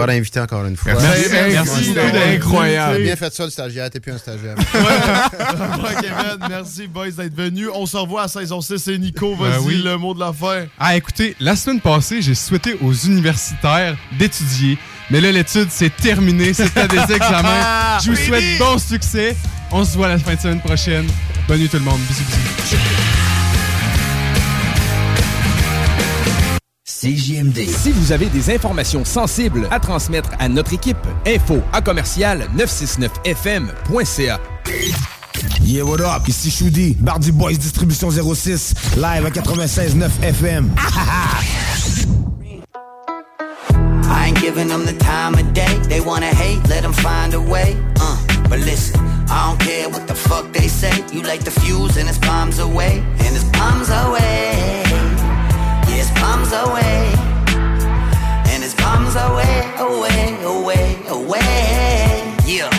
Pas 0.00 0.06
l'inviter 0.06 0.40
encore 0.40 0.64
une 0.66 0.76
fois. 0.76 0.92
Merci, 1.00 1.24
merci, 1.30 1.84
c'était 1.84 2.36
incroyable. 2.36 3.02
Bien 3.02 3.16
fait 3.16 3.32
ça, 3.34 3.44
le 3.44 3.50
stagiaire. 3.50 3.90
T'es 3.90 4.00
plus 4.00 4.12
un 4.12 4.18
stagiaire. 4.18 4.54
Ouais, 4.56 5.94
Kevin, 6.00 6.48
merci, 6.48 6.86
boys, 6.86 7.10
d'être 7.10 7.34
venus. 7.36 7.68
On 7.74 7.86
se 7.86 7.96
revoit 7.96 8.22
à 8.22 8.28
saison 8.28 8.60
6 8.60 8.88
et 8.88 8.98
Nico, 8.98 9.34
vas-y, 9.36 9.50
Ben 9.50 9.58
oui. 9.64 9.82
le 9.84 9.96
mot 9.98 10.14
de 10.14 10.20
la 10.20 10.32
fin. 10.32 10.66
Ah, 10.78 10.96
écoutez, 10.96 11.36
la 11.40 11.56
semaine 11.56 11.80
passée, 11.80 12.22
j'ai 12.22 12.34
souhaité 12.34 12.76
aux 12.80 12.92
universitaires 12.92 13.96
d'étudier. 14.18 14.78
Mais 15.10 15.20
là, 15.20 15.32
l'étude, 15.32 15.68
c'est 15.70 15.94
terminé. 15.96 16.52
C'était 16.54 16.88
des 16.88 16.96
examens. 17.14 17.98
Je 18.04 18.10
vous 18.10 18.16
souhaite 18.16 18.58
bon 18.58 18.78
succès. 18.78 19.36
On 19.72 19.84
se 19.84 19.96
voit 19.96 20.08
la 20.08 20.18
fin 20.18 20.34
de 20.34 20.40
semaine 20.40 20.60
prochaine. 20.60 21.06
Bonne 21.48 21.58
nuit 21.58 21.68
tout 21.68 21.78
le 21.78 21.84
monde. 21.84 22.00
Bisous, 22.08 22.24
bisous. 22.24 23.39
CJMD. 27.00 27.66
Si 27.66 27.92
vous 27.92 28.12
avez 28.12 28.26
des 28.26 28.54
informations 28.54 29.06
sensibles 29.06 29.66
à 29.70 29.80
transmettre 29.80 30.32
à 30.38 30.50
notre 30.50 30.74
équipe, 30.74 30.98
info 31.26 31.62
à 31.72 31.80
commercial 31.80 32.46
969fm.ca. 32.54 34.38
Yeah, 35.62 35.84
what 35.84 36.00
up? 36.00 36.28
Ici 36.28 36.50
Choudi, 36.50 36.94
Bardi 37.00 37.32
Boys 37.32 37.54
Distribution 37.54 38.10
06, 38.10 38.74
live 38.96 39.24
à 39.24 39.30
96.9 39.30 40.10
FM. 40.22 40.70
I 44.04 44.26
ain't 44.26 44.38
giving 44.38 44.68
them 44.68 44.84
the 44.84 44.92
time 44.98 45.32
of 45.34 45.54
day. 45.54 45.78
They 45.88 46.02
wanna 46.02 46.26
hate, 46.26 46.60
let 46.68 46.82
them 46.82 46.92
find 46.92 47.32
a 47.32 47.40
way. 47.40 47.76
Uh, 47.98 48.18
but 48.50 48.58
listen, 48.58 49.00
I 49.30 49.48
don't 49.48 49.58
care 49.58 49.88
what 49.88 50.06
the 50.06 50.14
fuck 50.14 50.52
they 50.52 50.68
say. 50.68 50.92
You 51.14 51.22
light 51.22 51.46
the 51.46 51.50
fuse 51.50 51.96
and 51.96 52.10
it's 52.10 52.18
bombs 52.18 52.58
away. 52.58 53.02
And 53.20 53.34
it's 53.34 53.44
bombs 53.56 53.88
away. 53.88 54.89
It's 56.00 56.10
bombs 56.12 56.50
away. 56.52 57.12
And 58.50 58.64
it's 58.64 58.74
bombs 58.74 59.16
away, 59.16 59.56
away, 59.76 60.38
away, 60.44 60.96
away. 61.08 62.34
Yeah. 62.46 62.70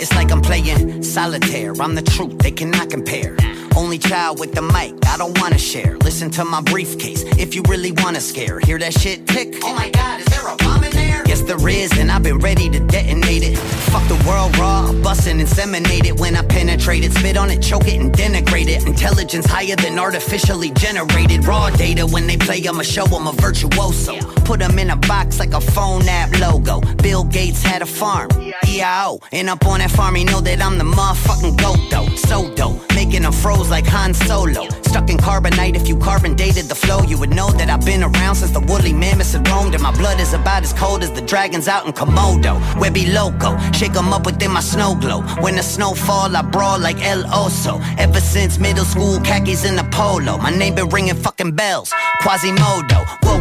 It's 0.00 0.14
like 0.14 0.32
I'm 0.32 0.40
playing 0.40 1.02
solitaire. 1.02 1.74
I'm 1.78 1.94
the 1.94 2.00
truth, 2.00 2.38
they 2.38 2.50
cannot 2.50 2.88
compare. 2.88 3.36
Only 3.76 3.98
child 3.98 4.40
with 4.40 4.52
the 4.54 4.62
mic, 4.62 4.94
I 5.06 5.16
don't 5.16 5.38
wanna 5.40 5.58
share. 5.58 5.96
Listen 5.98 6.30
to 6.32 6.44
my 6.44 6.60
briefcase 6.60 7.22
if 7.38 7.54
you 7.54 7.62
really 7.68 7.92
wanna 7.92 8.20
scare. 8.20 8.60
Hear 8.60 8.78
that 8.78 8.98
shit 8.98 9.26
tick? 9.26 9.58
Oh 9.62 9.74
my 9.74 9.90
god, 9.90 10.20
is 10.20 10.26
there 10.26 10.46
a 10.46 10.56
bomb 10.56 10.84
in 10.84 10.92
there? 10.92 11.22
Yes, 11.26 11.42
there 11.42 11.68
is, 11.68 11.96
and 11.98 12.10
I've 12.10 12.22
been 12.22 12.38
ready 12.38 12.68
to 12.70 12.80
detonate 12.80 13.42
it. 13.42 13.58
Fuck 13.92 14.06
the 14.08 14.22
world 14.26 14.56
raw, 14.58 14.92
bust 14.92 15.26
and 15.26 15.40
inseminate 15.40 16.06
it 16.06 16.18
when 16.18 16.36
I 16.36 16.42
penetrate 16.42 17.04
it. 17.04 17.12
Spit 17.12 17.36
on 17.36 17.50
it, 17.50 17.60
choke 17.62 17.86
it, 17.86 18.00
and 18.00 18.12
denigrate 18.12 18.68
it. 18.68 18.86
Intelligence 18.86 19.46
higher 19.46 19.76
than 19.76 19.98
artificially 19.98 20.70
generated. 20.70 21.46
Raw 21.46 21.70
data 21.70 22.06
when 22.06 22.26
they 22.26 22.36
play, 22.36 22.66
I'ma 22.66 22.82
show 22.82 23.04
'em 23.04 23.26
a 23.26 23.32
virtuoso. 23.32 24.18
Put 24.44 24.62
'em 24.62 24.78
in 24.78 24.90
a 24.90 24.96
box 24.96 25.38
like 25.38 25.52
a 25.52 25.60
phone 25.60 26.08
app 26.08 26.38
logo. 26.40 26.80
Bill 27.02 27.24
Gates 27.24 27.62
had 27.62 27.82
a 27.82 27.86
farm, 27.86 28.28
EIO. 28.66 29.20
And 29.32 29.48
up 29.50 29.66
on 29.66 29.78
that 29.80 29.90
farm, 29.90 30.14
he 30.14 30.24
know 30.24 30.40
that 30.40 30.62
I'm 30.62 30.78
the 30.78 30.84
motherfucking 30.84 31.56
goat 31.56 31.80
though. 31.90 32.08
So 32.16 32.50
dope, 32.54 32.80
making 32.94 33.22
them 33.22 33.32
like 33.66 33.86
Han 33.86 34.14
Solo. 34.14 34.68
Stuck 34.82 35.10
in 35.10 35.18
carbonite, 35.18 35.74
if 35.74 35.88
you 35.88 35.96
carbon 35.96 36.34
dated 36.34 36.66
the 36.66 36.74
flow, 36.74 37.02
you 37.02 37.18
would 37.18 37.30
know 37.30 37.50
that 37.50 37.68
I've 37.68 37.84
been 37.84 38.02
around 38.02 38.36
since 38.36 38.52
the 38.52 38.60
woolly 38.60 38.92
mammoths 38.92 39.32
had 39.32 39.46
roamed. 39.48 39.74
And 39.74 39.82
my 39.82 39.92
blood 39.92 40.20
is 40.20 40.32
about 40.32 40.62
as 40.62 40.72
cold 40.72 41.02
as 41.02 41.10
the 41.12 41.20
dragons 41.20 41.68
out 41.68 41.86
in 41.86 41.92
Komodo. 41.92 42.54
Webby 42.80 43.06
loco, 43.06 43.58
shake 43.72 43.96
'em 43.96 44.12
up 44.12 44.24
within 44.24 44.52
my 44.52 44.60
snow 44.60 44.94
glow. 44.94 45.20
When 45.42 45.56
the 45.56 45.62
snow 45.62 45.94
fall, 45.94 46.34
I 46.36 46.42
brawl 46.42 46.78
like 46.78 46.98
El 47.04 47.24
Oso. 47.24 47.82
Ever 47.98 48.20
since 48.20 48.58
middle 48.58 48.84
school, 48.84 49.20
khakis 49.20 49.64
in 49.64 49.78
a 49.78 49.84
polo. 49.84 50.38
My 50.38 50.50
name 50.50 50.74
been 50.74 50.88
ringing 50.88 51.16
fucking 51.16 51.52
bells. 51.52 51.92
Quasimodo, 52.22 53.04
whoa, 53.22 53.40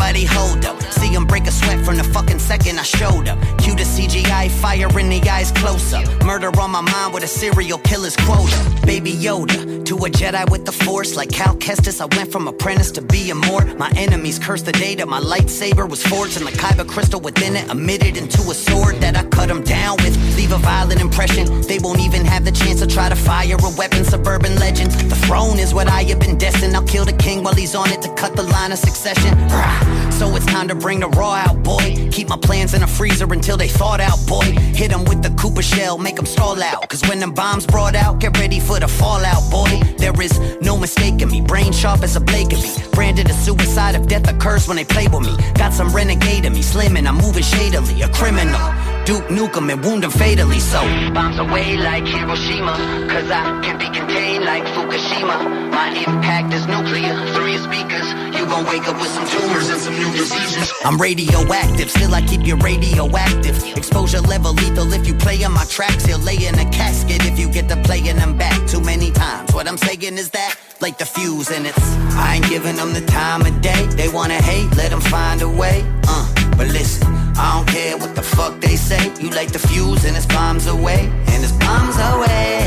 Everybody 0.00 0.24
hold 0.24 0.64
up. 0.64 0.82
See 0.94 1.14
'em 1.14 1.26
break 1.26 1.46
a 1.46 1.52
sweat 1.52 1.84
from 1.84 1.96
the 1.98 2.04
fucking 2.04 2.38
second 2.38 2.78
I 2.78 2.82
showed 2.82 3.28
up. 3.28 3.38
Cue 3.58 3.74
the 3.74 3.84
CGI, 3.84 4.48
fire 4.48 4.88
in 4.98 5.10
the 5.10 5.20
eyes 5.28 5.52
close 5.52 5.92
up. 5.92 6.04
Murder 6.24 6.50
on 6.58 6.70
my 6.70 6.80
mind 6.80 7.12
with 7.12 7.22
a 7.22 7.28
serial 7.28 7.78
killer's 7.78 8.16
quota. 8.16 8.56
Baby 8.86 9.12
Yoda, 9.12 9.84
to 9.84 9.94
a 10.06 10.08
Jedi 10.08 10.50
with 10.50 10.64
the 10.64 10.72
force. 10.72 11.16
Like 11.16 11.30
Cal 11.30 11.54
Kestis, 11.54 12.00
I 12.00 12.06
went 12.16 12.32
from 12.32 12.48
apprentice 12.48 12.90
to 12.92 13.02
being 13.02 13.36
more. 13.36 13.64
My 13.76 13.90
enemies 13.94 14.38
cursed 14.38 14.64
the 14.64 14.72
day 14.72 14.94
that 14.94 15.06
my 15.06 15.20
lightsaber 15.20 15.86
was 15.88 16.02
forged. 16.02 16.38
And 16.38 16.46
the 16.46 16.52
Kyber 16.52 16.88
crystal 16.88 17.20
within 17.20 17.54
it 17.54 17.70
emitted 17.70 18.16
into 18.16 18.40
a 18.50 18.54
sword 18.54 19.00
that 19.02 19.18
I 19.18 19.24
cut 19.24 19.48
them 19.48 19.62
down 19.62 19.98
with. 19.98 20.16
Leave 20.38 20.52
a 20.52 20.58
violent 20.58 21.00
impression. 21.02 21.44
They 21.68 21.78
won't 21.78 22.00
even 22.00 22.24
have 22.24 22.46
the 22.46 22.52
chance 22.52 22.80
to 22.80 22.86
try 22.86 23.10
to 23.10 23.16
fire 23.16 23.58
a 23.62 23.70
weapon. 23.76 24.04
Suburban 24.04 24.56
legend. 24.56 24.92
The 25.12 25.18
throne 25.26 25.58
is 25.58 25.74
what 25.74 25.88
I 25.88 26.02
have 26.10 26.20
been 26.20 26.38
destined. 26.38 26.74
I'll 26.74 26.90
kill 26.94 27.04
the 27.04 27.18
king 27.26 27.44
while 27.44 27.54
he's 27.54 27.74
on 27.74 27.92
it 27.92 28.00
to 28.02 28.08
cut 28.14 28.34
the 28.34 28.44
line 28.44 28.72
of 28.72 28.78
succession. 28.78 29.32
Rah. 29.48 29.89
So 30.20 30.36
it's 30.36 30.44
time 30.44 30.68
to 30.68 30.74
bring 30.74 31.00
the 31.00 31.08
raw 31.08 31.32
out, 31.32 31.62
boy. 31.62 32.10
Keep 32.12 32.28
my 32.28 32.36
plans 32.36 32.74
in 32.74 32.82
a 32.82 32.86
freezer 32.86 33.24
until 33.32 33.56
they 33.56 33.68
thawed 33.68 34.02
out, 34.02 34.18
boy. 34.26 34.44
Hit 34.74 34.92
'em 34.92 35.06
with 35.06 35.22
the 35.22 35.30
Cooper 35.30 35.62
shell, 35.62 35.96
make 35.96 36.18
'em 36.18 36.26
stall 36.26 36.62
out. 36.62 36.86
Cause 36.90 37.00
when 37.08 37.20
them 37.20 37.32
bombs 37.32 37.64
brought 37.64 37.96
out, 37.96 38.18
get 38.18 38.36
ready 38.38 38.60
for 38.60 38.78
the 38.78 38.86
fallout, 38.86 39.42
boy. 39.50 39.80
There 39.96 40.12
is 40.20 40.38
no 40.60 40.76
mistaking 40.76 41.30
me. 41.30 41.40
Brain 41.40 41.72
sharp 41.72 42.02
as 42.02 42.16
a 42.16 42.20
blade 42.20 42.50
can 42.50 42.60
be. 42.60 42.70
Branded 42.92 43.30
a 43.30 43.32
suicide 43.32 43.94
if 43.94 44.06
death 44.08 44.28
occurs 44.28 44.68
when 44.68 44.76
they 44.76 44.84
play 44.84 45.08
with 45.08 45.22
me. 45.22 45.34
Got 45.54 45.72
some 45.72 45.88
renegade 45.90 46.44
in 46.44 46.52
me, 46.52 46.62
slimming, 46.62 47.06
I'm 47.08 47.16
moving 47.16 47.42
shadily. 47.42 48.02
A 48.02 48.08
criminal. 48.08 48.60
Duke 49.10 49.26
Nukem 49.26 49.72
and 49.72 49.84
wound 49.84 50.04
him 50.04 50.12
fatally. 50.12 50.60
So 50.60 50.78
bombs 51.12 51.40
away 51.40 51.76
like 51.76 52.06
Hiroshima. 52.06 52.76
Cause 53.10 53.28
I 53.28 53.60
can 53.60 53.76
be 53.76 53.86
contained 53.86 54.44
like 54.44 54.62
Fukushima. 54.62 55.72
My 55.72 55.88
impact 56.06 56.54
is 56.54 56.64
nuclear. 56.68 57.18
Three 57.34 57.58
speakers. 57.58 58.06
You 58.38 58.46
gon' 58.46 58.66
wake 58.66 58.86
up 58.86 58.94
with 59.00 59.10
some 59.10 59.26
tumors 59.26 59.68
and 59.68 59.80
some 59.80 59.98
new 59.98 60.12
diseases. 60.12 60.72
I'm 60.84 60.96
radioactive, 60.96 61.90
still 61.90 62.14
I 62.14 62.22
keep 62.22 62.46
you 62.46 62.54
radioactive. 62.54 63.56
Exposure 63.76 64.20
level 64.20 64.52
lethal 64.52 64.92
if 64.92 65.04
you 65.08 65.14
play 65.14 65.42
on 65.42 65.54
my 65.54 65.64
tracks. 65.64 66.06
He'll 66.06 66.20
lay 66.20 66.46
in 66.46 66.54
a 66.60 66.70
casket 66.70 67.26
if 67.26 67.36
you 67.36 67.50
get 67.50 67.68
to 67.70 67.76
playing 67.82 68.14
them 68.14 68.38
back 68.38 68.64
too 68.68 68.80
many 68.80 69.10
times. 69.10 69.52
What 69.52 69.66
I'm 69.66 69.76
saying 69.76 70.18
is 70.18 70.30
that, 70.30 70.54
like 70.80 70.98
the 70.98 71.04
fuse, 71.04 71.50
and 71.50 71.66
it's 71.66 71.96
I 72.14 72.36
ain't 72.36 72.48
giving 72.48 72.76
them 72.76 72.92
the 72.92 73.04
time 73.06 73.44
of 73.44 73.60
day. 73.60 73.86
They 73.86 74.08
wanna 74.08 74.40
hate, 74.40 74.70
let 74.76 74.90
them 74.90 75.00
find 75.00 75.42
a 75.42 75.48
way. 75.48 75.84
Uh, 76.06 76.32
but 76.56 76.68
listen, 76.68 77.19
I 77.42 77.56
don't 77.56 77.68
care 77.68 77.96
what 77.96 78.14
the 78.14 78.22
fuck 78.22 78.60
they 78.60 78.76
say. 78.76 79.02
You 79.18 79.30
light 79.30 79.50
the 79.50 79.58
fuse 79.58 80.04
and 80.04 80.14
it's 80.14 80.26
bombs 80.26 80.66
away, 80.66 81.10
and 81.32 81.42
it's 81.42 81.52
bombs 81.52 81.96
away. 81.96 82.60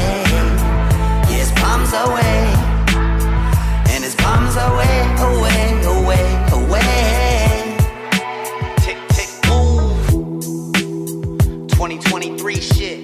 Yeah, 1.29 1.43
it's 1.43 1.51
bombs 1.61 1.93
away, 1.93 2.39
and 3.93 4.03
it's 4.03 4.15
bombs 4.15 4.55
away, 4.55 4.95
away, 5.29 5.63
away, 5.95 6.25
away. 6.59 7.77
Tick 8.83 8.97
tick 9.09 9.29
boom. 9.43 9.93
2023 11.69 12.55
shit. 12.55 12.99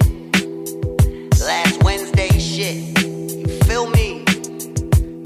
Last 1.40 1.82
Wednesday 1.84 2.30
shit. 2.36 2.78
You 3.00 3.46
feel 3.68 3.88
me? 3.90 4.24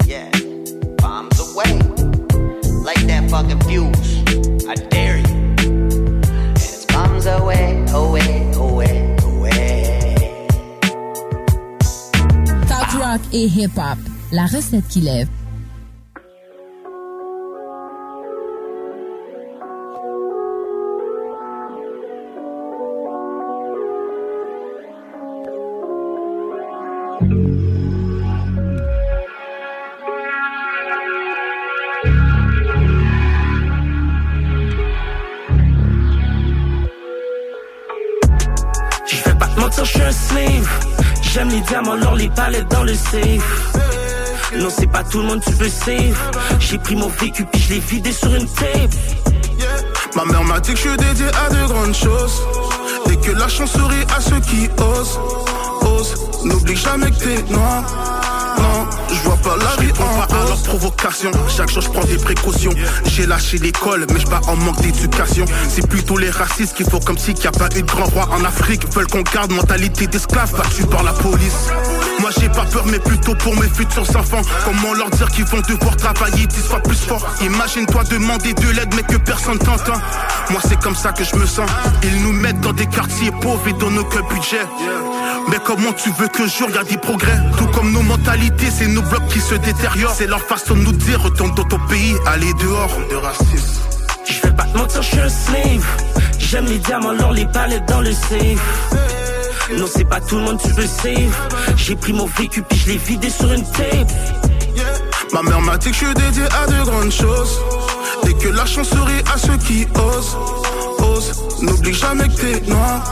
Yeah. 0.05 0.29
Bombs 0.97 1.39
away. 1.39 1.73
Like 2.83 3.01
that 3.07 3.27
fucking 3.31 3.61
fuse. 3.61 4.04
Et 13.35 13.47
hip-hop, 13.47 13.97
la 14.31 14.45
recette 14.45 14.87
qui 14.87 15.01
lève. 15.01 15.27
Les 41.55 41.61
diamants, 41.61 41.95
l'or, 41.95 42.15
les 42.15 42.29
palettes 42.29 42.69
dans 42.69 42.83
le 42.83 42.93
safe. 42.93 43.77
Non, 44.57 44.67
c'est 44.69 44.87
pas 44.87 45.03
tout 45.03 45.19
le 45.19 45.27
monde, 45.27 45.41
tu 45.45 45.53
veux 45.53 45.69
save. 45.69 46.17
J'ai 46.59 46.77
pris 46.77 46.95
mon 46.95 47.07
vécu, 47.07 47.45
puis 47.45 47.61
je 47.61 47.73
l'ai 47.73 47.79
vidé 47.79 48.11
sur 48.11 48.33
une 48.33 48.47
tape. 48.47 48.93
Ma 50.15 50.25
mère 50.25 50.43
m'a 50.43 50.59
dit 50.59 50.73
que 50.73 50.77
je 50.77 50.89
suis 50.89 50.97
dédié 50.97 51.25
à 51.27 51.49
de 51.49 51.67
grandes 51.67 51.95
choses. 51.95 52.41
Et 53.11 53.17
que 53.17 53.31
la 53.31 53.47
chance 53.47 53.71
sourit 53.71 54.05
à 54.15 54.19
ceux 54.19 54.39
qui 54.41 54.69
osent. 54.81 55.19
Ose, 55.81 56.15
n'oublie 56.43 56.75
jamais 56.75 57.11
que 57.11 57.19
t'es 57.23 57.53
noir. 57.53 58.14
Non, 58.57 58.87
je 59.09 59.19
vois 59.21 59.37
pas 59.37 59.55
la 59.57 59.81
vie 59.81 59.91
en 59.91 60.25
pas 60.25 60.35
à 60.35 60.45
leur 60.45 60.61
provocation. 60.63 61.31
Chaque 61.47 61.69
jour 61.69 61.81
je 61.81 61.89
prends 61.89 62.05
des 62.05 62.17
précautions. 62.17 62.71
J'ai 63.05 63.25
lâché 63.25 63.57
l'école, 63.57 64.05
mais 64.13 64.19
je 64.19 64.27
bats 64.27 64.41
en 64.47 64.55
manque 64.55 64.81
d'éducation. 64.81 65.45
C'est 65.69 65.87
plutôt 65.87 66.17
les 66.17 66.29
racistes 66.29 66.75
qui 66.75 66.83
font 66.83 66.99
comme 66.99 67.17
si 67.17 67.33
qu'il 67.33 67.49
n'y 67.49 67.55
a 67.55 67.59
pas 67.59 67.69
eu 67.75 67.81
de 67.81 67.87
grand 67.87 68.05
roi 68.05 68.29
en 68.31 68.43
Afrique. 68.43 68.83
Veulent 68.93 69.07
qu'on 69.07 69.21
garde 69.21 69.51
mentalité 69.51 70.07
d'esclave 70.07 70.51
battu 70.55 70.85
par 70.85 71.03
la 71.03 71.13
police. 71.13 71.69
Moi 72.25 72.33
j'ai 72.41 72.49
pas 72.49 72.65
peur, 72.65 72.87
mais 72.87 72.97
plutôt 72.97 73.35
pour 73.35 73.55
mes 73.55 73.69
futurs 73.69 74.17
enfants. 74.17 74.41
Comment 74.63 74.95
leur 74.95 75.11
dire 75.11 75.27
qu'ils 75.27 75.45
vont 75.45 75.61
devoir 75.61 75.95
travailler 75.95 76.47
dix 76.47 76.63
fois 76.63 76.79
plus 76.79 76.97
fort 76.97 77.23
Imagine-toi 77.39 78.03
demander 78.05 78.51
de 78.55 78.67
l'aide, 78.71 78.91
mais 78.95 79.03
que 79.03 79.17
personne 79.17 79.59
t'entend. 79.59 79.93
Moi 80.49 80.59
c'est 80.67 80.79
comme 80.79 80.95
ça 80.95 81.11
que 81.11 81.23
je 81.23 81.35
me 81.35 81.45
sens. 81.45 81.69
Ils 82.01 82.23
nous 82.23 82.31
mettent 82.31 82.61
dans 82.61 82.73
des 82.73 82.87
quartiers 82.87 83.29
pauvres 83.29 83.67
et 83.67 83.73
donnent 83.73 83.99
aucun 83.99 84.21
budget. 84.21 84.65
Mais 85.51 85.57
comment 85.63 85.93
tu 85.93 86.09
veux 86.17 86.27
que 86.27 86.47
jour 86.47 86.67
y 86.71 86.89
des 86.89 86.97
progrès? 86.97 87.37
Tout 87.59 87.67
comme 87.67 87.91
nos 87.91 88.01
mentalités, 88.01 88.71
c'est 88.71 88.87
nos 88.87 89.03
blocs 89.03 89.27
qui 89.27 89.39
se 89.39 89.53
détériorent. 89.53 90.15
C'est 90.17 90.25
leur 90.25 90.41
façon 90.41 90.73
de 90.73 90.79
nous 90.79 90.93
dire 90.93 91.21
retourne 91.21 91.53
dans 91.53 91.65
ton 91.65 91.79
pays, 91.87 92.15
allez 92.25 92.53
dehors. 92.55 92.89
De 93.07 93.17
racisme. 93.17 93.83
Je 94.27 94.41
vais 94.41 94.55
pas 94.55 94.63
te 94.63 94.75
mentir, 94.75 95.03
je 95.03 95.09
suis 95.09 95.19
un 95.19 95.29
slave. 95.29 95.85
J'aime 96.39 96.65
les 96.65 96.79
diamants, 96.79 97.13
l'or, 97.13 97.33
les 97.33 97.45
palettes 97.45 97.87
dans 97.87 98.01
le 98.01 98.13
safe. 98.13 98.95
Non, 99.73 99.85
c'est 99.87 100.05
pas 100.05 100.21
tout 100.21 100.35
le 100.35 100.43
monde, 100.43 100.59
tu 100.61 100.69
veux 100.69 100.85
save. 100.85 101.35
J'ai 101.75 101.95
pris 101.95 102.13
mon 102.13 102.27
vécu, 102.27 102.61
puis 102.61 102.77
je 102.77 102.91
l'ai 102.91 102.97
vidé 102.97 103.29
sur 103.29 103.51
une 103.51 103.63
tape. 103.63 104.11
Ma 105.33 105.41
mère 105.41 105.59
m'a 105.61 105.77
dit 105.77 105.89
que 105.89 105.95
je 105.95 106.05
suis 106.05 106.13
dédié 106.13 106.43
à 106.43 106.67
de 106.67 106.85
grandes 106.85 107.11
choses. 107.11 107.59
Et 108.27 108.33
que 108.33 108.49
la 108.49 108.65
chance 108.65 108.89
sourit 108.89 109.23
à 109.33 109.37
ceux 109.37 109.57
qui 109.57 109.87
osent. 109.95 110.37
Ose, 110.99 111.61
n'oublie 111.61 111.93
jamais 111.93 112.27
que 112.27 112.35
t'es 112.35 112.61
noir. 112.69 113.03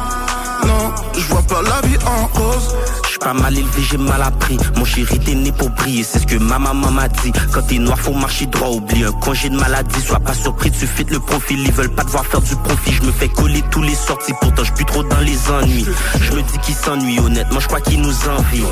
Non, 0.65 0.93
je 1.15 1.25
vois 1.27 1.41
pas 1.41 1.61
la 1.63 1.81
vie 1.87 1.97
en 2.05 2.27
rose. 2.27 2.75
Pas 3.23 3.33
mal 3.33 3.57
élevé, 3.57 3.81
j'ai 3.89 3.97
mal 3.97 4.21
appris. 4.21 4.57
Mon 4.75 4.83
chéri, 4.83 5.17
t'es 5.19 5.33
né 5.33 5.51
pour 5.51 5.69
briller, 5.69 6.03
c'est 6.03 6.19
ce 6.19 6.27
que 6.27 6.35
ma 6.35 6.59
maman 6.59 6.91
m'a 6.91 7.07
dit. 7.07 7.31
Quand 7.53 7.61
t'es 7.61 7.77
noir, 7.77 7.97
faut 7.97 8.13
marcher 8.13 8.47
droit, 8.47 8.69
oublie 8.69 9.05
un 9.05 9.11
congé 9.13 9.49
de 9.49 9.55
maladie. 9.55 10.01
Sois 10.01 10.19
pas 10.19 10.33
surpris, 10.33 10.71
tu 10.71 10.85
fites 10.85 11.09
le 11.09 11.19
profil. 11.19 11.59
Ils 11.59 11.71
veulent 11.71 11.93
pas 11.93 12.03
te 12.03 12.09
voir 12.09 12.25
faire 12.25 12.41
du 12.41 12.55
profit. 12.57 12.91
Je 12.91 13.01
me 13.03 13.11
fais 13.11 13.29
coller 13.29 13.63
tous 13.71 13.81
les 13.81 13.95
sorties, 13.95 14.33
pourtant 14.41 14.63
je 14.63 14.73
plus 14.73 14.85
trop 14.85 15.03
dans 15.03 15.19
les 15.19 15.37
ennuis. 15.49 15.85
Je 16.21 16.31
me 16.33 16.41
dis 16.41 16.57
qu'ils 16.63 16.75
s'ennuient, 16.75 17.19
honnêtement, 17.19 17.59
je 17.59 17.67
crois 17.67 17.81
qu'ils 17.81 18.01
nous 18.01 18.15
envient. 18.27 18.65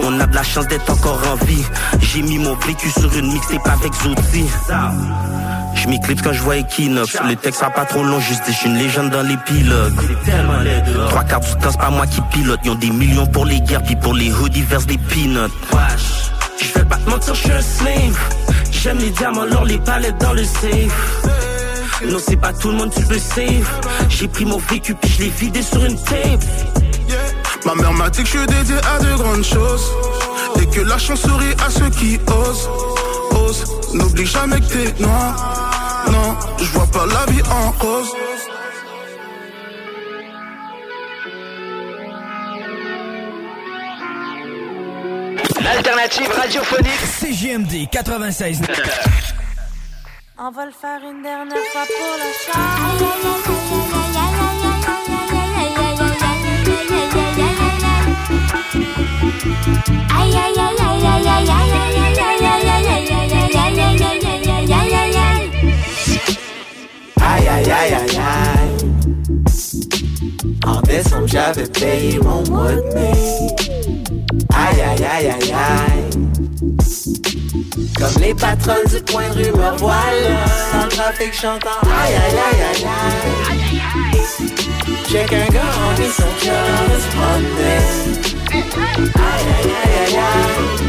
On 0.00 0.20
a 0.20 0.26
de 0.26 0.34
la 0.34 0.42
chance 0.42 0.68
d'être 0.68 0.90
encore 0.90 1.20
en 1.32 1.44
vie. 1.44 1.64
J'ai 2.00 2.22
mis 2.22 2.38
mon 2.38 2.54
vécu 2.54 2.88
sur 2.90 3.12
une 3.16 3.32
mixtape 3.32 3.66
avec 3.66 3.92
Zoti. 3.94 4.44
Je 5.82 5.88
m'éclipse 5.88 6.20
quand 6.20 6.32
je 6.34 6.42
vois 6.42 6.56
Equinox. 6.56 7.16
Le 7.26 7.36
texte 7.36 7.60
sera 7.60 7.70
pas 7.70 7.86
trop 7.86 8.02
long, 8.02 8.20
juste 8.20 8.42
je 8.46 8.66
une 8.66 8.76
légende 8.76 9.10
dans 9.10 9.22
les 9.22 9.36
pilotes. 9.38 9.94
Trois 11.08 11.24
quarts 11.24 11.40
du 11.40 11.50
temps, 11.52 11.70
c'est 11.70 11.80
pas 11.80 11.90
moi 11.90 12.06
qui 12.06 12.20
pilote. 12.32 12.60
Ils 12.64 12.70
ont 12.70 12.74
des 12.74 12.90
millions 12.90 13.26
pour 13.26 13.46
les 13.46 13.60
guerres, 13.60 13.82
puis 13.82 13.96
pour 13.96 14.12
les 14.12 14.30
hoodies 14.30 14.62
vers 14.62 14.82
des 14.82 14.98
peanuts. 14.98 15.50
Je 16.60 16.78
vais 16.78 16.84
pas 16.84 16.96
te 16.96 17.08
mentir, 17.08 17.34
je 17.34 17.40
suis 17.40 17.52
un 17.52 17.62
slave. 17.62 18.18
J'aime 18.70 18.98
les 18.98 19.10
diamants, 19.10 19.46
l'or, 19.46 19.64
les 19.64 19.78
palettes 19.78 20.20
dans 20.20 20.34
le 20.34 20.44
safe. 20.44 21.22
Non, 22.06 22.18
c'est 22.18 22.36
pas 22.36 22.52
tout 22.52 22.68
le 22.68 22.74
monde, 22.74 22.92
tu 22.94 23.02
veux 23.04 23.18
save. 23.18 23.68
J'ai 24.10 24.28
pris 24.28 24.44
mon 24.44 24.58
vécu, 24.58 24.94
puis 24.94 25.10
je 25.10 25.22
l'ai 25.22 25.30
vidé 25.30 25.62
sur 25.62 25.82
une 25.82 25.96
tape. 25.96 26.44
Ma 27.64 27.74
mère 27.74 27.92
m'a 27.94 28.10
dit 28.10 28.22
que 28.22 28.28
je 28.28 28.38
suis 28.38 28.46
dédié 28.46 28.76
à 28.76 29.02
de 29.02 29.14
grandes 29.16 29.44
choses. 29.44 29.84
Et 30.60 30.66
que 30.66 30.80
la 30.80 30.98
chance 30.98 31.20
sourit 31.20 31.54
à 31.66 31.70
ceux 31.70 31.90
qui 31.90 32.18
osent. 32.26 32.68
Ose, 33.32 33.64
n'oublie 33.94 34.26
jamais 34.26 34.60
que 34.60 34.66
t'es 34.66 35.02
noir. 35.02 35.69
Non, 36.08 36.36
je 36.58 36.64
vois 36.72 36.86
pas 36.86 37.06
la 37.06 37.26
vie 37.32 37.42
en 37.50 37.70
rose. 37.84 38.14
L'alternative 45.62 46.30
radiophonique 46.30 47.04
CGMD 47.20 47.88
96. 47.90 48.62
On 50.38 50.50
va 50.50 50.64
le 50.64 50.72
faire 50.72 51.00
une 51.04 51.22
dernière 51.22 51.58
fois 51.72 51.84
pour 51.84 52.16
le 52.16 53.40
Aïe 60.18 60.36
aïe 60.36 60.58
aïe 60.58 60.80
aïe 60.80 61.06
aïe 61.06 61.28
aïe 61.28 61.50
aïe 61.50 61.50
aïe 61.50 61.90
Aïe 62.40 62.86
aïe 62.88 63.12
aïe 63.52 63.80
aïe 63.80 64.02
aïe 64.02 64.29
En 70.66 70.80
décembre 70.82 71.26
j'avais 71.26 71.66
payé 71.66 72.18
mon 72.18 72.42
mois 72.50 72.72
de 72.72 72.82
mai. 72.94 73.12
Aïe 74.54 74.80
aïe 74.80 75.04
aïe 75.04 75.28
aïe 75.28 75.52
aïe. 75.52 76.10
Comme 77.96 78.22
les 78.22 78.34
patronnes 78.34 78.86
du 78.86 79.00
coin 79.12 79.28
de 79.30 79.34
rue 79.34 79.52
me 79.52 79.78
voilà 79.78 80.44
Dans 80.72 80.84
le 80.84 80.88
trafic 80.88 81.32
chantant 81.32 81.80
aïe 81.84 82.14
aïe 82.14 82.38
aïe 82.50 82.62
aïe 82.70 82.86
aïe. 82.86 84.20
J'ai 85.08 85.24
qu'un 85.26 85.46
gars 85.46 85.74
en 85.86 85.94
vie 85.94 86.10
son 86.10 86.32
cœur 86.42 86.64
se 86.98 87.08
promener 87.16 87.80
Aïe 88.52 89.46
aïe 89.56 89.72
aïe 89.84 89.96
aïe 90.06 90.16
aïe. 90.16 90.80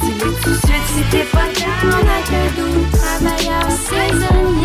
Dis-le 0.00 0.28
tout 0.42 0.50
de 0.50 0.54
suite 0.56 0.86
si 0.96 1.02
t'es 1.10 1.24
pas 1.24 1.48
down 1.56 1.92
avec 1.92 2.28
un 2.32 2.48
doux 2.56 2.84
travailleur 2.92 3.66
saisonnier. 3.70 4.61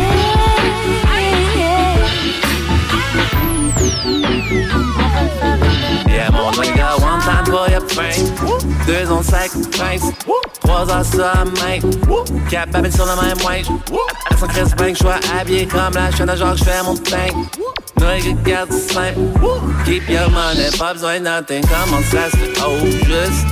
Deux 8.85 9.11
ans 9.11 9.23
sacrifice. 9.23 10.03
Trois 10.61 10.85
ans 10.91 11.03
sur 11.03 11.19
la 11.19 11.45
main. 11.45 11.79
Sur 12.89 13.05
le 13.05 13.15
même 13.21 13.37
wage. 13.43 13.65
À 14.29 14.37
son 14.37 14.47
Chris 14.47 14.71
Bank, 14.77 14.95
j'suis 14.95 15.07
habillé 15.39 15.65
comme 15.67 15.93
la 15.93 16.11
chaîne 16.11 16.35
genre, 16.35 16.55
j'fais 16.55 16.83
mon 16.83 16.95
thing. 16.95 17.45
Nigga, 17.99 18.33
garde 18.43 18.71
simple. 18.71 19.19
Keep 19.85 20.09
your 20.09 20.29
money, 20.29 20.69
pas 20.77 20.93
besoin 20.93 21.19
de 21.19 21.25
nothing. 21.25 21.61
Comment 21.61 22.01
ça 22.11 22.29
se 22.29 22.37
fait? 22.37 22.53
Oh, 22.65 22.85
juste. 22.85 23.47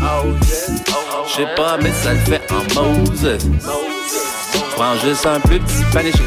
J'sais 1.27 1.47
pas, 1.55 1.77
mais 1.81 1.91
ça 1.91 2.13
le 2.13 2.19
fait 2.19 2.41
en 2.51 2.63
Moses. 2.81 3.39
Prends 4.75 4.95
juste 5.03 5.25
un 5.25 5.39
plus 5.39 5.59
petit 5.59 5.83
panier 5.91 6.11
chez. 6.11 6.25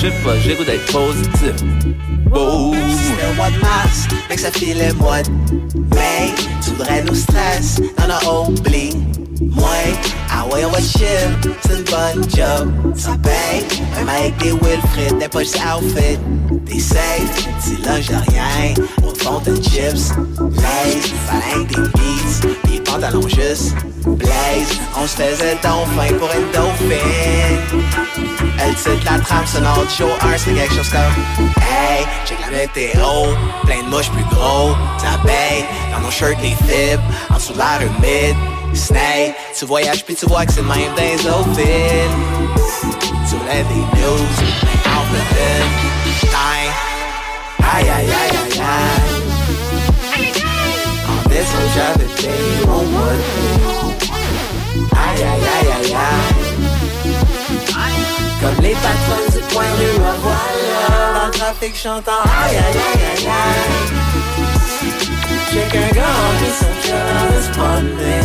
J'ai 0.00 0.54
goût 0.56 0.64
d'être 0.64 0.90
positif. 0.90 1.62
Boom. 2.30 2.74
C'était 2.88 3.28
le 3.28 3.36
mois 3.36 3.50
de 3.50 3.60
mars, 3.60 4.08
mais 4.30 4.36
ça 4.38 4.50
filait 4.50 4.94
mois 4.94 5.20
de 5.22 5.30
mai. 5.94 6.32
Tu 6.64 6.70
voudrais 6.70 7.04
nous 7.04 7.14
stress, 7.14 7.82
a 7.98 8.40
oublié. 8.48 8.92
Moi, 9.42 9.68
ah 10.30 10.46
ouais, 10.46 10.64
on 10.64 10.70
va 10.70 10.80
chill, 10.80 11.04
c'est 11.66 11.78
une 11.78 11.84
bonne 11.84 12.30
job, 12.30 12.72
ça 12.94 13.10
paye. 13.22 13.62
Même 13.94 14.08
avec 14.08 14.36
des 14.38 14.52
Wilfrid, 14.52 15.18
des 15.18 15.28
poches 15.28 15.54
outfit, 15.56 16.18
des 16.64 16.80
safe, 16.80 17.46
de 17.70 18.30
rien, 18.30 18.74
au 19.02 19.14
fond 19.14 19.40
de 19.44 19.54
chips, 19.56 20.14
lays, 20.56 21.00
fallait 21.26 21.64
des 21.66 21.76
beats, 21.76 22.70
des 22.70 22.80
pantalons 22.80 23.28
juste, 23.28 23.74
blaze. 24.06 24.78
On 24.96 25.06
se 25.06 25.16
faisait 25.16 25.56
fin 25.56 26.14
pour 26.14 26.30
une 26.32 26.50
dauphine. 26.52 27.80
Elle 28.58 28.74
titre 28.74 29.04
la 29.04 29.18
trame 29.20 29.46
sur 29.46 29.60
notre 29.60 29.90
show, 29.90 30.08
un 30.20 30.36
c'est 30.36 30.52
quelque 30.52 30.74
chose 30.74 30.90
comme 30.90 31.46
Hey, 31.62 32.04
check 32.26 32.38
la 32.40 32.56
météo, 32.56 33.34
plein 33.64 33.82
de 33.82 33.88
mouches 33.88 34.10
plus 34.10 34.24
gros, 34.24 34.74
ça 34.98 35.18
dans 35.92 36.00
nos 36.00 36.10
shirts 36.10 36.40
les 36.42 36.50
fibres, 36.50 37.02
en 37.30 37.36
dessous 37.36 37.52
de 37.54 37.58
l'air 37.58 38.36
snake, 38.74 39.34
tu 39.58 39.64
voyages 39.64 40.04
puis 40.04 40.14
tu 40.14 40.26
vois 40.26 40.44
que 40.44 40.52
c'est 40.52 40.62
même 40.62 40.94
dans 40.96 41.02
les 41.02 41.26
autres 41.26 41.50
villes. 41.50 42.10
Tu 43.28 43.36
voulais 43.36 43.64
des 43.64 44.00
news, 44.00 44.26
en 44.86 45.02
plein 45.08 45.24
time, 46.20 46.72
aïe 47.58 47.88
aïe 47.88 48.06
aïe 48.06 48.10
aïe 48.10 48.60
aïe. 48.60 49.20
J'avais 51.74 52.04
payé 52.16 52.66
mon 52.66 52.82
de 55.20 55.26
Aïe 55.26 55.32
aïe 55.32 55.70
aïe 55.72 55.94
aïe 55.94 57.14
aïe. 57.76 58.00
Comme 58.40 58.60
les 58.62 58.74
patrons 58.74 59.26
du 59.32 59.40
coin 59.52 59.64
de 59.64 59.68
rue, 59.76 59.98
me 59.98 60.12
voilà 60.22 60.98
Dans 61.14 61.26
le 61.26 61.32
trafic 61.32 61.76
chantant 61.76 62.22
aïe 62.24 62.56
aïe 62.56 62.64
aïe 62.64 63.04
aïe 63.12 63.26
aïe 63.26 63.90
J'ai 65.52 65.66
qu'un 65.68 65.88
gars 65.94 66.14
en 66.16 66.32
vie, 66.38 66.54
son 66.58 66.72
cœur 66.86 67.06
de 67.30 67.38
se 67.42 67.50
promener 67.58 68.22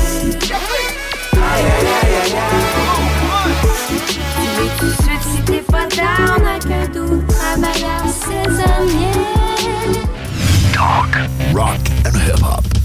Aïe 1.33 1.65
aïe 1.65 1.89
aïe 2.01 2.15
aïe 2.21 2.33
aïe 2.33 2.65
Dis-le 4.39 4.65
tout 4.79 4.85
de 4.85 4.91
suite 5.03 5.23
si 5.23 5.39
t'es 5.43 5.63
pas 5.71 5.85
down 5.87 6.47
avec 6.47 6.65
un 6.71 6.87
doux 6.93 7.23
travailleur 7.27 8.03
saisonnier. 8.07 9.15
rock 11.53 11.79
and 12.05 12.15
hip-hop. 12.15 12.84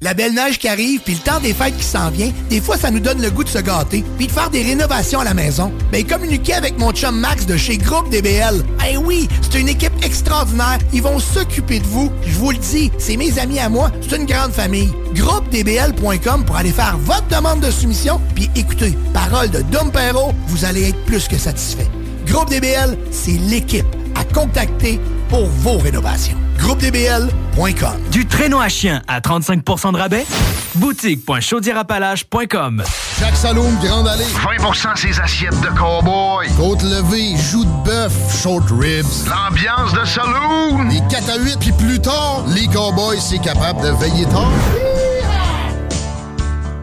La 0.00 0.14
belle 0.14 0.32
neige 0.32 0.60
qui 0.60 0.68
arrive, 0.68 1.00
puis 1.00 1.14
le 1.14 1.20
temps 1.20 1.40
des 1.40 1.52
fêtes 1.52 1.76
qui 1.76 1.82
s'en 1.82 2.10
vient, 2.10 2.30
des 2.50 2.60
fois, 2.60 2.76
ça 2.76 2.92
nous 2.92 3.00
donne 3.00 3.20
le 3.20 3.30
goût 3.30 3.42
de 3.42 3.48
se 3.48 3.58
gâter, 3.58 4.04
puis 4.16 4.28
de 4.28 4.32
faire 4.32 4.48
des 4.48 4.62
rénovations 4.62 5.18
à 5.18 5.24
la 5.24 5.34
maison. 5.34 5.72
Ben, 5.90 6.06
communiquez 6.06 6.54
avec 6.54 6.78
mon 6.78 6.92
chum 6.92 7.18
Max 7.18 7.46
de 7.46 7.56
chez 7.56 7.78
Groupe 7.78 8.08
DBL. 8.08 8.62
Eh 8.88 8.96
oui, 8.96 9.26
c'est 9.42 9.58
une 9.58 9.68
équipe 9.68 9.92
extraordinaire. 10.04 10.78
Ils 10.92 11.02
vont 11.02 11.18
s'occuper 11.18 11.80
de 11.80 11.86
vous. 11.86 12.12
Je 12.24 12.38
vous 12.38 12.52
le 12.52 12.58
dis, 12.58 12.92
c'est 12.98 13.16
mes 13.16 13.40
amis 13.40 13.58
à 13.58 13.68
moi. 13.68 13.90
C'est 14.00 14.16
une 14.16 14.26
grande 14.26 14.52
famille. 14.52 14.92
GroupeDBL.com 15.14 16.44
pour 16.44 16.56
aller 16.56 16.70
faire 16.70 16.96
votre 16.98 17.26
demande 17.26 17.58
de 17.58 17.72
soumission, 17.72 18.20
puis 18.36 18.48
écoutez, 18.54 18.96
parole 19.12 19.50
de 19.50 19.62
Dom 19.62 19.90
Perrault, 19.90 20.32
vous 20.46 20.64
allez 20.64 20.90
être 20.90 21.04
plus 21.06 21.26
que 21.26 21.36
satisfait. 21.36 21.88
Groupe 22.24 22.50
DBL, 22.50 22.96
c'est 23.10 23.38
l'équipe 23.48 23.86
à 24.14 24.22
contacter 24.32 25.00
pour 25.28 25.46
vos 25.46 25.78
rénovations. 25.78 26.36
GroupeDBL.com 26.58 27.92
Du 28.10 28.26
traîneau 28.26 28.58
à 28.60 28.68
chien 28.68 29.00
à 29.08 29.20
35% 29.20 29.92
de 29.92 29.98
rabais, 29.98 30.26
boutique.chaudierapalage.com. 30.74 32.82
Jacques 33.20 33.36
Saloum, 33.36 33.78
Grande 33.82 34.08
Allée. 34.08 34.24
20% 34.24 34.96
ses 34.96 35.20
assiettes 35.20 35.60
de 35.60 35.68
cowboy. 35.78 36.48
Côte 36.56 36.82
levée, 36.82 37.36
joues 37.36 37.64
de 37.64 37.84
bœuf, 37.84 38.12
short 38.42 38.68
ribs. 38.70 39.06
L'ambiance 39.28 39.92
de 39.92 40.04
saloon. 40.04 40.88
Les 40.88 41.00
4 41.08 41.30
à 41.30 41.38
8, 41.38 41.58
puis 41.60 41.72
plus 41.72 42.00
tard, 42.00 42.44
les 42.54 42.66
cowboys, 42.66 43.20
c'est 43.20 43.38
capable 43.38 43.80
de 43.82 43.90
veiller 43.90 44.26
tard. 44.26 44.50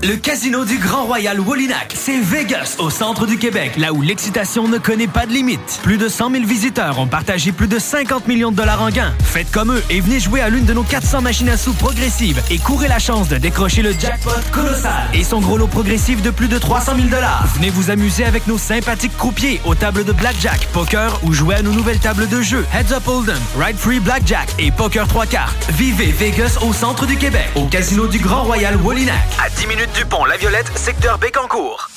Le 0.08 0.18
casino 0.18 0.66
du 0.66 0.78
Grand 0.78 1.06
Royal 1.06 1.40
Wallinac, 1.40 1.96
c'est 1.98 2.20
Vegas, 2.20 2.76
au 2.78 2.92
centre 2.92 3.26
du 3.26 3.40
Québec, 3.40 3.72
là 3.76 3.92
où 3.92 4.04
l'excitation 4.04 4.68
ne 4.68 4.78
connaît 4.78 5.08
pas 5.08 5.26
de 5.26 5.32
limite. 5.32 5.80
Plus 5.82 5.98
de 5.98 6.10
100 6.10 6.30
000 6.30 6.44
visiteurs 6.46 7.00
ont 7.00 7.08
partagé 7.08 7.52
plus 7.52 7.68
de 7.68 7.80
50 7.80 8.28
millions 8.28 8.52
de 8.52 8.56
dollars 8.56 8.84
en 8.84 8.90
gains. 8.90 9.16
Faites 9.24 9.50
comme 9.50 9.72
eux 9.72 9.84
et 9.90 10.02
venez 10.02 10.20
jouer 10.20 10.42
à 10.42 10.50
l'une 10.50 10.66
de 10.66 10.74
nos 10.74 10.84
400 10.84 11.22
machines 11.22 11.50
à 11.50 11.58
sous 11.58 11.74
progressives 11.74 12.40
et 12.52 12.60
courez 12.60 12.88
la 12.88 13.00
chance 13.00 13.30
de 13.30 13.38
décrocher 13.38 13.82
le 13.82 13.94
jackpot 13.94 14.30
colossal 14.52 15.10
et 15.16 15.24
son 15.24 15.40
gros 15.42 15.58
lot 15.58 15.66
progressif 15.66 16.22
de 16.22 16.30
plus 16.30 16.50
de 16.50 16.60
300 16.60 16.98
000 16.98 17.08
dollars. 17.08 17.48
Venez 17.56 17.72
vous 17.72 17.90
amuser 17.90 18.26
avec 18.26 18.46
nos 18.46 18.60
sympathiques 18.60 19.18
croupiers 19.18 19.60
aux 19.66 19.74
tables 19.74 20.04
de 20.04 20.12
blackjack, 20.12 20.68
poker 20.72 21.20
ou 21.24 21.34
jouer 21.34 21.56
à 21.56 21.62
nos 21.64 21.72
nouvelles 21.72 22.00
tables 22.00 22.28
de 22.28 22.44
jeu 22.44 22.64
Heads 22.76 22.94
Up 22.94 23.08
Hold'em, 23.08 23.42
Ride 23.58 23.78
Free 23.78 24.00
Blackjack 24.00 24.50
et 24.60 24.70
Poker 24.70 25.08
3 25.08 25.26
cartes. 25.26 25.68
Vivez 25.72 26.12
Vegas 26.12 26.60
au 26.62 26.74
centre 26.74 27.08
du 27.08 27.18
Québec, 27.18 27.50
au 27.56 27.66
casino 27.66 28.06
du 28.06 28.20
Grand 28.20 28.44
Royal 28.44 28.76
Wallinac. 28.84 29.16
À 29.44 29.50
10 29.50 29.66
minutes 29.66 29.95
du 29.96 30.06
pont 30.06 30.25
La 30.25 30.36
Violette, 30.36 30.78
secteur 30.78 31.18
Bécancourt. 31.18 31.95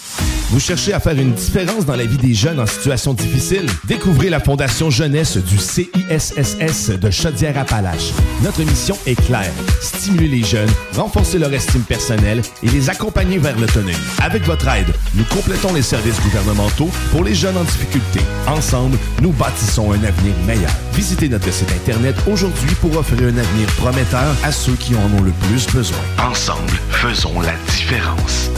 Vous 0.51 0.61
cherchez 0.61 0.95
à 0.95 1.01
faire 1.01 1.19
une 1.19 1.35
différence 1.35 1.85
dans 1.85 1.95
la 1.95 2.07
vie 2.07 2.17
des 2.17 2.33
jeunes 2.33 2.59
en 2.59 2.65
situation 2.65 3.13
difficile? 3.13 3.67
Découvrez 3.85 4.31
la 4.31 4.41
Fondation 4.41 4.89
Jeunesse 4.89 5.37
du 5.37 5.59
CISSS 5.59 6.89
de 6.99 7.11
Chaudière-Appalaches. 7.11 8.13
Notre 8.43 8.63
mission 8.63 8.97
est 9.07 9.23
claire. 9.27 9.53
Stimuler 9.83 10.29
les 10.29 10.43
jeunes, 10.43 10.71
renforcer 10.97 11.39
leur 11.39 11.53
estime 11.53 11.83
personnelle 11.83 12.41
et 12.63 12.69
les 12.69 12.89
accompagner 12.89 13.37
vers 13.37 13.59
l'autonomie. 13.59 13.93
Avec 14.23 14.43
votre 14.45 14.67
aide, 14.69 14.89
nous 15.15 15.25
complétons 15.25 15.75
les 15.75 15.83
services 15.83 16.21
gouvernementaux 16.23 16.89
pour 17.11 17.25
les 17.25 17.35
jeunes 17.35 17.59
en 17.59 17.65
difficulté. 17.65 18.21
Ensemble, 18.47 18.97
nous 19.21 19.33
bâtissons 19.33 19.93
un 19.93 20.03
avenir 20.03 20.35
meilleur. 20.47 20.73
Visitez 20.95 21.29
notre 21.29 21.53
site 21.53 21.71
Internet 21.73 22.17
aujourd'hui 22.27 22.75
pour 22.81 22.97
offrir 22.97 23.21
un 23.21 23.37
avenir 23.37 23.69
prometteur 23.77 24.35
à 24.43 24.51
ceux 24.51 24.77
qui 24.77 24.95
en 24.95 25.19
ont 25.19 25.23
le 25.23 25.33
plus 25.47 25.67
besoin. 25.75 25.99
Ensemble, 26.27 26.73
faisons 26.91 27.39
la 27.43 27.53
différence. 27.71 28.51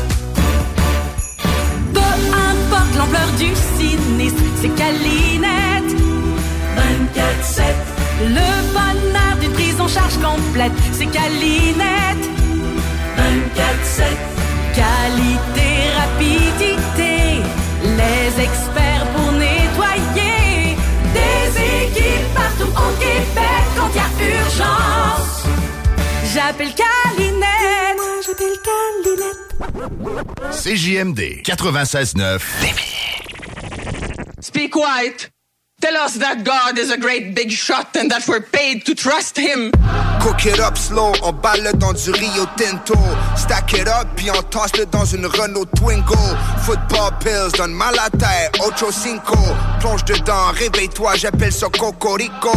L'ampleur 3.01 3.31
du 3.39 3.47
sinistre, 3.79 4.43
c'est 4.61 4.69
Calinette. 4.77 5.91
24-7. 6.77 7.63
Le 8.29 8.51
bonheur 8.75 9.37
d'une 9.41 9.53
prise 9.53 9.81
en 9.81 9.89
charge 9.89 10.19
complète, 10.19 10.73
c'est 10.93 11.07
Calinette. 11.07 12.25
24-7. 13.17 14.05
Qualité, 14.75 15.71
rapidité, 16.03 17.41
les 17.85 18.43
experts 18.45 19.07
pour 19.15 19.33
nettoyer. 19.33 20.77
Des 21.15 21.49
équipes 21.87 22.35
partout 22.35 22.71
au 22.71 22.91
Québec 23.01 23.65
quand 23.79 23.89
il 23.95 23.97
y 23.97 24.01
a 24.01 24.41
urgence. 24.43 25.47
J'appelle 26.35 26.75
Calinette. 26.75 27.97
Moi, 27.97 28.21
j'appelle 28.27 28.59
Calinette. 28.63 29.10
CJMD 29.61 31.43
96.9. 31.43 34.43
Speak 34.43 34.75
white. 34.75 35.31
Tell 35.81 35.97
us 35.97 36.15
that 36.17 36.45
God 36.45 36.77
is 36.79 36.91
a 36.91 36.99
great 36.99 37.35
big 37.35 37.51
shot 37.51 37.97
and 37.97 38.11
that 38.11 38.29
we're 38.29 38.43
paid 38.43 38.85
to 38.87 38.95
trust 38.95 39.39
him. 39.39 39.73
Cook 40.21 40.45
it 40.45 40.61
up 40.61 40.77
slow, 40.77 41.13
on 41.23 41.33
balle 41.33 41.73
dans 41.79 41.95
du 41.95 42.11
Rio 42.11 42.45
Tinto. 42.57 42.95
Stack 43.37 43.73
it 43.75 43.89
up, 43.89 44.07
puis 44.17 44.31
on 44.31 44.43
tosse 44.43 44.77
le 44.77 44.85
dans 44.87 45.07
une 45.07 45.25
Renault 45.27 45.65
Twingo. 45.77 46.17
Football 46.65 47.13
pills, 47.21 47.53
donne 47.57 47.73
mal 47.73 47.95
à 47.99 48.11
tête, 48.11 48.59
ocho 48.61 48.93
cinco. 48.93 49.39
Plonge 49.81 50.05
dedans, 50.05 50.51
réveille-toi, 50.53 51.17
j'appelle 51.17 51.53
ça 51.53 51.69
Cocorico. 51.79 52.53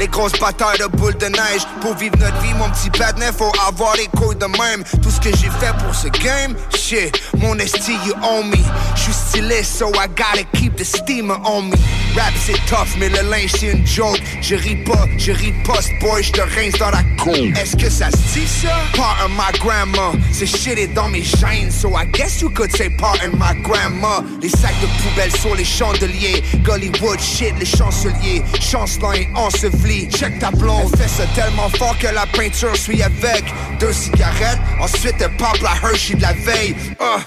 Les 0.00 0.08
grosses 0.08 0.32
batailles 0.40 0.78
de 0.78 0.86
boules 0.96 1.18
de 1.18 1.26
neige. 1.26 1.60
Pour 1.82 1.94
vivre 1.94 2.16
notre 2.16 2.40
vie, 2.40 2.54
mon 2.54 2.70
petit 2.70 2.88
patinet 2.88 3.32
Faut 3.36 3.52
avoir 3.68 3.94
les 3.96 4.06
couilles 4.18 4.34
de 4.34 4.46
même. 4.46 4.82
Tout 5.02 5.10
ce 5.10 5.20
que 5.20 5.28
j'ai 5.36 5.50
fait 5.60 5.74
pour 5.84 5.94
ce 5.94 6.08
game 6.08 6.56
Shit, 6.74 7.20
mon 7.36 7.58
esti, 7.58 7.92
you 8.06 8.14
own 8.22 8.48
me. 8.48 8.56
J'suis 8.96 9.12
stylé, 9.12 9.62
so 9.62 9.90
I 9.90 10.06
gotta 10.16 10.44
keep 10.54 10.76
the 10.76 10.84
steamer 10.84 11.36
on 11.44 11.64
me. 11.68 11.76
Rap 12.16 12.32
c'est 12.34 12.58
tough, 12.66 12.96
mais 12.98 13.10
le 13.10 13.28
linge 13.28 13.52
c'est 13.58 13.72
une 13.72 13.86
joke. 13.86 14.18
Je 14.40 14.54
ris 14.54 14.76
pas, 14.76 15.04
je 15.18 15.32
riposte, 15.32 15.90
boy, 16.00 16.22
j'te 16.22 16.40
rince 16.56 16.78
dans 16.78 16.90
la 16.90 17.02
cour. 17.22 17.36
Est-ce 17.60 17.76
que 17.76 17.90
ça 17.90 18.10
se 18.10 18.38
dit 18.38 18.46
ça? 18.46 18.70
Pardon 18.96 19.34
my 19.34 19.58
grandma. 19.58 20.12
Ce 20.32 20.46
shit 20.46 20.78
est 20.78 20.94
dans 20.94 21.10
mes 21.10 21.22
chaînes 21.22 21.70
So 21.70 21.90
I 21.90 22.06
guess 22.06 22.40
you 22.40 22.48
could 22.48 22.74
say 22.74 22.88
pardon 22.88 23.32
my 23.34 23.54
grandma. 23.62 24.24
Les 24.40 24.48
sacs 24.48 24.80
de 24.80 24.86
poubelle 25.02 25.36
sur 25.36 25.54
les 25.54 25.64
chandeliers. 25.64 26.42
Gollywood 26.64 27.20
shit, 27.20 27.52
les 27.58 27.66
chanceliers. 27.66 28.42
Chancelant 28.60 29.12
et 29.12 29.28
enseveli 29.34 29.89
Check 29.90 30.38
ta 30.38 30.52
blonde, 30.52 30.88
elle 30.92 30.98
fait 31.00 31.08
ça 31.08 31.24
tellement 31.34 31.68
fort 31.70 31.98
que 31.98 32.06
la 32.06 32.24
peinture 32.26 32.76
suit 32.76 33.02
avec 33.02 33.44
Deux 33.80 33.92
cigarettes, 33.92 34.60
ensuite 34.80 35.16
elle 35.18 35.36
pop 35.36 35.56
la 35.62 35.72
Hershey 35.88 36.14
de 36.14 36.22
la 36.22 36.32
veille 36.32 36.76
uh. 37.00 37.20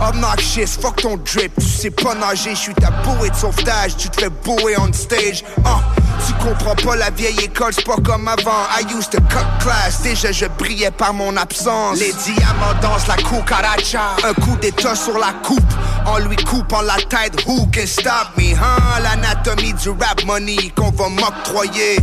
Obnoxious, 0.00 0.78
fuck 0.80 1.02
ton 1.02 1.16
drip, 1.16 1.52
tu 1.58 1.66
sais 1.66 1.90
pas 1.90 2.14
nager, 2.14 2.50
je 2.50 2.60
suis 2.60 2.74
ta 2.74 2.90
bouée 2.90 3.30
de 3.30 3.34
sauvetage, 3.34 3.96
tu 3.96 4.08
te 4.08 4.20
fais 4.20 4.28
bouer 4.28 4.76
on 4.78 4.92
stage. 4.92 5.42
Uh. 5.58 5.94
Tu 6.26 6.32
comprends 6.34 6.74
pas 6.74 6.96
la 6.96 7.10
vieille 7.10 7.38
école, 7.40 7.72
c'est 7.74 7.84
pas 7.84 7.96
comme 7.96 8.28
avant. 8.28 8.64
I 8.78 8.84
used 8.96 9.10
to 9.10 9.20
cut 9.28 9.46
class, 9.60 10.00
déjà 10.02 10.32
je 10.32 10.46
brillais 10.46 10.90
par 10.90 11.12
mon 11.12 11.36
absence. 11.36 11.98
Les 11.98 12.12
diamants 12.12 12.74
dansent 12.80 13.06
la 13.08 13.16
cucaracha, 13.16 14.16
un 14.24 14.34
coup 14.34 14.56
d'état 14.60 14.94
sur 14.94 15.18
la 15.18 15.32
coupe, 15.44 15.60
en 16.06 16.18
lui 16.18 16.36
coupant 16.36 16.82
la 16.82 16.96
tête. 16.96 17.44
Who 17.46 17.66
can 17.72 17.86
stop 17.86 18.36
me, 18.36 18.54
hein? 18.54 19.00
L'anatomie 19.02 19.72
du 19.74 19.90
rap 19.90 20.24
money 20.24 20.72
qu'on 20.76 20.90
va 20.90 21.08
m'octroyer. 21.08 21.98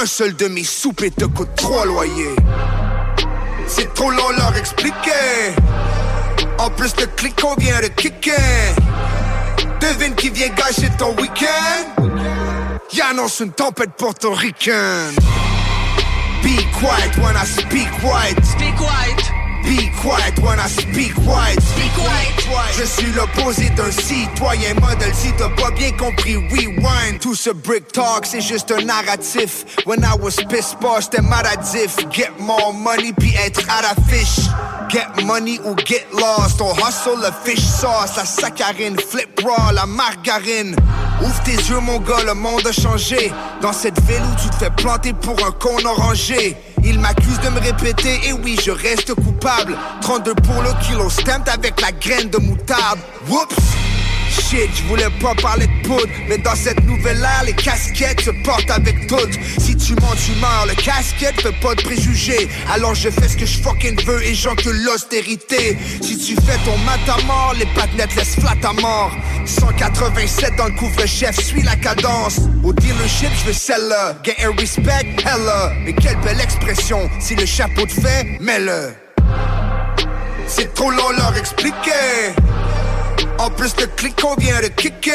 Un 0.00 0.06
seul 0.06 0.34
demi-soupe 0.34 1.02
et 1.02 1.10
te 1.10 1.24
coûte 1.24 1.54
trois 1.56 1.86
loyers. 1.86 2.36
C'est 3.66 3.92
trop 3.94 4.10
long 4.10 4.30
leur 4.36 4.56
expliquer. 4.56 5.54
En 6.58 6.70
plus, 6.70 6.94
le 6.98 7.06
clic 7.06 7.40
qu'on 7.40 7.54
vient 7.56 7.80
de 7.80 7.88
kicker. 7.88 8.74
Devine 9.80 10.14
qui 10.14 10.30
vient 10.30 10.48
gâcher 10.48 10.90
ton 10.98 11.14
week-end. 11.16 12.08
Y'annonce 12.92 13.40
une 13.40 13.52
tempête 13.52 13.92
portoricaine. 13.96 15.14
Be 16.42 16.56
quiet 16.78 17.16
when 17.18 17.36
I 17.36 17.46
speak 17.46 17.88
white. 18.02 18.44
Speak 18.44 18.78
white. 18.80 19.43
Be 19.64 19.90
quiet 20.00 20.38
when 20.40 20.58
I 20.58 20.68
speak 20.68 21.16
white. 21.26 21.60
Speak 21.62 21.96
white. 21.96 22.74
Je 22.78 22.84
suis 22.84 23.12
l'opposé 23.12 23.70
d'un 23.70 23.90
citoyen 23.90 24.74
modèle. 24.74 25.14
Si 25.14 25.32
t'as 25.32 25.48
pas 25.48 25.70
bien 25.70 25.90
compris, 25.92 26.36
rewind. 26.36 27.18
Tout 27.20 27.34
ce 27.34 27.50
brick 27.50 27.90
talk, 27.90 28.26
c'est 28.26 28.42
juste 28.42 28.70
un 28.72 28.84
narratif. 28.84 29.64
When 29.86 30.00
I 30.00 30.14
was 30.20 30.36
pissed 30.50 30.78
boss, 30.80 31.04
c'était 31.04 31.22
maladif. 31.22 31.96
Get 32.10 32.32
more 32.38 32.74
money 32.74 33.12
puis 33.18 33.34
être 33.36 33.62
à 33.70 33.82
la 33.82 33.94
fiche. 34.08 34.46
Get 34.90 35.24
money 35.24 35.58
ou 35.64 35.74
get 35.86 36.06
lost. 36.12 36.60
On 36.60 36.74
hustle 36.74 37.22
le 37.22 37.30
fish 37.44 37.64
sauce, 37.64 38.16
la 38.16 38.24
saccharine, 38.26 38.98
flip 38.98 39.40
raw, 39.42 39.72
la 39.72 39.86
margarine. 39.86 40.76
Ouvre 41.22 41.42
tes 41.42 41.52
yeux, 41.52 41.80
mon 41.80 42.00
gars, 42.00 42.22
le 42.26 42.34
monde 42.34 42.66
a 42.66 42.72
changé. 42.72 43.32
Dans 43.62 43.72
cette 43.72 44.00
ville 44.02 44.22
où 44.22 44.42
tu 44.42 44.50
te 44.50 44.56
fais 44.56 44.70
planter 44.70 45.14
pour 45.14 45.36
un 45.46 45.52
con 45.52 45.76
orangé. 45.86 46.54
Il 46.86 47.00
m'accuse 47.00 47.40
de 47.40 47.48
me 47.48 47.60
répéter, 47.60 48.20
et 48.28 48.32
oui, 48.32 48.58
je 48.62 48.70
reste 48.70 49.14
coupable. 49.14 49.76
32 50.02 50.34
pour 50.34 50.62
le 50.62 50.70
kilo, 50.84 51.08
stamped 51.08 51.48
avec 51.48 51.80
la 51.80 51.92
graine 51.92 52.28
de 52.28 52.38
moutarde. 52.38 52.98
Whoops! 53.28 53.93
Shit, 54.40 54.70
je 54.74 54.82
voulais 54.84 55.10
pas 55.20 55.34
parler 55.34 55.66
de 55.66 55.88
poudre, 55.88 56.08
mais 56.28 56.38
dans 56.38 56.54
cette 56.54 56.82
nouvelle 56.84 57.18
ère, 57.18 57.44
les 57.44 57.52
casquettes 57.52 58.20
se 58.20 58.30
portent 58.30 58.70
avec 58.70 59.06
toutes. 59.06 59.38
Si 59.58 59.76
tu 59.76 59.94
mens, 59.94 60.14
tu 60.24 60.32
meurs, 60.40 60.66
le 60.66 60.74
casquette 60.74 61.40
fait 61.40 61.60
pas 61.60 61.74
de 61.74 61.82
préjugés. 61.82 62.48
Alors 62.72 62.94
je 62.94 63.10
fais 63.10 63.28
ce 63.28 63.36
que 63.36 63.46
je 63.46 63.58
fucking 63.60 64.02
veux 64.04 64.22
et 64.26 64.32
que 64.32 64.70
l'austérité. 64.70 65.78
Si 66.02 66.18
tu 66.18 66.34
fais 66.34 66.58
ton 66.64 66.76
mat 66.78 67.00
à 67.08 67.22
mort, 67.26 67.54
les 67.58 67.66
pattes 67.66 67.94
laissent 67.96 68.36
flat 68.36 68.68
à 68.68 68.72
mort. 68.72 69.12
187 69.46 70.56
dans 70.56 70.66
le 70.66 70.72
couvre-chef, 70.72 71.38
suis 71.40 71.62
la 71.62 71.76
cadence. 71.76 72.40
Au 72.64 72.72
dealership, 72.72 73.30
je 73.40 73.46
veux 73.46 73.52
celle-là. 73.52 74.16
Get 74.24 74.36
respect, 74.58 75.06
hella. 75.24 75.72
Mais 75.84 75.92
quelle 75.92 76.18
belle 76.20 76.40
expression. 76.40 77.08
Si 77.20 77.34
le 77.34 77.46
chapeau 77.46 77.86
te 77.86 77.92
fait, 77.92 78.38
mets-le. 78.40 78.94
C'est 80.46 80.74
trop 80.74 80.90
long 80.90 81.10
leur 81.16 81.36
expliquer. 81.36 82.34
En 83.38 83.50
plus, 83.50 83.74
le 83.80 83.86
clic 83.86 84.20
qu'on 84.20 84.34
vient 84.36 84.60
de 84.60 84.68
kicker. 84.68 85.12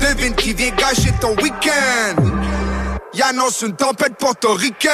Devine 0.00 0.34
qui 0.34 0.52
vient 0.52 0.70
gâcher 0.70 1.12
ton 1.20 1.34
week-end. 1.36 2.22
Y'annonce 3.14 3.62
une 3.62 3.74
tempête 3.74 4.16
portoricaine. 4.18 4.90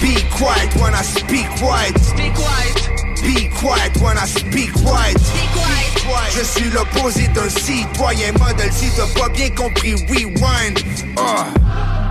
Be 0.00 0.14
quiet 0.36 0.74
when 0.80 0.92
I 0.94 1.02
speak 1.02 1.48
white. 1.62 1.98
Speak 1.98 2.36
white. 2.36 2.82
Be 3.22 3.48
quiet 3.58 3.96
when 4.00 4.18
I 4.18 4.26
speak 4.26 4.74
white. 4.84 5.16
Be 5.16 6.04
quiet. 6.04 6.32
Je 6.36 6.42
suis 6.42 6.70
l'opposé 6.70 7.28
d'un 7.28 7.48
citoyen 7.48 8.32
modèle. 8.32 8.72
Si 8.72 8.90
t'as 8.90 9.06
pas 9.18 9.28
bien 9.30 9.50
compris, 9.50 9.94
rewind. 10.08 10.78
Uh. 11.16 12.01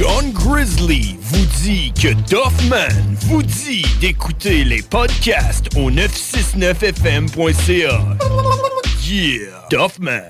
John 0.00 0.32
Grizzly 0.32 1.16
vous 1.20 1.44
dit 1.62 1.92
que 1.92 2.08
Doffman 2.30 2.88
vous 3.26 3.42
dit 3.42 3.84
d'écouter 4.00 4.64
les 4.64 4.80
podcasts 4.80 5.68
au 5.76 5.90
969fm.ca. 5.90 8.00
Yeah, 9.10 9.66
Doffman. 9.70 10.22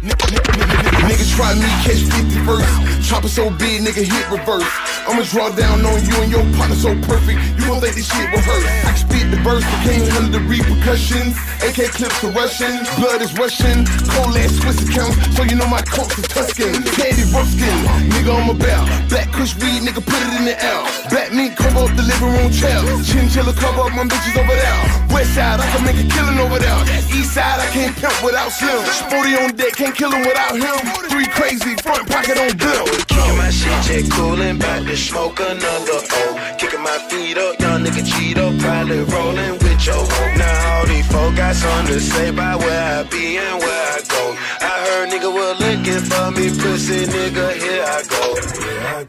Niggas 0.00 1.36
try 1.36 1.52
me, 1.52 1.68
catch 1.84 2.00
50 2.00 2.40
verse. 2.48 3.06
Chopper 3.06 3.28
so 3.28 3.50
big, 3.50 3.82
nigga 3.82 4.08
hit 4.08 4.24
reverse. 4.32 4.64
I'ma 5.04 5.20
draw 5.28 5.50
down 5.50 5.84
on 5.84 6.00
you 6.00 6.16
and 6.16 6.32
your 6.32 6.40
partner 6.56 6.76
so 6.76 6.96
perfect. 7.04 7.36
You 7.60 7.68
gon' 7.68 7.84
think 7.84 7.92
this 7.92 8.08
shit 8.08 8.32
rehearsed. 8.32 8.66
I 8.88 8.88
can 8.88 8.96
spit 8.96 9.30
the 9.30 9.36
verse, 9.44 9.60
but 9.68 9.78
can't 9.84 10.08
handle 10.16 10.32
the 10.32 10.40
repercussions. 10.48 11.36
AK 11.60 11.92
clips 11.92 12.20
to 12.22 12.28
Russian, 12.32 12.72
blood 12.96 13.20
is 13.20 13.36
Russian. 13.36 13.84
Cold 14.16 14.32
ass 14.40 14.56
Swiss 14.56 14.80
account, 14.80 15.12
so 15.36 15.42
you 15.44 15.54
know 15.54 15.68
my 15.68 15.82
coats 15.82 16.16
are 16.16 16.24
Tuscan. 16.24 16.72
Candy 16.96 17.28
Ruskin, 17.36 17.76
nigga 18.16 18.32
on 18.32 18.48
my 18.48 18.56
belt. 18.56 18.88
Black 19.10 19.28
Kush 19.32 19.52
weed, 19.60 19.84
nigga 19.84 20.00
put 20.00 20.16
it 20.24 20.32
in 20.40 20.48
the 20.48 20.56
L. 20.64 20.88
Black 21.10 21.34
meat 21.34 21.52
cover 21.52 21.84
up 21.84 21.92
the 21.98 22.02
living 22.06 22.32
room 22.32 22.48
chair. 22.48 22.80
Chinchilla 23.04 23.52
cover 23.52 23.90
up 23.90 23.92
my 23.92 24.08
bitches 24.08 24.40
over 24.40 24.56
there. 24.56 24.80
West 25.12 25.34
side, 25.34 25.60
I 25.60 25.66
can 25.68 25.84
make 25.84 26.00
a 26.00 26.06
killing 26.08 26.38
over 26.38 26.58
there. 26.58 26.80
East 27.12 27.34
side, 27.34 27.60
I 27.60 27.66
can't 27.74 27.94
pimp 27.98 28.21
without 28.22 28.50
slim. 28.52 28.84
Sporty 28.86 29.34
on 29.36 29.54
deck, 29.56 29.74
can't 29.74 29.94
kill 29.94 30.10
him 30.10 30.22
without 30.22 30.54
him. 30.54 30.78
Three 31.10 31.26
crazy, 31.26 31.74
front 31.82 32.08
pocket 32.08 32.38
on 32.38 32.56
bill. 32.56 32.86
Kicking 33.06 33.36
my 33.36 33.50
shit, 33.50 33.82
jet 33.84 34.10
coolin', 34.12 34.58
bout 34.58 34.86
to 34.86 34.96
smoke 34.96 35.40
another 35.40 36.00
O. 36.00 36.56
Kicking 36.58 36.82
my 36.82 36.98
feet 37.10 37.36
up, 37.36 37.60
young 37.60 37.84
nigga 37.84 38.02
Cheeto, 38.02 38.58
probably 38.60 39.00
rolling 39.12 39.58
with 39.58 39.86
your 39.86 39.96
hoe. 39.96 40.34
Now 40.38 40.78
all 40.78 40.86
these 40.86 41.06
folk 41.10 41.34
got 41.36 41.54
something 41.54 41.94
to 41.94 42.00
say 42.00 42.28
about 42.28 42.60
where 42.60 43.00
I 43.00 43.02
be 43.04 43.38
and 43.38 43.58
where 43.60 43.86
I 43.92 44.00
go. 44.08 44.36
I 44.60 44.72
heard 44.84 45.10
nigga 45.10 45.30
was 45.32 45.60
looking 45.60 46.02
for 46.10 46.30
me, 46.30 46.50
pussy 46.60 47.06
nigga, 47.06 47.52
here 47.60 47.84
I 47.84 48.02
go. 48.08 48.34
Here 48.62 48.82
I 48.86 49.04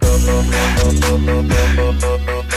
go. 2.41 2.52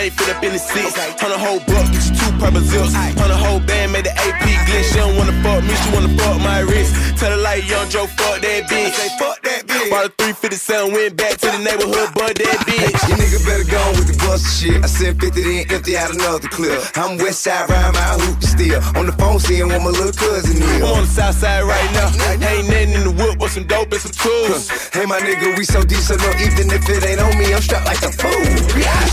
Can't 0.00 0.12
fit 0.12 0.36
up 0.36 0.42
in 0.42 0.52
the 0.52 0.58
six. 0.58 0.96
On 1.22 1.30
a 1.30 1.38
whole 1.38 1.60
buck, 1.60 1.84
get 1.92 2.04
you 2.08 2.14
two 2.16 2.32
purple 2.38 2.60
zips. 2.60 2.94
On 2.94 3.30
a 3.30 3.36
whole 3.36 3.60
band, 3.60 3.92
made 3.92 4.04
the 4.04 4.12
AP 4.12 4.40
glitch. 4.66 4.92
She 4.92 4.98
don't 4.98 5.16
wanna 5.16 5.36
fuck 5.42 5.62
me, 5.62 5.74
she 5.74 5.90
wanna 5.92 6.12
fuck 6.16 6.38
my 6.40 6.60
wrist. 6.60 7.18
Tell 7.18 7.30
her 7.30 7.36
like 7.36 7.68
young 7.68 7.88
Joe, 7.90 8.06
fuck 8.06 8.40
that 8.40 8.64
bitch. 8.70 8.86
I 8.86 8.90
say 8.90 9.18
fuck 9.18 9.42
that 9.42 9.59
bitch. 9.59 9.59
Bought 9.88 10.04
a 10.04 10.12
357, 10.20 10.92
went 10.92 11.16
back 11.16 11.40
to 11.40 11.48
the 11.48 11.56
neighborhood, 11.64 12.12
bought 12.12 12.36
that 12.36 12.58
bitch. 12.68 13.00
You 13.08 13.16
nigga 13.16 13.40
better 13.48 13.64
go 13.64 13.80
on 13.80 13.96
with 13.96 14.12
the 14.12 14.16
bust 14.20 14.44
shit. 14.60 14.76
I 14.84 14.86
sent 14.86 15.16
50 15.20 15.40
then 15.40 15.64
empty 15.72 15.96
out 15.96 16.12
another 16.12 16.48
clip. 16.52 16.76
I'm 17.00 17.16
west 17.16 17.40
side 17.40 17.64
riding 17.70 17.96
my 17.96 18.20
hoop 18.20 18.42
still. 18.44 18.76
On 19.00 19.06
the 19.08 19.16
phone 19.16 19.40
seeing 19.40 19.68
what 19.72 19.80
my 19.80 19.88
little 19.88 20.12
cousin 20.12 20.60
is. 20.60 20.84
I'm 20.84 21.00
on 21.00 21.08
the 21.08 21.12
south 21.12 21.40
side 21.40 21.64
right 21.64 21.88
now. 21.96 22.12
Ain't 22.44 22.68
nothing 22.68 22.92
in 22.92 23.04
the 23.08 23.14
whip 23.16 23.38
but 23.40 23.48
some 23.48 23.64
dope 23.64 23.88
and 23.88 24.02
some 24.04 24.12
tools. 24.12 24.68
Hey 24.92 25.06
my 25.06 25.16
nigga, 25.16 25.56
we 25.56 25.64
so 25.64 25.80
deep, 25.80 26.04
so 26.04 26.16
no, 26.20 26.28
even 26.44 26.68
if 26.68 26.84
it 26.84 27.00
ain't 27.00 27.20
on 27.20 27.32
me, 27.40 27.48
I'm 27.54 27.64
strapped 27.64 27.88
like 27.88 28.04
a 28.04 28.12
fool. 28.12 28.44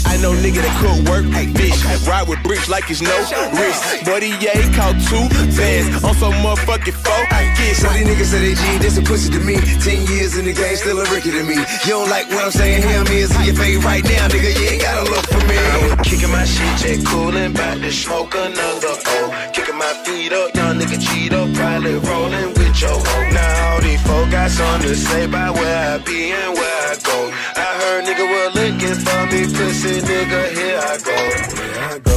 I 0.04 0.20
know 0.20 0.36
nigga 0.36 0.60
that 0.68 0.76
could 0.84 1.08
work, 1.08 1.24
bitch. 1.56 1.80
Ride 2.08 2.28
with 2.28 2.44
bricks 2.44 2.68
like 2.68 2.92
it's 2.92 3.02
no 3.02 3.16
risk. 3.56 4.04
Buddy, 4.04 4.36
yeah, 4.44 4.58
he 4.60 4.68
caught 4.76 5.00
two 5.08 5.24
bands 5.56 6.04
on 6.04 6.14
some 6.20 6.36
motherfucking 6.44 6.98
four. 7.00 7.24
Get 7.56 7.78
So 7.78 7.88
these 7.96 8.08
niggas 8.08 8.30
say 8.36 8.40
they 8.44 8.56
G, 8.56 8.78
this 8.84 8.98
a 8.98 9.02
pussy 9.02 9.32
to 9.32 9.40
me. 9.40 9.56
Ten 9.80 10.04
years 10.12 10.38
in 10.38 10.46
the 10.46 10.57
game, 10.58 10.76
still 10.76 11.00
a 11.00 11.06
rookie 11.14 11.32
to 11.32 11.44
me. 11.44 11.56
You 11.86 11.94
don't 11.94 12.10
like 12.10 12.28
what 12.30 12.46
I'm 12.46 12.52
saying, 12.52 12.82
hear 12.82 13.04
me, 13.06 13.22
it's 13.22 13.36
in 13.38 13.46
your 13.46 13.56
face 13.56 13.78
right 13.86 14.04
now, 14.04 14.28
nigga. 14.28 14.50
You 14.60 14.66
ain't 14.74 14.82
gotta 14.82 15.10
look 15.10 15.26
for 15.26 15.42
me. 15.46 15.56
I 15.56 15.76
was 15.86 15.94
kicking 16.08 16.32
my 16.32 16.44
shit, 16.44 16.74
jet 16.82 17.06
coolin', 17.06 17.54
bout 17.54 17.78
to 17.80 17.92
smoke 17.92 18.34
another 18.36 18.96
O. 19.16 19.18
Kicking 19.54 19.78
my 19.78 19.94
feet 20.04 20.34
up, 20.34 20.56
young 20.56 20.76
nigga 20.80 20.98
Cheeto, 20.98 21.54
probably 21.56 21.96
rolling 22.10 22.50
with 22.58 22.82
your 22.82 22.98
hoe. 22.98 23.30
Now 23.32 23.74
all 23.74 23.82
these 23.82 24.02
folk 24.02 24.30
got 24.32 24.50
something 24.50 24.90
to 24.90 24.96
say 24.96 25.26
about 25.26 25.56
where 25.56 25.94
I 25.94 25.98
be 26.00 26.32
and 26.32 26.54
where 26.58 26.82
I 26.92 26.96
go. 27.06 27.18
I 27.56 27.70
heard 27.80 28.06
nigga 28.06 28.26
was 28.34 28.50
looking 28.58 28.98
for 29.06 29.22
me, 29.32 29.42
pussy 29.56 30.02
nigga, 30.02 30.42
here 30.58 30.80
I 30.82 30.98
go. 31.08 31.18
Here 31.62 31.78
I 31.78 32.08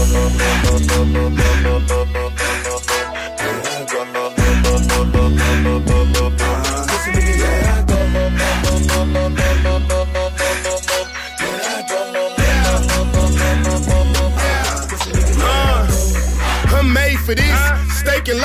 I'm 1.93 2.30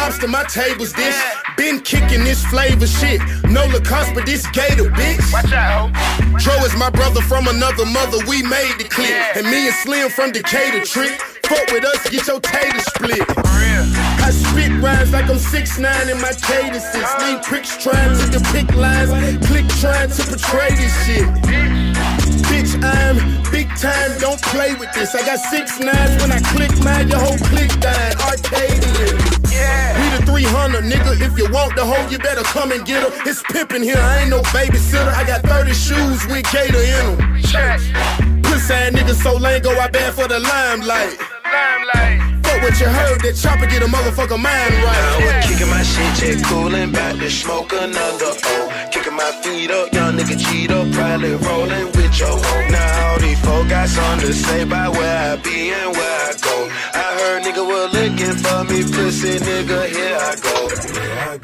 lobster, 0.06 0.28
my 0.28 0.44
table's 0.44 0.94
dish. 0.94 1.18
Been 1.58 1.80
kicking 1.80 2.24
this 2.24 2.46
flavor 2.46 2.86
shit. 2.86 3.20
No 3.50 3.65
Lacoste, 3.65 4.13
but 4.13 4.26
this 4.26 4.46
gator, 4.52 4.89
bitch. 4.91 5.34
Watch 5.34 5.52
out, 5.52 5.91
Dro 6.38 6.54
is 6.63 6.76
my 6.78 6.89
brother 6.89 7.22
from 7.22 7.48
another 7.48 7.86
mother. 7.86 8.20
We 8.28 8.44
made 8.44 8.76
the 8.78 8.86
clip. 8.86 9.10
And 9.36 9.48
me 9.50 9.68
and 9.68 9.76
Slim 9.76 10.10
from 10.10 10.32
Decatur 10.32 10.86
trick. 10.86 11.20
Fuck 11.50 11.72
with 11.72 11.86
us, 11.86 12.10
get 12.10 12.28
your 12.28 12.39
tater 12.39 12.80
split. 12.80 13.26
I 14.26 14.30
spit 14.32 14.72
rhymes 14.82 15.12
like 15.12 15.26
I'm 15.26 15.38
6'9 15.38 16.12
in 16.12 16.22
my 16.22 16.34
cadences. 16.34 16.96
Uh. 16.96 17.26
Lean 17.26 17.39
pricks 17.41 17.82
trying 17.82 18.13
to 18.18 18.26
depict 18.38 18.76
lines. 18.76 19.10
Click 19.48 19.68
trying 19.82 20.10
to 20.10 20.22
portray 20.24 20.70
this 20.76 20.94
shit. 21.06 21.28
Bitch, 22.50 22.74
I'm 22.84 23.18
big 23.52 23.70
time, 23.78 24.12
don't 24.20 24.41
play 24.54 24.76
with 24.76 24.91
this. 24.94 25.15
I 25.15 25.26
got 25.26 25.39
six 25.39 25.80
nines 25.80 26.22
when 26.22 26.32
I 26.32 26.39
click 26.54 26.74
mine, 26.84 27.10
your 27.10 27.20
whole 27.20 27.38
click 27.50 27.72
dying. 27.80 28.18
Arcadian. 28.18 29.36
We 29.56 29.62
the 29.62 29.85
300, 30.26 30.84
nigga. 30.84 31.22
If 31.22 31.38
you 31.38 31.50
want 31.52 31.76
the 31.76 31.86
hoe, 31.86 32.10
you 32.10 32.18
better 32.18 32.44
come 32.44 32.72
and 32.72 32.86
get 32.86 33.04
her. 33.04 33.30
It's 33.30 33.42
pimpin' 33.44 33.84
here, 33.84 33.98
I 33.98 34.22
ain't 34.22 34.30
no 34.30 34.42
babysitter. 34.54 35.14
I 35.14 35.24
got 35.26 35.42
30 35.44 35.74
shoes 35.74 36.26
with 36.28 36.46
Gator 36.52 36.82
in 36.82 37.18
them. 37.18 38.42
Pussy 38.44 38.74
ass 38.74 38.92
nigga 38.92 39.14
so 39.14 39.38
lame, 39.38 39.62
go 39.62 39.72
I 39.80 39.88
bad 39.88 40.14
for 40.14 40.28
the 40.28 40.40
limelight. 40.40 41.18
Fuck 42.44 42.62
what 42.62 42.80
you 42.80 42.88
heard, 42.88 43.22
that 43.22 43.36
chopper 43.36 43.68
get 43.68 43.84
a 43.84 43.86
motherfucker 43.86 44.40
mind 44.40 44.74
right. 44.84 45.04
I 45.06 45.38
was 45.38 45.46
kicking 45.48 45.70
my 45.70 45.84
shit, 45.84 46.12
jet 46.18 46.46
coolin', 46.46 46.92
bout 46.92 47.20
to 47.20 47.30
smoke 47.30 47.74
another 47.74 48.34
O. 48.46 48.90
Kicking 48.92 49.16
my 49.16 49.32
feet 49.44 49.72
up, 49.72 49.94
young 49.94 50.16
nigga 50.18 50.38
Cheeto, 50.38 50.92
probably 50.94 51.36
rolling 51.36 51.88
with 51.98 52.20
your 52.20 52.30
hoe. 52.30 52.68
Now 52.70 53.25
folk 53.45 53.69
got 53.69 53.88
something 53.88 54.27
to 54.27 54.34
say 54.34 54.62
about 54.63 54.93
where 54.97 55.17
I 55.31 55.36
be 55.38 55.69
and 55.71 55.91
where 55.97 56.19
I 56.29 56.34
go. 56.47 56.55
I 57.03 57.08
heard 57.17 57.43
nigga 57.45 57.63
was 57.71 57.88
looking 57.97 58.36
for 58.43 58.60
me, 58.69 58.79
pussy 58.93 59.34
nigga, 59.47 59.79
here 59.95 60.17
I 60.29 60.36
go. 60.45 60.55
Here 60.93 61.19
I 61.31 61.38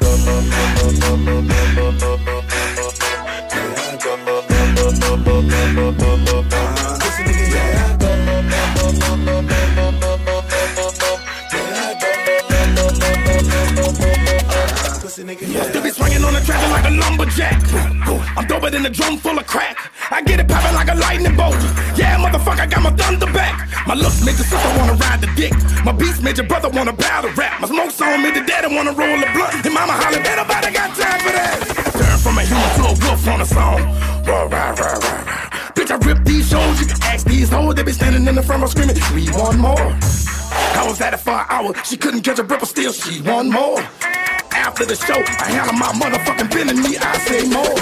You 15.42 15.80
be 15.82 15.90
swinging 15.90 15.91
on 16.32 16.40
the 16.40 16.46
track 16.46 16.70
like 16.70 16.86
a 16.88 16.94
lumberjack. 16.96 17.56
I'm 18.36 18.46
doper 18.48 18.70
than 18.70 18.86
a 18.86 18.90
drum 18.90 19.18
full 19.18 19.38
of 19.38 19.46
crack. 19.46 19.76
I 20.10 20.22
get 20.22 20.40
it 20.40 20.48
poppin' 20.48 20.74
like 20.74 20.88
a 20.88 20.94
lightning 20.94 21.36
bolt. 21.36 21.56
Yeah, 21.96 22.16
motherfucker, 22.16 22.60
I 22.60 22.66
got 22.66 22.82
my 22.82 22.90
thunder 22.90 23.26
back. 23.32 23.68
My 23.86 23.94
looks 23.94 24.24
make 24.24 24.36
your 24.36 24.46
sister 24.46 24.70
wanna 24.78 24.94
ride 24.94 25.20
the 25.20 25.30
dick. 25.36 25.52
My 25.84 25.92
beats 25.92 26.20
made 26.20 26.38
your 26.38 26.46
brother 26.46 26.70
wanna 26.70 26.92
battle 26.92 27.30
rap. 27.36 27.60
My 27.60 27.68
smoke 27.68 27.90
song 27.90 28.22
made 28.22 28.34
the 28.34 28.44
daddy 28.44 28.74
wanna 28.74 28.92
roll 28.92 29.18
a 29.18 29.28
blunt. 29.32 29.64
And 29.64 29.74
mama 29.74 29.92
hollering, 29.92 30.24
ain't 30.24 30.36
nobody 30.36 30.72
got 30.72 30.88
time 30.96 31.20
for 31.20 31.32
that. 31.32 31.56
Turn 32.00 32.18
from 32.24 32.38
a 32.38 32.42
human 32.42 32.70
to 32.78 32.82
a 32.88 32.94
wolf 33.04 33.28
on 33.28 33.40
a 33.40 33.46
song. 33.46 33.80
Rah, 34.24 34.48
rah, 34.48 34.70
rah, 34.72 34.96
rah, 35.04 35.20
rah. 35.28 35.72
Bitch, 35.76 35.90
I 35.90 35.96
rip 36.06 36.24
these 36.24 36.48
shows. 36.48 36.80
You 36.80 36.86
can 36.86 37.02
ask 37.02 37.26
these 37.26 37.50
hoes. 37.50 37.74
They 37.74 37.82
be 37.82 37.92
standing 37.92 38.26
in 38.26 38.34
the 38.34 38.42
front 38.42 38.62
row 38.62 38.68
screaming, 38.68 38.96
we 39.14 39.28
want 39.32 39.58
more. 39.58 39.86
I 40.80 40.84
was 40.86 41.00
at 41.00 41.12
it 41.14 41.20
for 41.20 41.32
an 41.32 41.46
hour. 41.48 41.74
She 41.84 41.96
couldn't 41.96 42.22
catch 42.22 42.38
a 42.38 42.44
breath, 42.44 42.60
but 42.60 42.68
still 42.68 42.92
she 42.92 43.20
want 43.22 43.50
more. 43.50 43.82
After 44.54 44.84
the 44.84 44.96
show, 44.96 45.20
I 45.40 45.50
handle 45.50 45.74
my 45.74 45.92
motherfucking 45.92 46.50
business. 46.52 46.76
Me, 46.76 46.96
I 46.96 47.18
say 47.18 47.48
more. 47.48 47.76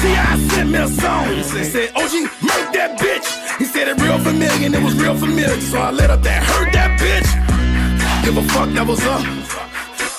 T.I. 0.00 0.48
sent 0.48 0.70
me 0.70 0.78
a 0.78 0.88
song. 0.88 1.26
He 1.34 1.42
said, 1.42 1.90
OG, 1.94 2.12
murk 2.42 2.72
that 2.72 2.98
bitch. 2.98 3.58
He 3.58 3.64
said 3.64 3.88
it 3.88 4.00
real 4.00 4.18
familiar, 4.18 4.66
and 4.66 4.74
it 4.74 4.82
was 4.82 4.94
real 4.94 5.14
familiar. 5.16 5.60
So 5.60 5.78
I 5.78 5.90
let 5.90 6.10
up 6.10 6.22
that, 6.22 6.42
hurt 6.42 6.72
that 6.72 6.98
bitch. 6.98 8.24
Give 8.24 8.36
a 8.36 8.42
fuck, 8.48 8.70
that 8.70 8.86
was 8.86 9.02
up. 9.04 9.22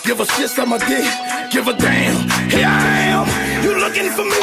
Give 0.03 0.19
a 0.19 0.25
shit, 0.25 0.49
some 0.49 0.69
my 0.69 0.77
dick. 0.77 1.05
Give 1.51 1.67
a 1.67 1.73
damn. 1.73 2.29
Here 2.49 2.65
I 2.65 2.99
am. 3.13 3.63
You 3.63 3.79
looking 3.79 4.09
for 4.11 4.23
me? 4.23 4.41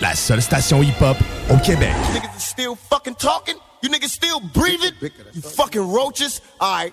La 0.00 0.14
seule 0.14 0.40
station 0.40 0.82
hip-hop 0.82 1.16
au 1.50 1.56
Québec. 1.58 1.92
You 1.92 2.20
niggas 2.20 2.36
is 2.36 2.44
still 2.44 2.76
fucking 2.76 3.16
talking? 3.16 3.56
You 3.82 3.88
niggas 3.90 4.10
still 4.10 4.40
breathing? 4.40 4.92
You 5.32 5.42
fucking 5.42 5.92
roaches? 5.92 6.40
Alright. 6.60 6.92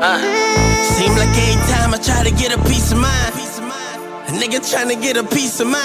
Uh, 0.00 0.16
seem 0.94 1.10
like 1.18 1.26
every 1.34 1.58
time 1.74 1.92
I 1.92 1.98
try 1.98 2.22
to 2.22 2.30
get 2.30 2.54
a 2.54 2.60
piece 2.70 2.92
of 2.92 2.98
mind, 2.98 3.34
a 3.34 4.32
nigga 4.38 4.62
trying 4.62 4.88
to 4.88 4.94
get 4.94 5.16
a 5.16 5.24
piece 5.24 5.58
of 5.58 5.66
mind. 5.66 5.82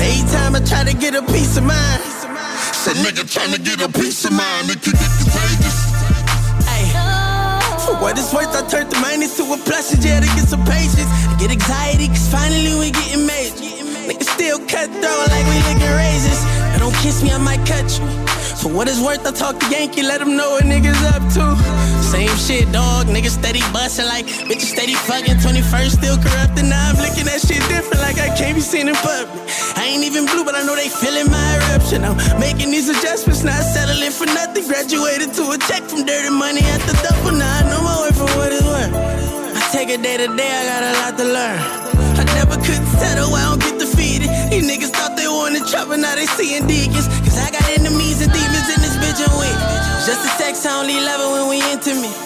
Every 0.00 0.24
time 0.32 0.56
I 0.56 0.60
try 0.64 0.84
to 0.84 0.96
get 0.96 1.14
a 1.14 1.20
piece 1.20 1.58
of 1.58 1.64
mind, 1.64 2.00
a 2.00 2.92
nigga 3.04 3.30
trying 3.30 3.52
to 3.52 3.60
get 3.60 3.82
a 3.82 3.92
piece 3.92 4.24
of 4.24 4.32
mind. 4.32 4.70
It 4.70 4.80
can 4.80 4.92
get 4.96 5.12
contagious. 5.20 5.78
Ay. 6.64 6.88
For 7.84 7.92
what 8.00 8.16
it's 8.16 8.32
worth, 8.32 8.56
I 8.56 8.66
turned 8.70 8.90
the 8.90 8.98
minus 9.00 9.36
to 9.36 9.42
a 9.52 9.58
plus 9.58 9.92
and 9.92 10.02
yeah, 10.02 10.20
to 10.20 10.26
get 10.26 10.48
some 10.48 10.64
patience. 10.64 11.10
I 11.28 11.36
get 11.38 11.50
anxiety, 11.50 12.08
cause 12.08 12.32
finally 12.32 12.72
we 12.80 12.90
getting 12.90 13.26
major. 13.26 13.75
Niggas 14.06 14.30
still 14.38 14.58
cut 14.70 14.86
through 14.86 15.22
like 15.34 15.46
we 15.50 15.58
licking 15.66 15.94
razors. 15.98 16.40
And 16.72 16.80
don't 16.80 16.94
kiss 17.02 17.22
me, 17.22 17.30
I 17.32 17.38
might 17.38 17.62
cut 17.66 17.86
you. 17.98 18.06
For 18.62 18.70
what 18.70 18.86
it's 18.88 19.02
worth, 19.02 19.26
I 19.26 19.32
talk 19.32 19.58
to 19.58 19.66
Yankee, 19.66 20.02
let 20.02 20.20
him 20.22 20.36
know 20.36 20.50
what 20.54 20.64
niggas 20.64 21.02
up 21.10 21.22
to. 21.34 21.44
Same 22.06 22.30
shit, 22.38 22.70
dog. 22.70 23.06
Niggas 23.06 23.34
steady 23.34 23.60
bustin' 23.74 24.06
like 24.06 24.26
bitches 24.46 24.70
steady 24.70 24.94
fucking. 24.94 25.42
21st 25.42 25.90
still 25.98 26.16
corrupting. 26.22 26.68
Now 26.70 26.90
I'm 26.90 26.96
looking 27.02 27.26
at 27.26 27.42
shit 27.42 27.58
different 27.66 28.00
like 28.00 28.18
I 28.18 28.30
can't 28.38 28.54
be 28.54 28.62
seen 28.62 28.88
in 28.88 28.94
public. 28.94 29.42
I 29.74 29.90
ain't 29.90 30.04
even 30.04 30.24
blue, 30.26 30.44
but 30.44 30.54
I 30.54 30.62
know 30.62 30.76
they 30.76 30.88
feeling 30.88 31.26
my 31.30 31.50
eruption. 31.66 32.04
I'm 32.04 32.16
making 32.38 32.70
these 32.70 32.88
adjustments, 32.88 33.42
not 33.42 33.58
settling 33.58 34.14
for 34.14 34.26
nothing. 34.26 34.66
Graduated 34.70 35.34
to 35.34 35.50
a 35.50 35.58
check 35.66 35.82
from 35.82 36.06
dirty 36.06 36.30
money 36.30 36.62
at 36.62 36.80
the 36.86 36.94
double. 37.02 37.36
Now 37.36 37.50
I 37.58 37.62
know 37.66 37.82
my 37.82 37.96
way 38.06 38.12
for 38.14 38.30
what 38.38 38.54
it's 38.54 38.62
worth. 38.62 38.94
I 38.94 39.62
take 39.74 39.90
it 39.90 40.00
day 40.02 40.16
to 40.16 40.30
day, 40.36 40.46
I 40.46 40.62
got 40.70 40.82
a 40.86 40.92
lot 41.02 41.12
to 41.18 41.26
learn. 41.26 41.58
I 42.18 42.24
never 42.38 42.56
could 42.62 42.82
settle. 43.02 43.45
These 44.56 44.72
niggas 44.72 44.88
thought 44.96 45.20
they 45.20 45.28
wanted 45.28 45.68
trouble, 45.68 46.00
now 46.00 46.16
they 46.16 46.24
seeing 46.24 46.64
deacons. 46.64 47.12
Cause 47.28 47.36
I 47.36 47.52
got 47.52 47.60
enemies 47.76 48.24
and 48.24 48.32
demons 48.32 48.68
in 48.72 48.80
this 48.80 48.96
bitch 48.96 49.20
and 49.20 49.28
we. 49.36 49.52
Just 50.08 50.24
a 50.24 50.32
sex, 50.40 50.64
I 50.64 50.80
only 50.80 50.96
love 50.96 51.20
it 51.20 51.28
when 51.28 51.44
we 51.52 51.60
intimate. 51.68 52.16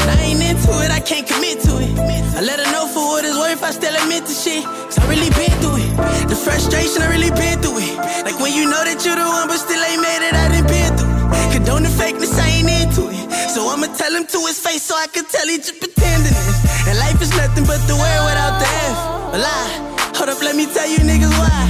And 0.00 0.08
I 0.08 0.16
ain't 0.24 0.40
into 0.40 0.72
it, 0.80 0.88
I 0.88 1.04
can't 1.04 1.28
commit 1.28 1.60
to 1.68 1.76
it. 1.84 1.92
I 2.32 2.40
let 2.40 2.64
her 2.64 2.68
know 2.72 2.88
for 2.88 3.04
what 3.12 3.28
it's 3.28 3.36
worth, 3.36 3.60
I 3.60 3.76
still 3.76 3.92
admit 3.92 4.24
to 4.24 4.32
shit. 4.32 4.64
Cause 4.64 4.96
I 4.96 5.04
really 5.04 5.28
been 5.36 5.52
through 5.60 5.84
it. 5.84 6.32
The 6.32 6.36
frustration, 6.40 7.04
I 7.04 7.12
really 7.12 7.28
been 7.28 7.60
through 7.60 7.76
it. 7.76 7.92
Like 8.24 8.40
when 8.40 8.56
you 8.56 8.64
know 8.64 8.80
that 8.80 9.04
you're 9.04 9.20
the 9.20 9.28
one, 9.28 9.44
but 9.44 9.60
still 9.60 9.84
ain't 9.84 10.00
made 10.00 10.24
it, 10.24 10.32
I 10.32 10.48
done 10.48 10.64
been 10.64 10.96
through 10.96 11.12
it. 11.12 11.60
Condone 11.60 11.84
the 11.84 11.92
fakeness, 11.92 12.40
I 12.40 12.56
ain't 12.56 12.72
into 12.72 13.12
it. 13.12 13.28
So 13.52 13.68
I'ma 13.68 13.92
tell 14.00 14.16
him 14.16 14.24
to 14.32 14.38
his 14.48 14.56
face 14.56 14.80
so 14.80 14.96
I 14.96 15.12
can 15.12 15.28
tell 15.28 15.44
he 15.44 15.60
just 15.60 15.76
pretending 15.76 16.32
it. 16.32 16.56
And 16.88 16.96
life 16.96 17.20
is 17.20 17.36
nothing 17.36 17.68
but 17.68 17.84
the 17.84 18.00
word 18.00 18.20
without 18.24 18.56
the 18.56 18.68
F. 18.88 18.96
A 19.36 19.38
lie. 19.44 19.99
Hold 20.20 20.36
up, 20.36 20.42
let 20.44 20.52
me 20.52 20.68
tell 20.68 20.84
you 20.84 21.00
niggas 21.00 21.32
why. 21.32 21.64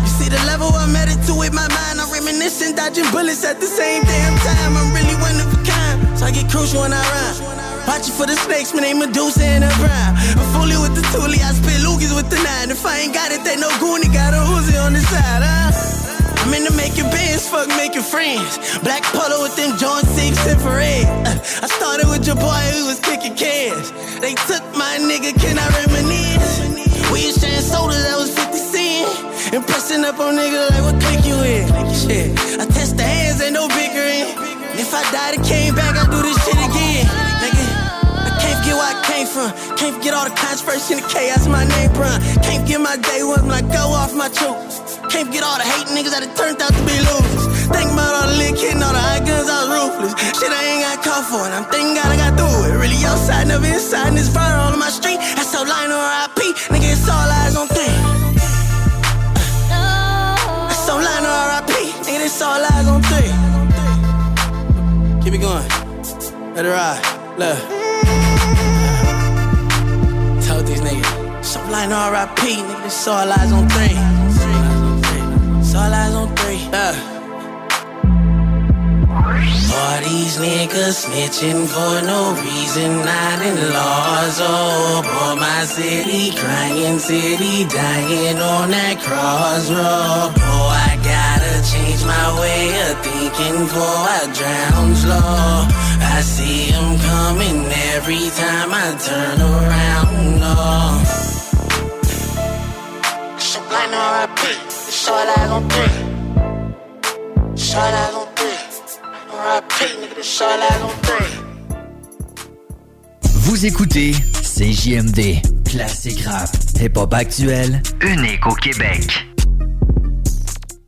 You 0.00 0.08
see 0.08 0.32
the 0.32 0.40
level 0.48 0.72
I'm 0.72 0.96
headed 0.96 1.20
to 1.28 1.36
with 1.36 1.52
my 1.52 1.68
mind. 1.68 2.00
I'm 2.00 2.08
reminiscing, 2.08 2.72
dodging 2.72 3.04
bullets 3.12 3.44
at 3.44 3.60
the 3.60 3.68
same 3.68 4.00
damn 4.08 4.32
time. 4.40 4.72
I'm 4.80 4.96
really 4.96 5.12
one 5.20 5.36
of 5.36 5.52
a 5.52 5.60
kind. 5.60 6.00
So 6.16 6.24
I 6.24 6.32
get 6.32 6.48
crucial 6.48 6.80
when 6.80 6.96
I 6.96 7.04
rhyme. 7.04 7.36
Watching 7.84 8.16
for 8.16 8.24
the 8.24 8.32
snakes, 8.32 8.72
man, 8.72 8.88
they 8.88 8.96
Medusa 8.96 9.44
and 9.44 9.68
a 9.68 9.72
prime. 9.76 10.16
I'm 10.40 10.48
fully 10.56 10.80
with 10.80 10.96
the 10.96 11.04
toolie, 11.12 11.44
I 11.44 11.52
spit 11.52 11.84
loogies 11.84 12.16
with 12.16 12.32
the 12.32 12.40
nine. 12.40 12.72
If 12.72 12.80
I 12.80 12.96
ain't 13.04 13.12
got 13.12 13.28
it, 13.28 13.44
they 13.44 13.60
no 13.60 13.68
goonie, 13.76 14.08
got 14.08 14.32
a 14.32 14.40
Uzi 14.40 14.72
on 14.80 14.96
the 14.96 15.04
side, 15.12 15.44
huh? 15.44 16.48
I'm 16.48 16.54
into 16.56 16.72
making 16.72 17.12
bands, 17.12 17.44
fuck 17.44 17.68
making 17.76 18.08
friends. 18.08 18.56
Black 18.80 19.04
polo 19.12 19.44
with 19.44 19.52
them 19.60 19.76
joint 19.76 20.08
six 20.16 20.40
infrared. 20.48 21.04
Uh, 21.28 21.36
I 21.60 21.68
started 21.68 22.08
with 22.08 22.24
your 22.24 22.40
boy 22.40 22.62
who 22.72 22.88
was 22.88 23.04
kicking 23.04 23.36
cans. 23.36 23.92
They 24.24 24.32
took 24.48 24.64
my 24.80 24.96
nigga, 24.96 25.36
can 25.36 25.60
I 25.60 25.68
reminisce? 25.84 26.80
We 27.12 27.30
sharing 27.30 27.61
And 29.52 29.60
pressing 29.68 30.00
up 30.08 30.18
on 30.18 30.32
niggas 30.32 30.70
like, 30.72 30.80
what 30.80 30.96
click 30.96 31.28
you 31.28 31.36
in? 31.44 31.68
Shit, 31.92 32.32
I 32.56 32.64
test 32.72 32.96
the 32.96 33.04
hands, 33.04 33.36
ain't 33.44 33.52
no 33.52 33.68
bickering. 33.68 34.32
If 34.80 34.96
I 34.96 35.04
died 35.12 35.36
and 35.36 35.44
came 35.44 35.76
back, 35.76 35.92
I 35.92 36.08
do 36.08 36.24
this 36.24 36.40
shit 36.40 36.56
again. 36.56 37.04
Nigga, 37.36 37.66
I 38.16 38.32
can't 38.40 38.56
forget 38.64 38.80
where 38.80 38.88
I 38.88 38.96
came 39.04 39.28
from. 39.28 39.52
Can't 39.76 39.92
forget 40.00 40.16
all 40.16 40.24
the 40.24 40.32
controversy 40.32 40.96
and 40.96 41.04
the 41.04 41.08
chaos 41.12 41.44
my 41.52 41.68
name 41.68 41.92
run. 42.00 42.16
Can't 42.40 42.64
forget 42.64 42.80
my 42.80 42.96
day 42.96 43.20
one 43.28 43.44
when 43.44 43.52
I 43.52 43.60
go 43.60 43.92
off 43.92 44.16
my 44.16 44.32
choke. 44.32 44.56
Can't 45.12 45.28
forget 45.28 45.44
all 45.44 45.60
the 45.60 45.68
hate 45.68 45.84
niggas 45.92 46.16
that 46.16 46.24
it 46.24 46.32
turned 46.32 46.56
out 46.64 46.72
to 46.72 46.82
be 46.88 46.96
losers. 46.96 47.44
Think 47.68 47.92
about 47.92 48.08
all 48.08 48.32
the 48.32 48.40
lick 48.40 48.56
hitting, 48.56 48.80
all 48.80 48.96
the 48.96 49.04
high 49.04 49.20
guns, 49.20 49.52
I 49.52 49.68
was 49.68 49.68
ruthless. 49.68 50.16
Shit 50.32 50.48
I 50.48 50.64
ain't 50.64 50.80
got 50.80 51.04
caught 51.04 51.28
for, 51.28 51.44
and 51.44 51.52
I'm 51.52 51.68
thanking 51.68 51.92
God 51.92 52.08
I 52.08 52.16
got 52.16 52.40
through 52.40 52.72
it. 52.72 52.80
Really 52.80 53.04
outside, 53.04 53.52
never 53.52 53.68
inside, 53.68 54.08
and 54.08 54.16
it's 54.16 54.32
fire 54.32 54.56
all 54.56 54.72
on 54.72 54.80
my 54.80 54.88
street. 54.88 55.20
That's 55.36 55.52
how 55.52 55.68
or 55.68 56.08
RIP. 56.24 56.71
It's 62.32 62.40
all 62.40 62.64
eyes 62.64 62.88
on 62.88 63.02
three. 63.02 63.30
Keep 65.22 65.34
it 65.34 65.42
going. 65.42 65.68
Let 66.54 66.64
it 66.64 66.70
ride. 66.70 67.02
Look. 67.36 67.58
Told 70.46 70.66
these 70.66 70.80
niggas. 70.80 71.44
So 71.44 71.60
line 71.70 71.90
RIP. 71.90 72.38
Nigga, 72.38 72.86
it's 72.86 73.06
all 73.06 73.30
eyes 73.30 73.52
on 73.52 73.68
three. 73.68 73.96
It's 75.60 75.74
all 75.74 75.92
eyes 75.92 76.14
on 76.14 76.34
three. 76.36 76.56
Yeah. 76.72 77.21
All 79.74 80.00
these 80.04 80.36
niggas 80.36 81.06
snitching 81.06 81.66
for 81.66 81.94
no 82.04 82.34
reason, 82.44 82.90
not 83.04 83.38
in 83.48 83.56
laws. 83.72 84.38
Oh, 84.40 85.00
boy, 85.02 85.40
my 85.40 85.64
city 85.64 86.36
crying, 86.36 86.98
city 86.98 87.64
dying 87.68 88.38
on 88.38 88.70
that 88.70 89.00
crossroad. 89.00 90.32
Oh, 90.36 90.68
I 90.88 90.96
gotta 91.00 91.54
change 91.72 92.04
my 92.04 92.28
way 92.40 92.62
of 92.86 93.00
thinking 93.00 93.64
before 93.64 94.04
I 94.18 94.22
drown 94.36 94.94
slow. 94.94 95.82
I 96.14 96.20
see 96.20 96.70
them 96.70 96.98
coming 97.08 97.64
every 97.96 98.28
time 98.36 98.70
I 98.72 98.92
turn 99.08 99.40
around. 99.40 100.40
Oh. 100.44 101.22
So 103.38 103.60
blind 103.68 103.94
R.I.P. 103.94 104.40
It's 104.66 105.08
all 105.08 105.16
eyes 105.16 105.50
on 105.50 105.62
three. 105.70 105.96
It's 107.52 107.74
all 107.74 107.82
eyes 107.82 108.14
on 108.14 108.21
Vous 113.34 113.66
écoutez 113.66 114.12
CJMD, 114.12 115.64
classique 115.68 116.24
rap, 116.24 116.48
hip-hop 116.80 117.12
actuel, 117.12 117.82
unique 118.02 118.46
au 118.46 118.54
Québec. 118.54 119.26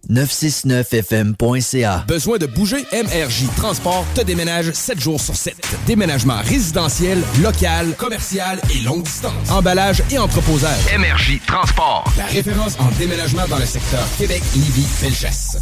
969fm.ca 0.08 2.04
Besoin 2.06 2.38
de 2.38 2.46
bouger? 2.46 2.84
MRJ 2.92 3.46
Transport 3.56 4.06
te 4.14 4.20
déménage 4.20 4.70
7 4.70 5.00
jours 5.00 5.20
sur 5.20 5.34
7. 5.34 5.56
Déménagement 5.86 6.38
résidentiel, 6.42 7.22
local, 7.42 7.96
commercial 7.96 8.60
et 8.72 8.84
longue 8.84 9.02
distance. 9.02 9.50
Emballage 9.50 10.02
et 10.12 10.18
entreposage. 10.18 10.78
MRJ 10.96 11.40
Transport. 11.46 12.04
La 12.16 12.26
référence 12.26 12.78
en 12.78 12.88
déménagement 12.98 13.48
dans 13.48 13.58
le 13.58 13.66
secteur 13.66 14.06
Québec, 14.16 14.42
Lévis, 14.54 14.86
Felchasse. 14.86 15.56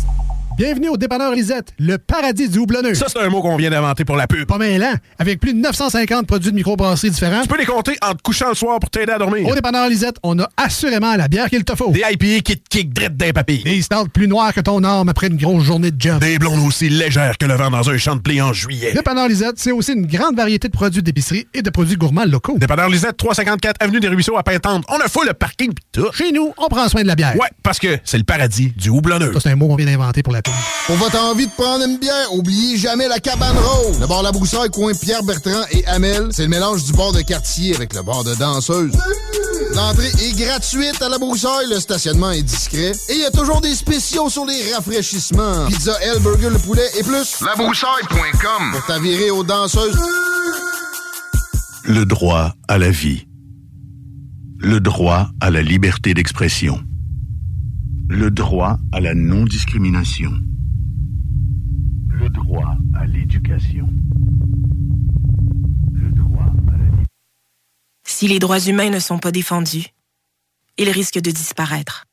Bienvenue 0.59 0.91
au 0.91 0.99
dépanneur 0.99 1.33
Lisette, 1.33 1.73
le 1.79 1.97
paradis 1.97 2.47
du 2.49 2.59
houblonneux. 2.59 2.95
Ça, 2.95 3.07
c'est 3.09 3.19
un 3.19 3.31
mot 3.31 3.41
qu'on 3.41 3.57
vient 3.57 3.71
d'inventer 3.71 4.05
pour 4.05 4.17
la 4.17 4.27
pub. 4.27 4.47
Pas 4.47 4.59
mêlant, 4.59 4.93
avec 5.19 5.41
plus 5.41 5.55
de 5.55 5.59
950 5.59 6.27
produits 6.27 6.51
de 6.51 6.57
microbrasserie 6.57 7.11
différents. 7.11 7.41
Tu 7.41 7.49
peux 7.49 7.57
les 7.59 7.65
compter 7.65 7.97
en 8.07 8.15
te 8.15 8.21
couchant 8.23 8.51
le 8.51 8.55
soir 8.55 8.79
pour 8.79 8.91
t'aider 8.91 9.12
à 9.12 9.19
dormir. 9.19 9.49
Au 9.49 9.55
dépanneur 9.55 9.88
Lisette, 9.88 10.17
on 10.23 10.38
a 10.38 10.49
assurément 10.59 11.17
la 11.17 11.27
bière 11.27 11.49
qu'il 11.49 11.65
te 11.65 11.75
faut. 11.75 11.91
Des 11.91 12.01
IPA 12.01 12.43
qui 12.43 12.59
te 12.59 12.69
kick 12.69 12.93
drette 12.93 13.17
d'un 13.17 13.33
papy. 13.33 13.62
Des 13.65 13.81
stouts 13.81 14.09
plus 14.12 14.29
noirs 14.29 14.53
que 14.53 14.61
ton 14.61 14.85
arme 14.85 15.09
après 15.09 15.29
une 15.29 15.38
grosse 15.38 15.65
journée 15.65 15.91
de 15.91 15.99
job. 16.01 16.21
Des 16.21 16.38
blondes 16.38 16.65
aussi 16.67 16.91
légères 16.91 17.38
que 17.38 17.47
le 17.47 17.55
vent 17.55 17.71
dans 17.71 17.88
un 17.88 17.97
champ 17.97 18.15
de 18.17 18.21
blé 18.21 18.43
en 18.43 18.53
juillet. 18.53 18.93
Dépanneur 18.93 19.29
Lisette, 19.29 19.55
c'est 19.57 19.73
aussi 19.73 19.95
une 19.95 20.07
grande 20.07 20.37
variété 20.37 20.69
de 20.69 20.73
produits 20.73 21.03
d'épicerie 21.03 21.47
et 21.55 21.62
de 21.62 21.71
produits 21.71 21.97
gourmands 21.97 22.27
locaux. 22.27 22.59
Dépanneur 22.59 22.91
Lisette, 22.91 23.17
354 23.17 23.77
Avenue 23.81 24.01
des 24.01 24.09
Ruisseaux 24.09 24.37
à 24.37 24.43
Pintante. 24.43 24.85
On 24.91 24.99
a 24.99 25.09
fou 25.09 25.23
le 25.27 25.33
parking 25.33 25.73
pis 25.73 25.83
tout. 25.93 26.12
Chez 26.12 26.31
nous, 26.31 26.53
on 26.59 26.69
prend 26.69 26.88
soin 26.91 27.03
de 27.03 27.09
la 27.09 27.15
bière. 27.17 27.35
Ouais, 27.37 27.49
parce 27.62 27.79
que 27.79 27.99
c'est 28.05 28.19
le 28.19 28.25
paradis 28.25 28.71
du 28.77 28.91
houblonneux. 28.91 29.33
Ça, 29.33 29.41
c'est 29.41 29.51
un 29.51 29.57
mot 29.57 29.67
qu'on 29.67 29.77
vient 29.77 29.87
d'inventer 29.87 30.23
pour 30.23 30.33
la 30.35 30.41
Pour 30.87 30.96
votre 30.96 31.18
envie 31.22 31.46
de 31.46 31.52
prendre 31.52 31.85
une 31.85 31.98
bière, 31.98 32.33
oubliez 32.33 32.76
jamais 32.76 33.09
la 33.09 33.18
cabane 33.18 33.57
rose. 33.57 33.98
Le 34.00 34.07
bar 34.07 34.22
La 34.22 34.33
Broussaille, 34.33 34.70
coin 34.70 34.92
Pierre 34.94 35.22
Bertrand 35.22 35.62
et 35.70 35.87
Amel, 35.87 36.28
c'est 36.33 36.42
le 36.42 36.48
mélange 36.48 36.85
du 36.85 36.92
bar 36.92 37.12
de 37.12 37.20
quartier 37.20 37.74
avec 37.74 37.94
le 37.94 38.02
bar 38.02 38.24
de 38.24 38.35
danseuse. 38.35 38.92
L'entrée 39.74 40.11
est 40.20 40.37
gratuite 40.38 41.00
à 41.00 41.09
La 41.09 41.18
Broussaille, 41.18 41.68
le 41.70 41.81
stationnement 41.81 42.31
est 42.31 42.42
discret 42.42 42.92
et 43.09 43.14
il 43.14 43.20
y 43.20 43.24
a 43.24 43.31
toujours 43.31 43.61
des 43.61 43.74
spéciaux 43.74 44.28
sur 44.28 44.44
les 44.44 44.74
rafraîchissements. 44.74 45.66
Pizza 45.68 45.96
L, 46.02 46.18
burger, 46.20 46.50
le 46.50 46.59
poulet 46.59 46.88
et 46.98 47.02
plus. 47.02 47.40
Labroussaille.com 47.40 48.72
Pour 48.72 48.85
t'avirer 48.87 49.31
aux 49.31 49.44
danseuses. 49.44 49.98
Le 51.85 52.05
droit 52.05 52.55
à 52.68 52.78
la 52.78 52.90
vie. 52.90 53.26
Le 54.59 54.81
droit 54.81 55.28
à 55.40 55.50
la 55.50 55.62
liberté 55.62 56.14
d'expression. 56.14 56.81
Le 58.14 58.31
droit 58.31 58.79
à 58.92 59.01
la 59.01 59.14
non-discrimination. 59.14 60.31
Le 62.09 62.29
droit 62.29 62.77
à 62.94 63.07
l'éducation. 63.07 63.88
Si 68.05 68.29
les 68.29 68.38
droits 68.38 68.61
humains 68.61 68.90
ne 68.90 68.98
sont 68.98 69.18
pas 69.18 69.33
défendus, 69.33 69.87
ils 70.77 70.90
risquent 70.90 71.22
de 71.22 71.31
disparaître. 71.31 72.05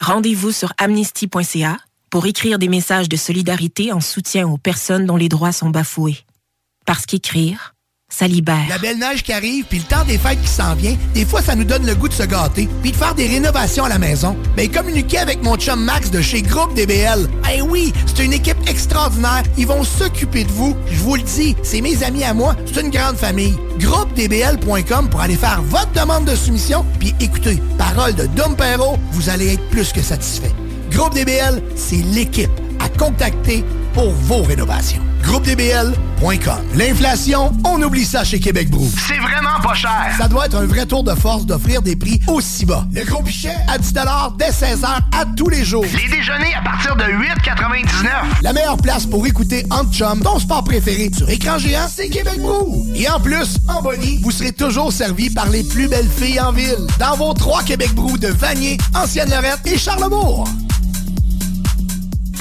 Rendez-vous 0.00 0.52
sur 0.52 0.72
amnesty.ca 0.78 1.76
pour 2.08 2.24
écrire 2.24 2.58
des 2.58 2.68
messages 2.68 3.10
de 3.10 3.16
solidarité 3.18 3.92
en 3.92 4.00
soutien 4.00 4.48
aux 4.48 4.56
personnes 4.56 5.04
dont 5.04 5.18
les 5.18 5.28
droits 5.28 5.52
sont 5.52 5.68
bafoués. 5.68 6.24
Parce 6.86 7.04
qu'écrire, 7.04 7.71
ça 8.12 8.28
libère. 8.28 8.66
La 8.68 8.78
belle 8.78 8.98
neige 8.98 9.22
qui 9.22 9.32
arrive, 9.32 9.64
puis 9.64 9.78
le 9.78 9.84
temps 9.84 10.04
des 10.04 10.18
fêtes 10.18 10.40
qui 10.42 10.48
s'en 10.48 10.74
vient, 10.74 10.96
des 11.14 11.24
fois, 11.24 11.40
ça 11.40 11.54
nous 11.54 11.64
donne 11.64 11.86
le 11.86 11.94
goût 11.94 12.08
de 12.08 12.12
se 12.12 12.22
gâter, 12.22 12.68
puis 12.82 12.92
de 12.92 12.96
faire 12.96 13.14
des 13.14 13.26
rénovations 13.26 13.84
à 13.84 13.88
la 13.88 13.98
maison. 13.98 14.36
Mais 14.56 14.68
communiquer 14.68 15.18
avec 15.18 15.42
mon 15.42 15.56
chum 15.56 15.82
Max 15.82 16.10
de 16.10 16.20
chez 16.20 16.42
Groupe 16.42 16.74
DBL. 16.74 17.26
Eh 17.52 17.62
oui, 17.62 17.92
c'est 18.06 18.24
une 18.24 18.34
équipe 18.34 18.58
extraordinaire. 18.68 19.42
Ils 19.56 19.66
vont 19.66 19.82
s'occuper 19.82 20.44
de 20.44 20.50
vous. 20.50 20.76
Je 20.90 21.00
vous 21.00 21.16
le 21.16 21.22
dis, 21.22 21.56
c'est 21.62 21.80
mes 21.80 22.02
amis 22.02 22.24
à 22.24 22.34
moi. 22.34 22.54
C'est 22.66 22.82
une 22.82 22.90
grande 22.90 23.16
famille. 23.16 23.56
GroupeDBL.com 23.78 25.08
pour 25.08 25.20
aller 25.20 25.36
faire 25.36 25.62
votre 25.62 25.92
demande 25.92 26.26
de 26.26 26.36
soumission, 26.36 26.84
puis 26.98 27.14
écoutez, 27.20 27.60
parole 27.78 28.14
de 28.14 28.26
Dom 28.26 28.54
Perrault, 28.56 28.98
vous 29.12 29.30
allez 29.30 29.54
être 29.54 29.68
plus 29.70 29.92
que 29.92 30.02
satisfait. 30.02 30.52
Groupe 30.92 31.14
DBL, 31.14 31.62
c'est 31.74 31.96
l'équipe 31.96 32.50
à 32.78 32.88
contacter 32.88 33.64
pour 33.94 34.10
vos 34.10 34.42
rénovations. 34.42 35.02
GroupeDBL.com. 35.22 36.58
L'inflation, 36.74 37.52
on 37.64 37.80
oublie 37.80 38.04
ça 38.04 38.24
chez 38.24 38.40
Québec 38.40 38.68
Brou. 38.70 38.90
C'est 39.08 39.18
vraiment 39.18 39.60
pas 39.62 39.74
cher. 39.74 40.14
Ça 40.18 40.28
doit 40.28 40.46
être 40.46 40.56
un 40.56 40.66
vrai 40.66 40.84
tour 40.84 41.02
de 41.04 41.14
force 41.14 41.46
d'offrir 41.46 41.80
des 41.80 41.96
prix 41.96 42.20
aussi 42.26 42.66
bas. 42.66 42.84
Le 42.92 43.04
gros 43.04 43.22
pichet? 43.22 43.54
À 43.68 43.78
10 43.78 43.92
dès 44.36 44.50
16h 44.50 44.86
à 44.86 45.24
tous 45.36 45.48
les 45.48 45.64
jours. 45.64 45.84
Les 45.84 46.08
déjeuners 46.14 46.54
à 46.54 46.62
partir 46.62 46.96
de 46.96 47.04
8,99. 47.04 48.08
La 48.42 48.52
meilleure 48.52 48.76
place 48.76 49.06
pour 49.06 49.26
écouter 49.26 49.64
Entre 49.70 49.92
Chum, 49.92 50.20
ton 50.20 50.38
sport 50.38 50.64
préféré 50.64 51.10
sur 51.16 51.30
écran 51.30 51.58
géant, 51.58 51.88
c'est 51.88 52.08
Québec 52.08 52.38
Brou. 52.40 52.86
Et 52.94 53.08
en 53.08 53.20
plus, 53.20 53.58
en 53.68 53.80
Bonnie, 53.80 54.18
vous 54.22 54.30
serez 54.30 54.52
toujours 54.52 54.92
servi 54.92 55.30
par 55.30 55.48
les 55.48 55.62
plus 55.62 55.88
belles 55.88 56.10
filles 56.10 56.40
en 56.40 56.52
ville. 56.52 56.86
Dans 56.98 57.16
vos 57.16 57.32
trois 57.32 57.62
Québec 57.62 57.94
Brou 57.94 58.18
de 58.18 58.28
Vanier, 58.28 58.76
Ancienne-Lorette 58.94 59.60
et 59.66 59.78
Charlebourg. 59.78 60.44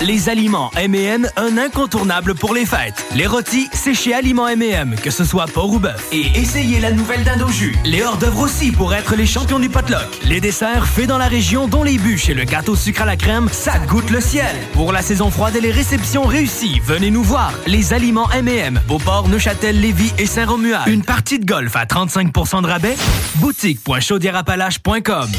Les 0.01 0.29
aliments 0.29 0.71
M&M, 0.77 1.29
un 1.37 1.57
incontournable 1.59 2.33
pour 2.33 2.55
les 2.55 2.65
fêtes. 2.65 3.05
Les 3.13 3.27
rôtis, 3.27 3.69
c'est 3.71 3.93
chez 3.93 4.15
Aliments 4.15 4.47
M&M, 4.47 4.95
que 4.95 5.11
ce 5.11 5.23
soit 5.23 5.45
porc 5.45 5.73
ou 5.73 5.79
bœuf. 5.79 6.07
Et 6.11 6.25
essayez 6.39 6.79
la 6.79 6.91
nouvelle 6.91 7.23
dinde 7.23 7.47
jus. 7.51 7.75
Les 7.85 8.01
hors-d'œuvre 8.01 8.39
aussi 8.39 8.71
pour 8.71 8.95
être 8.95 9.15
les 9.15 9.27
champions 9.27 9.59
du 9.59 9.69
potluck. 9.69 10.07
Les 10.25 10.41
desserts 10.41 10.87
faits 10.87 11.05
dans 11.05 11.19
la 11.19 11.27
région, 11.27 11.67
dont 11.67 11.83
les 11.83 11.99
bûches 11.99 12.29
et 12.29 12.33
le 12.33 12.45
gâteau 12.45 12.75
sucre 12.75 13.03
à 13.03 13.05
la 13.05 13.15
crème, 13.15 13.47
ça 13.51 13.77
goûte 13.77 14.09
le 14.09 14.21
ciel. 14.21 14.55
Pour 14.73 14.91
la 14.91 15.03
saison 15.03 15.29
froide 15.29 15.55
et 15.55 15.61
les 15.61 15.69
réceptions 15.69 16.23
réussies, 16.23 16.81
venez 16.83 17.11
nous 17.11 17.23
voir. 17.23 17.53
Les 17.67 17.93
aliments 17.93 18.31
M&M, 18.31 18.81
Beauport, 18.87 19.29
Neuchâtel, 19.29 19.79
Lévis 19.79 20.13
et 20.17 20.25
Saint-Romuald. 20.25 20.87
Une 20.87 21.03
partie 21.03 21.37
de 21.37 21.45
golf 21.45 21.75
à 21.75 21.85
35% 21.85 22.63
de 22.63 22.67
rabais? 22.67 22.97
Boutique.chaudierapalache.com 23.35 25.29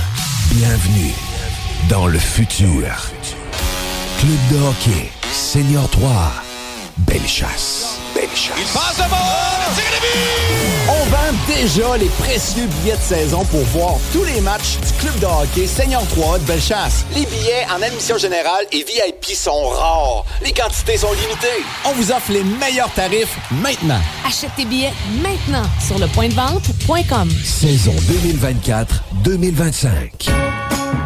Bienvenue 0.52 1.10
dans 1.88 2.06
le 2.06 2.20
futur. 2.20 3.10
Club 4.22 4.38
de 4.52 4.58
hockey, 4.64 5.10
Senior 5.32 5.88
3, 5.90 6.08
Belle 6.98 7.26
Chasse. 7.26 7.98
Belle 8.14 8.28
Chasse. 8.36 8.54
Il 8.56 8.66
passe 8.66 8.98
de 8.98 9.02
On 10.88 11.04
vend 11.06 11.32
déjà 11.48 11.96
les 11.96 12.06
précieux 12.20 12.68
billets 12.68 12.96
de 12.96 13.02
saison 13.02 13.44
pour 13.46 13.62
voir 13.74 13.96
tous 14.12 14.22
les 14.22 14.40
matchs 14.40 14.78
du 14.78 14.92
Club 15.00 15.18
de 15.18 15.26
hockey 15.26 15.66
Senior 15.66 16.06
3 16.06 16.38
de 16.38 16.44
Bellechasse. 16.44 17.04
Les 17.16 17.26
billets 17.26 17.66
en 17.76 17.82
admission 17.82 18.16
générale 18.16 18.64
et 18.70 18.84
VIP 18.84 19.34
sont 19.34 19.70
rares. 19.70 20.24
Les 20.44 20.52
quantités 20.52 20.98
sont 20.98 21.12
limitées. 21.14 21.64
On 21.84 21.92
vous 21.94 22.12
offre 22.12 22.30
les 22.30 22.44
meilleurs 22.44 22.94
tarifs 22.94 23.36
maintenant. 23.50 24.00
Achète 24.24 24.52
tes 24.56 24.66
billets 24.66 24.92
maintenant 25.20 25.68
sur 25.84 25.98
le 25.98 26.06
point 26.06 26.28
de 26.28 26.34
vente.com. 26.34 27.28
Saison 27.42 27.96
2024-2025. 29.24 30.30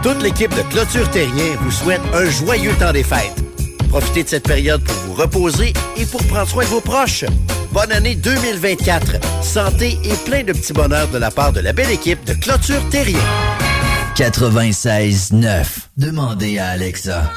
Toute 0.07 0.23
l'équipe 0.23 0.55
de 0.55 0.63
Clôture 0.63 1.11
Terrien 1.11 1.57
vous 1.63 1.73
souhaite 1.73 2.01
un 2.15 2.31
joyeux 2.31 2.73
temps 2.79 2.93
des 2.93 3.03
fêtes. 3.03 3.43
Profitez 3.89 4.23
de 4.23 4.29
cette 4.29 4.45
période 4.45 4.81
pour 4.85 4.95
vous 4.95 5.15
reposer 5.15 5.73
et 5.97 6.07
pour 6.07 6.25
prendre 6.29 6.47
soin 6.47 6.63
de 6.63 6.69
vos 6.69 6.81
proches. 6.81 7.25
Bonne 7.73 7.91
année 7.91 8.15
2024. 8.15 9.17
Santé 9.43 9.99
et 10.05 10.15
plein 10.25 10.45
de 10.45 10.53
petits 10.53 10.73
bonheurs 10.73 11.09
de 11.09 11.19
la 11.19 11.33
part 11.33 11.53
de 11.53 11.59
la 11.59 11.73
belle 11.73 11.91
équipe 11.91 12.25
de 12.25 12.35
Clôture 12.35 12.89
Terrien. 12.89 13.19
96.9. 14.15 15.67
Demandez 15.97 16.59
à 16.59 16.69
Alexa. 16.69 17.29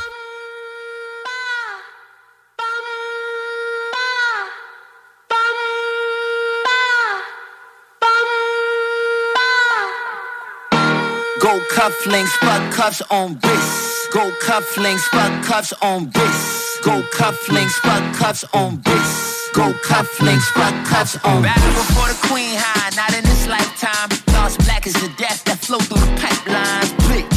Cufflinks, 11.99 12.29
fuck 12.39 12.73
cuffs 12.73 13.01
on 13.09 13.39
wrist. 13.43 14.11
Gold 14.11 14.33
cufflinks, 14.41 15.01
fuck 15.11 15.45
cuffs 15.45 15.73
on 15.81 16.09
wrist. 16.15 16.83
Gold 16.83 17.03
cufflinks, 17.11 17.73
fuck 17.73 18.15
cuffs 18.15 18.45
on 18.53 18.81
wrist. 18.85 19.53
Gold 19.53 19.75
cufflinks, 19.75 20.45
fuck 20.53 20.73
cuffs 20.85 21.17
on 21.25 21.43
wrist. 21.43 21.57
Rapping 21.57 21.73
before 21.73 22.07
the 22.07 22.27
queen 22.27 22.55
high, 22.55 22.95
not 22.95 23.13
in 23.17 23.23
this 23.23 23.47
lifetime. 23.47 24.09
Thoughts 24.09 24.57
black 24.57 24.87
as 24.87 24.93
the 24.93 25.11
death 25.17 25.43
that 25.45 25.59
flow 25.59 25.79
through 25.79 25.99
the 25.99 26.11
pipelines. 26.21 26.91
Blick, 27.07 27.27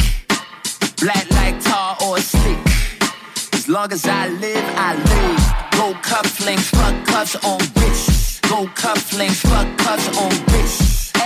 black 1.01 1.29
like 1.31 1.61
tar 1.63 1.97
or 2.05 2.17
stick. 2.19 2.57
As 3.53 3.67
long 3.67 3.91
as 3.91 4.05
I 4.07 4.29
live, 4.29 4.65
I 4.77 4.95
live. 4.95 5.79
Gold 5.79 5.97
cufflinks, 6.03 6.69
fuck 6.71 7.07
cuffs 7.07 7.35
on 7.43 7.59
wrist. 7.75 8.41
Gold 8.43 8.69
cufflinks, 8.75 9.41
fuck 9.41 9.77
cuffs 9.77 10.17
on 10.17 10.31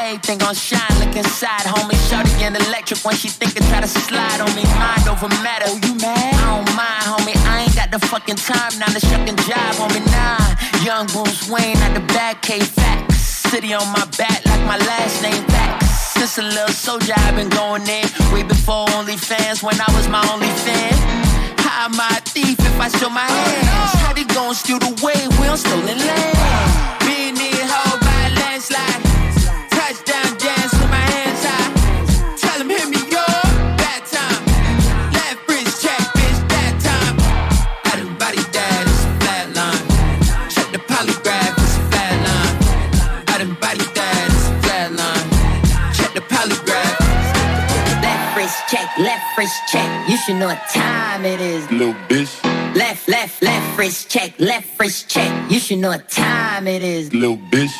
Everything 0.08 0.38
gon' 0.38 0.56
shine, 0.56 0.96
look 1.04 1.14
inside, 1.18 1.68
homie. 1.68 2.00
Shorty 2.08 2.32
get 2.40 2.56
electric 2.56 3.04
when 3.04 3.14
she 3.14 3.28
think 3.28 3.52
try 3.68 3.82
to 3.82 3.88
slide 3.88 4.40
on 4.40 4.48
me. 4.56 4.64
Mind 4.80 5.04
over 5.04 5.28
matter. 5.44 5.68
Oh, 5.68 5.76
you 5.84 6.00
mad? 6.00 6.32
I 6.32 6.48
don't 6.48 6.72
mind, 6.80 7.04
homie. 7.12 7.36
I 7.44 7.68
ain't 7.68 7.76
got 7.76 7.92
the 7.92 8.00
fucking 8.08 8.40
time 8.40 8.72
now 8.80 8.88
to 8.88 9.02
shuck 9.04 9.28
and 9.28 9.38
jive 9.44 9.84
on 9.84 9.92
me. 9.92 10.00
Nah, 10.16 10.48
young 10.88 11.08
Bruce 11.12 11.52
Wayne 11.52 11.76
at 11.84 11.94
the 11.94 12.00
back, 12.16 12.42
K 12.42 12.62
facts. 12.62 13.52
City 13.52 13.74
on 13.74 13.84
my 13.92 14.06
back 14.16 14.46
like 14.48 14.64
my 14.64 14.80
last 14.88 15.22
name 15.22 15.44
facts. 15.52 16.16
Since 16.16 16.38
a 16.38 16.44
little 16.56 16.72
soldier, 16.72 17.14
I've 17.28 17.36
been 17.36 17.50
going 17.50 17.84
in 17.84 18.08
way 18.32 18.44
before 18.44 18.88
OnlyFans 18.96 19.62
when 19.62 19.76
I 19.76 19.92
was 19.92 20.08
my 20.08 20.24
only 20.32 20.48
fan. 20.64 20.96
How 21.60 21.92
am 21.92 22.00
I 22.00 22.16
a 22.16 22.22
thief 22.24 22.56
if 22.60 22.80
I 22.80 22.88
show 22.96 23.10
my 23.10 23.28
hands? 23.28 23.92
How 24.00 24.14
they 24.14 24.24
gon' 24.24 24.56
steal 24.56 24.80
the 24.80 24.96
wave? 25.04 25.28
We 25.36 25.48
on 25.52 25.58
stolen 25.58 26.00
land. 26.00 27.04
Being 27.04 27.36
near 27.36 27.60
hoe 27.68 28.00
by 28.00 28.20
a 28.28 28.40
landslide. 28.40 28.97
Check, 48.68 48.98
left 48.98 49.38
wrist 49.38 49.62
check. 49.68 50.10
You 50.10 50.18
should 50.18 50.36
know 50.36 50.48
what 50.48 50.62
time 50.70 51.26
it 51.26 51.40
is. 51.40 51.70
Little 51.72 51.94
bitch. 52.10 52.32
Left, 52.76 53.08
left, 53.08 53.42
left 53.42 53.78
wrist 53.78 54.10
check, 54.10 54.34
left 54.40 54.80
wrist 54.80 55.10
check. 55.10 55.32
You 55.50 55.60
should 55.60 55.80
know 55.80 55.90
what 55.90 56.10
time 56.10 56.68
it 56.68 56.84
is. 56.84 57.14
Little 57.14 57.38
bitch. 57.38 57.72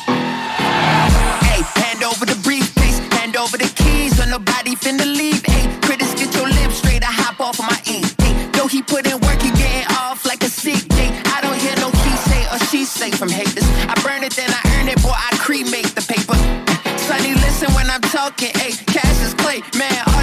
Hey, 1.44 1.60
hand 1.80 2.02
over 2.02 2.24
the 2.24 2.38
briefcase, 2.42 2.98
hand 3.20 3.36
over 3.36 3.58
the 3.58 3.70
keys, 3.76 4.18
or 4.20 4.26
nobody 4.26 4.74
finna 4.74 5.04
leave. 5.04 5.44
Hey, 5.44 5.68
critics, 5.82 6.14
get 6.14 6.34
your 6.34 6.48
lips 6.48 6.78
straight. 6.78 7.02
I 7.02 7.12
hop 7.12 7.38
off 7.40 7.58
of 7.58 7.66
my 7.66 7.80
E. 7.84 8.02
Hey, 8.22 8.50
though 8.52 8.66
he 8.66 8.82
put 8.82 9.06
in 9.06 9.20
work, 9.20 9.40
he 9.42 9.50
getting 9.50 9.86
off 9.96 10.24
like 10.24 10.42
a 10.42 10.48
sick 10.48 10.88
day. 10.88 11.10
I 11.36 11.40
don't 11.42 11.58
hear 11.60 11.76
no 11.76 11.90
he 11.90 12.16
say 12.16 12.46
or 12.48 12.58
she 12.70 12.84
say 12.84 13.10
from 13.10 13.28
haters. 13.28 13.68
I 13.88 13.94
burn 14.02 14.24
it, 14.24 14.34
then 14.34 14.50
I 14.50 14.62
earn 14.80 14.88
it, 14.88 15.00
boy. 15.02 15.12
I 15.14 15.36
cremate 15.36 15.94
the 15.94 16.02
paper. 16.02 16.36
Sonny, 16.98 17.34
listen 17.34 17.72
when 17.74 17.88
I'm 17.90 18.02
talking. 18.02 18.50
Hey, 18.54 18.72
cash 18.86 19.20
is 19.24 19.34
clay, 19.34 19.62
man. 19.76 20.17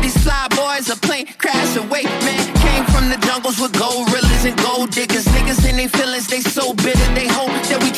All 0.88 0.91
these 0.91 1.00
fly 1.00 1.24
boys 1.24 1.30
are 1.30 1.36
crash 1.38 1.76
away, 1.78 2.04
man. 2.04 2.56
Came 2.56 2.86
from 2.93 3.10
the 3.10 3.17
jungles 3.26 3.60
with 3.60 3.74
gorillas 3.74 4.45
and 4.45 4.58
gold 4.58 4.91
diggers. 4.91 5.26
Niggas 5.26 5.67
in 5.69 5.78
their 5.78 5.89
feelings, 5.89 6.28
they 6.28 6.41
so 6.41 6.74
bitter. 6.74 7.13
They 7.13 7.28
hope 7.28 7.50
that 7.69 7.82
we 7.82 7.94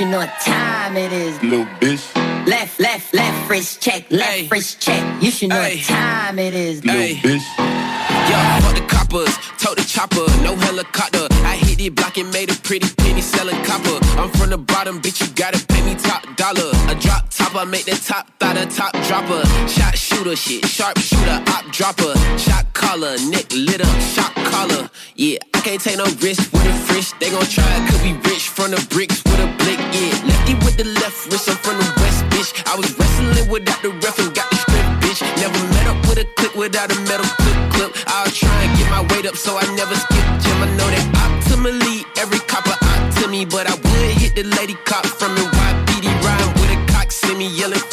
You 0.00 0.06
should 0.06 0.12
know 0.12 0.18
what 0.20 0.40
time 0.40 0.96
it 0.96 1.12
is. 1.12 1.42
Little 1.42 1.66
bitch. 1.78 2.46
Left, 2.46 2.80
left, 2.80 3.12
left 3.12 3.50
wrist 3.50 3.82
check, 3.82 4.10
left 4.10 4.50
wrist 4.50 4.80
check. 4.80 5.22
You 5.22 5.30
should 5.30 5.50
know 5.50 5.60
what 5.60 5.78
time 5.82 6.38
it 6.38 6.54
is. 6.54 6.82
Little 6.82 7.02
bitch. 7.20 7.44
Yeah, 7.58 8.60
fuck 8.60 8.76
the 8.76 8.86
coppers, 8.88 9.36
tote 9.58 9.76
the 9.76 9.84
chopper, 9.84 10.24
no 10.42 10.56
helicopter. 10.56 11.26
I 11.44 11.56
hit 11.56 11.82
it 11.82 11.94
block 11.94 12.16
and 12.16 12.32
made 12.32 12.50
a 12.50 12.54
pretty 12.60 12.88
penny 12.96 13.20
selling 13.20 13.62
copper. 13.64 13.98
I'm 14.18 14.30
from 14.30 14.48
the 14.48 14.56
bottom, 14.56 15.02
bitch, 15.02 15.20
you 15.20 15.34
gotta 15.34 15.62
pay 15.66 15.82
me 15.84 15.94
top 15.96 16.24
dollar. 16.34 16.70
A 16.88 16.94
drop 16.94 17.28
top, 17.28 17.54
I 17.54 17.64
make 17.64 17.84
the 17.84 17.92
top 17.92 18.26
thought 18.40 18.56
a 18.56 18.64
top 18.64 18.92
dropper. 19.04 19.44
Shot 19.68 19.98
shooter 19.98 20.34
shit, 20.34 20.64
sharp 20.64 20.98
shooter, 20.98 21.44
op 21.46 21.70
dropper. 21.72 22.14
Shot 22.38 22.72
caller, 22.72 23.18
neck 23.28 23.52
lit 23.52 23.82
up, 23.82 24.00
shot 24.00 24.34
collar. 24.48 24.88
Yeah, 25.14 25.40
I 25.60 25.62
can't 25.62 25.82
take 25.84 25.98
no 25.98 26.08
risk 26.24 26.48
with 26.56 26.64
a 26.64 26.72
fish. 26.88 27.12
They 27.20 27.28
gon' 27.28 27.44
try, 27.44 27.68
it, 27.76 27.84
could 27.92 28.00
be 28.00 28.16
rich 28.32 28.48
from 28.48 28.72
the 28.72 28.80
bricks 28.88 29.20
with 29.28 29.44
a 29.44 29.48
blick. 29.60 29.76
Yeah, 29.92 30.08
lefty 30.24 30.56
with 30.64 30.80
the 30.80 30.88
left 30.88 31.28
wrist, 31.28 31.52
I'm 31.52 31.56
from 31.60 31.76
the 31.76 31.84
west, 32.00 32.24
bitch. 32.32 32.56
I 32.64 32.80
was 32.80 32.88
wrestling 32.96 33.44
without 33.52 33.76
the 33.84 33.92
ref 34.00 34.16
and 34.24 34.32
got 34.32 34.48
the 34.48 34.56
strength, 34.56 35.04
bitch. 35.04 35.20
Never 35.36 35.60
met 35.76 35.84
up 35.84 36.00
with 36.08 36.16
a 36.16 36.24
click 36.40 36.56
without 36.56 36.88
a 36.88 36.96
metal 37.04 37.28
clip 37.44 37.60
clip. 37.76 37.92
I'll 38.08 38.32
try 38.32 38.48
and 38.64 38.72
get 38.80 38.88
my 38.88 39.04
weight 39.12 39.28
up 39.28 39.36
so 39.36 39.60
I 39.60 39.68
never 39.76 39.92
skip 40.00 40.24
gym. 40.40 40.64
I 40.64 40.68
know 40.80 40.88
that 40.96 41.04
optimally 41.28 42.08
every 42.16 42.40
copper 42.48 42.72
out 42.80 43.12
to 43.20 43.28
me, 43.28 43.44
but 43.44 43.68
I 43.68 43.76
would 43.76 44.16
hit 44.16 44.32
the 44.40 44.48
lady 44.56 44.80
cop 44.88 45.04
from 45.04 45.36
the 45.36 45.44
YPD 45.44 46.08
rhyme 46.24 46.56
with 46.56 46.72
a 46.72 46.80
cock 46.88 47.12
send 47.12 47.36
me 47.36 47.52
yelling 47.52 47.84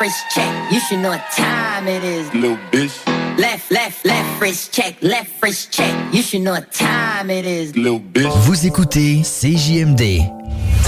wrist 0.00 0.24
check. 0.30 0.72
You 0.72 0.80
should 0.80 1.00
know 1.00 1.10
what 1.10 1.30
time 1.32 1.88
it 1.88 2.04
is. 2.04 2.32
Little 2.34 2.58
bitch. 2.70 2.92
Left, 3.38 3.70
left, 3.70 4.04
left 4.04 4.40
wrist 4.40 4.72
check, 4.72 4.96
left 5.00 5.30
wrist 5.42 5.72
check. 5.72 5.94
You 6.12 6.22
should 6.22 6.42
know 6.42 6.52
what 6.52 6.72
time 6.72 7.30
it 7.30 7.44
is. 7.44 7.76
Little 7.76 8.00
bitch. 8.00 8.28
Vous 8.42 8.66
écoutez 8.66 9.22
CJMD. 9.22 10.22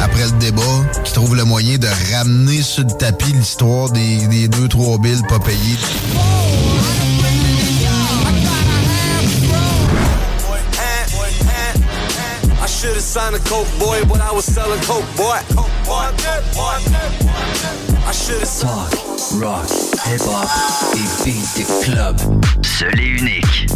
Après 0.03 0.25
le 0.25 0.39
débat, 0.39 0.63
qui 1.05 1.13
trouve 1.13 1.37
le 1.37 1.45
moyen 1.45 1.79
de 1.79 1.89
ramener 2.15 2.63
sur 2.63 2.85
le 2.85 2.91
tapis 2.91 3.33
l'histoire 3.33 3.91
des, 3.91 4.27
des 4.29 4.49
deux, 4.49 4.69
trois 4.69 4.99
billes 4.99 5.23
pas 5.29 5.39
payées. 5.39 5.77
I 6.13 7.00
should 12.81 12.95
have 12.95 13.03
signed 13.03 13.37
a 13.37 13.39
coke 13.41 13.69
boy, 13.79 14.03
but 14.09 14.23
I 14.23 14.33
was 14.33 14.47
selling 14.47 14.81
coke 14.81 15.05
boy. 15.15 15.39
I 18.07 18.13
should 18.13 18.41
have 18.41 18.49
Talk, 18.59 18.91
rock, 19.39 19.69
hip-hop 19.69 20.49
et 20.97 21.25
beat 21.25 21.45
the 21.57 21.65
club. 21.85 22.17
Seul 22.65 22.89
et 22.89 23.05
unique. 23.21 23.69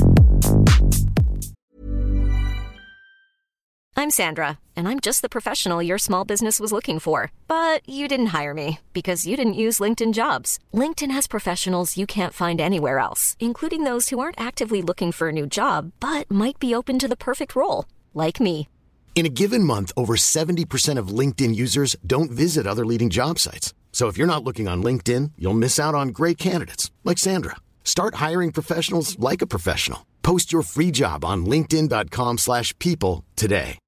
I'm 3.95 4.09
Sandra, 4.09 4.59
and 4.75 4.88
I'm 4.88 5.01
just 5.01 5.21
the 5.21 5.29
professional 5.29 5.83
your 5.83 5.99
small 5.99 6.25
business 6.25 6.59
was 6.59 6.73
looking 6.73 6.99
for. 6.99 7.31
But 7.47 7.87
you 7.87 8.09
didn't 8.09 8.35
hire 8.38 8.55
me 8.55 8.79
because 8.95 9.27
you 9.27 9.37
didn't 9.37 9.53
use 9.53 9.81
LinkedIn 9.81 10.14
jobs. 10.14 10.59
LinkedIn 10.73 11.11
has 11.11 11.27
professionals 11.27 11.99
you 11.99 12.07
can't 12.07 12.33
find 12.33 12.59
anywhere 12.59 13.01
else, 13.01 13.37
including 13.38 13.85
those 13.85 14.09
who 14.09 14.19
aren't 14.19 14.40
actively 14.40 14.81
looking 14.81 15.12
for 15.12 15.29
a 15.29 15.33
new 15.33 15.47
job 15.47 15.93
but 16.01 16.31
might 16.31 16.59
be 16.59 16.75
open 16.75 16.99
to 17.01 17.09
the 17.09 17.17
perfect 17.17 17.55
role, 17.55 17.85
like 18.14 18.40
me. 18.40 18.67
In 19.14 19.27
a 19.27 19.31
given 19.31 19.62
month, 19.62 19.92
over 19.96 20.16
70% 20.16 20.98
of 20.98 21.18
LinkedIn 21.18 21.55
users 21.55 21.94
don't 22.05 22.33
visit 22.33 22.66
other 22.66 22.85
leading 22.85 23.11
job 23.11 23.38
sites. 23.38 23.72
So 23.92 24.09
if 24.09 24.18
you're 24.18 24.27
not 24.27 24.42
looking 24.42 24.66
on 24.66 24.83
LinkedIn, 24.83 25.31
you'll 25.38 25.55
miss 25.55 25.79
out 25.79 25.94
on 25.94 26.09
great 26.09 26.37
candidates 26.37 26.90
like 27.05 27.16
Sandra. 27.16 27.55
Start 27.85 28.16
hiring 28.16 28.50
professionals 28.50 29.16
like 29.20 29.40
a 29.40 29.46
professional. 29.46 30.05
Post 30.22 30.53
your 30.53 30.62
free 30.62 30.90
job 30.90 31.24
on 31.24 31.46
linkedin.com/people 31.46 33.22
today. 33.37 33.79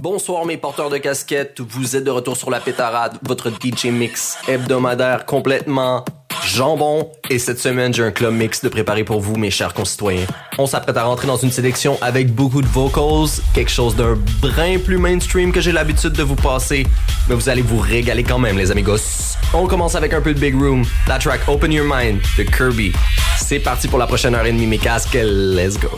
Bonsoir 0.00 0.46
mes 0.46 0.56
porteurs 0.56 0.88
de 0.88 0.96
casquettes, 0.96 1.60
vous 1.60 1.94
êtes 1.94 2.04
de 2.04 2.10
retour 2.10 2.34
sur 2.34 2.48
la 2.48 2.60
pétarade, 2.60 3.18
votre 3.22 3.50
DJ 3.50 3.90
mix 3.90 4.38
hebdomadaire 4.48 5.26
complètement 5.26 6.06
jambon. 6.44 7.10
Et 7.28 7.38
cette 7.38 7.58
semaine, 7.58 7.92
j'ai 7.94 8.02
un 8.02 8.10
club 8.10 8.34
mix 8.34 8.62
de 8.62 8.68
préparer 8.68 9.04
pour 9.04 9.20
vous, 9.20 9.36
mes 9.36 9.50
chers 9.50 9.74
concitoyens. 9.74 10.26
On 10.58 10.66
s'apprête 10.66 10.96
à 10.96 11.04
rentrer 11.04 11.26
dans 11.26 11.36
une 11.36 11.50
sélection 11.50 11.98
avec 12.00 12.34
beaucoup 12.34 12.62
de 12.62 12.66
vocals, 12.66 13.28
quelque 13.54 13.70
chose 13.70 13.96
d'un 13.96 14.18
brin 14.40 14.78
plus 14.78 14.98
mainstream 14.98 15.52
que 15.52 15.60
j'ai 15.60 15.72
l'habitude 15.72 16.12
de 16.12 16.22
vous 16.22 16.36
passer, 16.36 16.86
mais 17.28 17.34
vous 17.34 17.48
allez 17.48 17.62
vous 17.62 17.78
régaler 17.78 18.24
quand 18.24 18.38
même, 18.38 18.58
les 18.58 18.70
amigos. 18.70 19.36
On 19.52 19.66
commence 19.66 19.94
avec 19.94 20.12
un 20.12 20.20
peu 20.20 20.34
de 20.34 20.38
Big 20.40 20.54
Room, 20.54 20.84
la 21.08 21.18
track 21.18 21.40
Open 21.48 21.72
Your 21.72 21.86
Mind 21.88 22.20
de 22.38 22.42
Kirby. 22.44 22.92
C'est 23.38 23.60
parti 23.60 23.88
pour 23.88 23.98
la 23.98 24.06
prochaine 24.06 24.34
heure 24.34 24.46
et 24.46 24.52
demie, 24.52 24.66
mes 24.66 24.78
casques, 24.78 25.18
let's 25.22 25.78
go. 25.78 25.90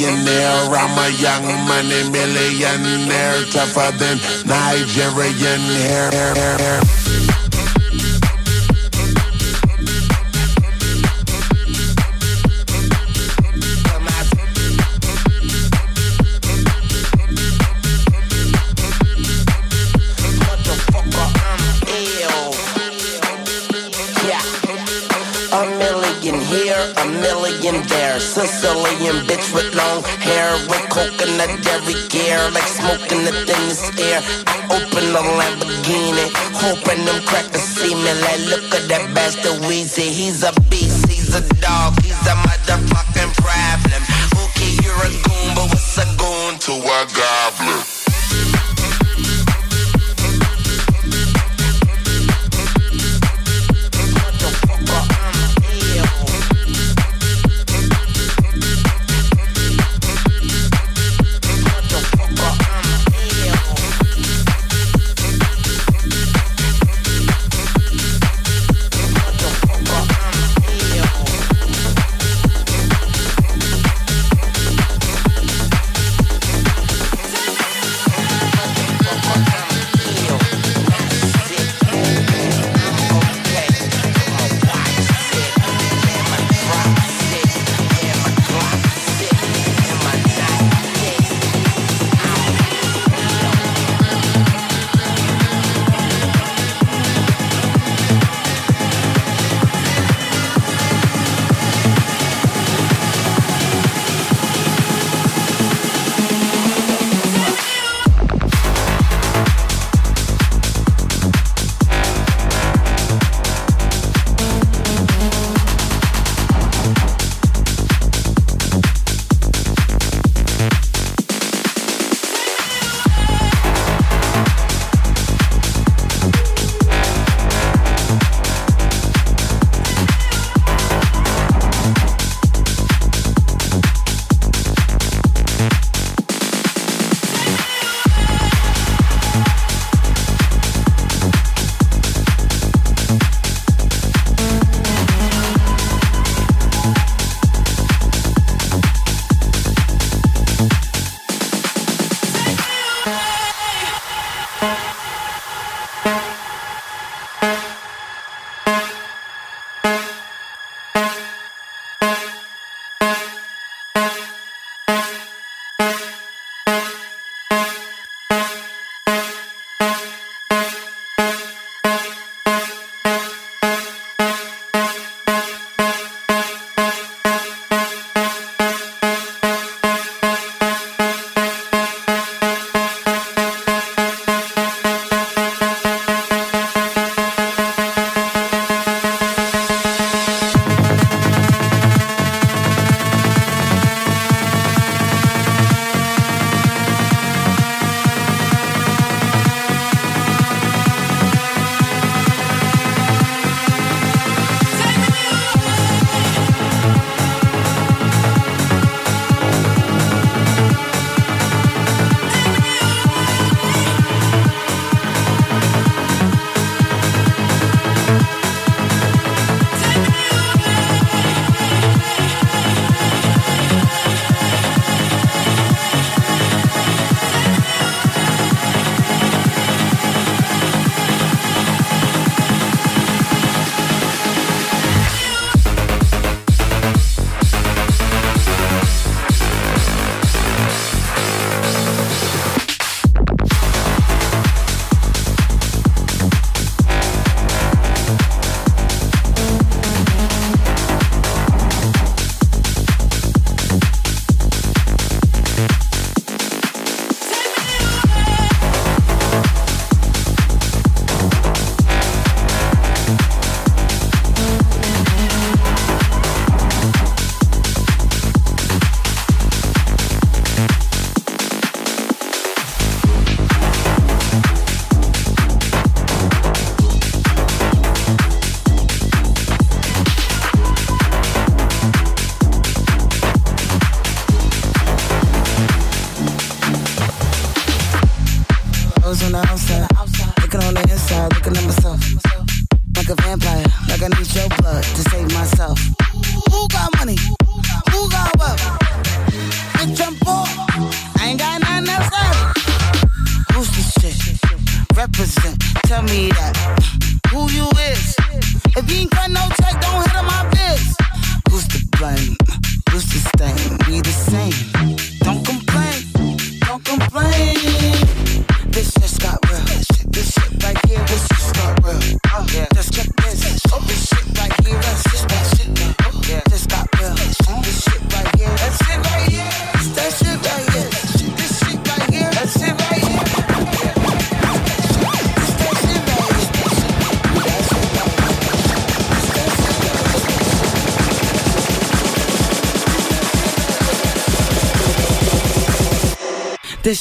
Millionaire, 0.00 0.74
I'm 0.74 0.98
a 0.98 1.10
young 1.18 1.44
money 1.68 2.10
millionaire, 2.10 3.44
tougher 3.50 3.92
than 3.98 4.18
Nigerian 4.46 5.60
hair. 5.60 6.10
hair, 6.10 6.34
hair, 6.34 6.58
hair. 6.58 7.39
A 27.00 27.06
million 27.24 27.80
there. 27.88 28.20
Sicilian 28.20 29.24
bitch 29.26 29.54
with 29.54 29.74
long 29.74 30.02
hair 30.20 30.52
with 30.68 30.84
coconut 30.92 31.50
every 31.74 31.96
gear, 32.08 32.40
like 32.52 32.68
smoking 32.68 33.24
the 33.24 33.32
thinnest 33.46 33.98
air. 33.98 34.20
I 34.46 34.56
open 34.76 35.04
a 35.16 35.22
Lamborghini, 35.38 36.26
hoping 36.52 37.04
them 37.04 37.20
crackers 37.24 37.62
see 37.62 37.94
me. 37.94 38.12
Like, 38.24 38.42
look 38.52 38.68
at 38.76 38.88
that 38.88 39.14
bastard 39.14 39.60
Weezy. 39.64 40.08
He's 40.12 40.42
a 40.42 40.52
beast, 40.68 41.08
he's 41.08 41.34
a 41.34 41.42
dog, 41.60 42.00
he's 42.02 42.24
a 42.26 42.36
motherfucking 42.44 43.32
problem. 43.40 44.02
Okay, 44.44 44.72
you're 44.84 45.04
a 45.04 45.10
goon, 45.24 45.48
but 45.56 45.66
what's 45.72 45.96
a 45.96 46.06
goon 46.20 46.58
to 46.66 46.72
a 46.72 47.00
goblin? 47.16 47.49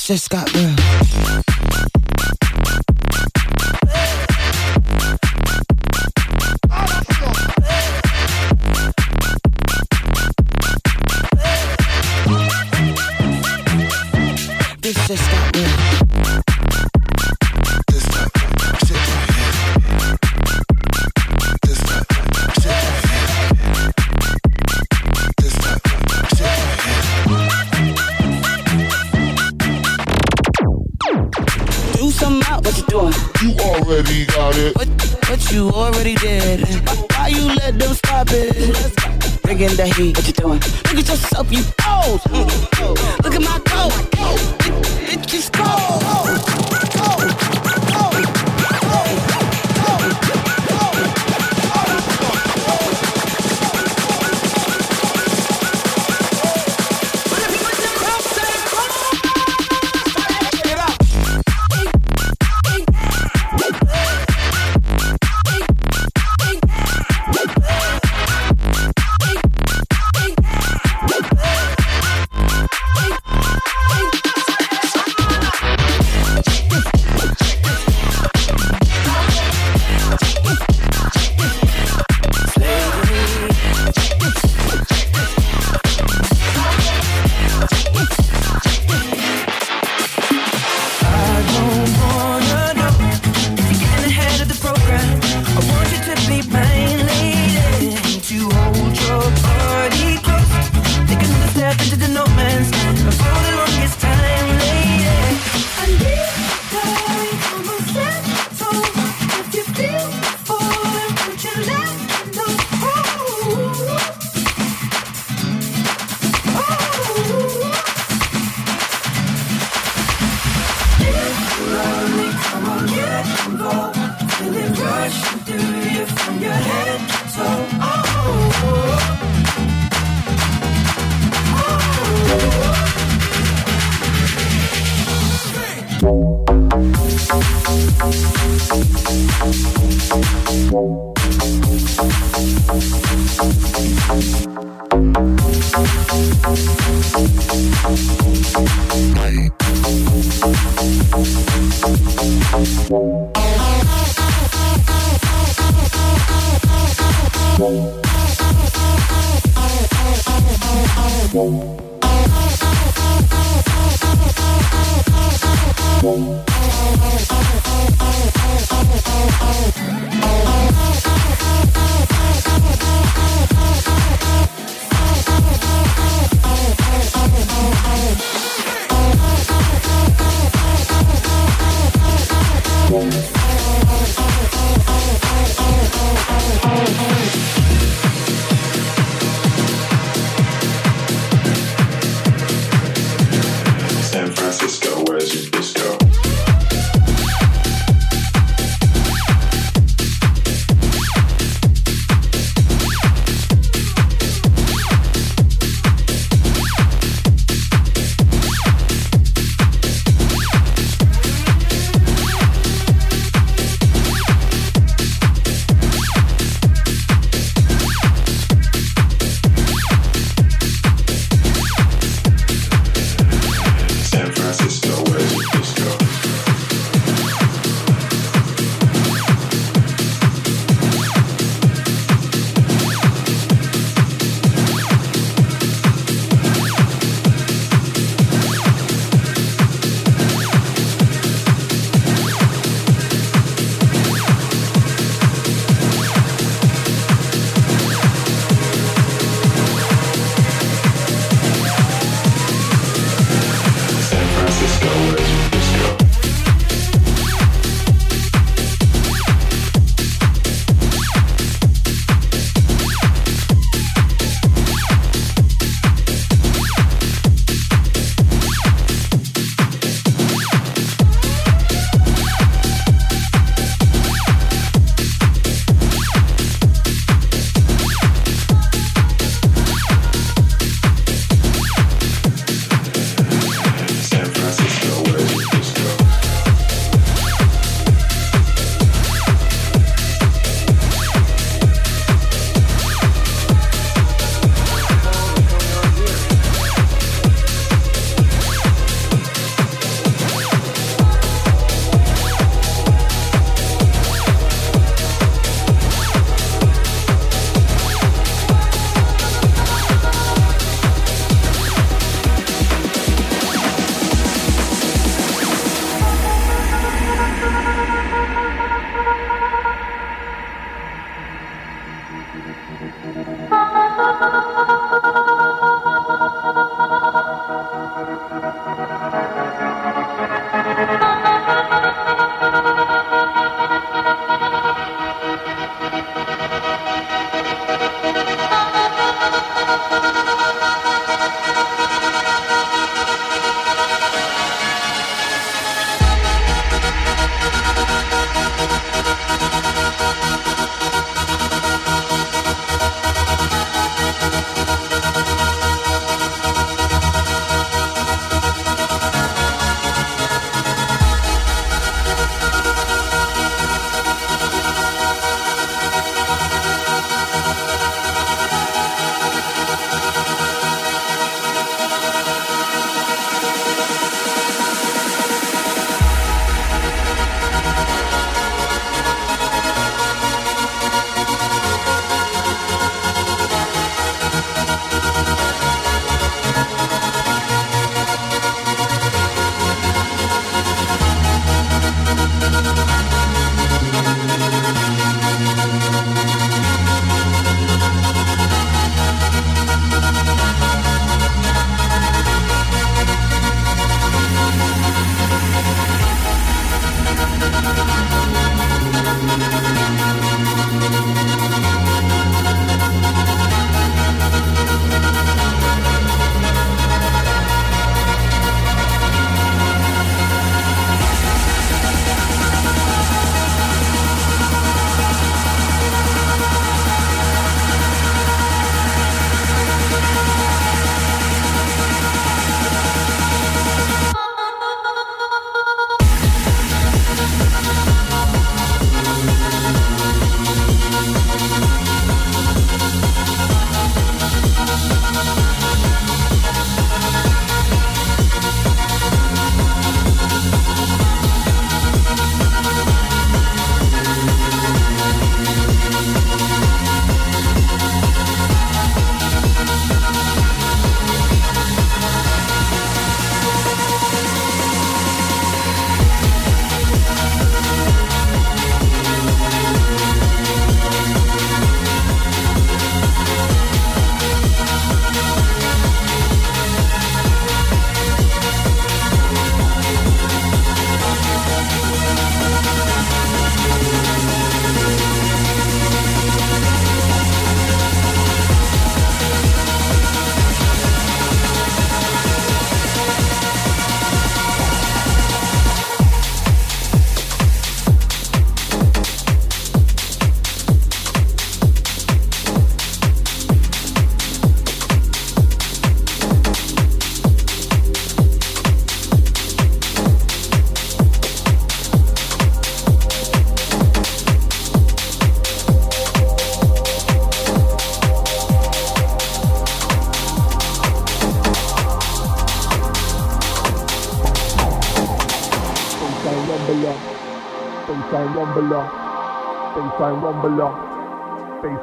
Just 0.10 0.32
got 0.32 0.52
real. 0.56 0.69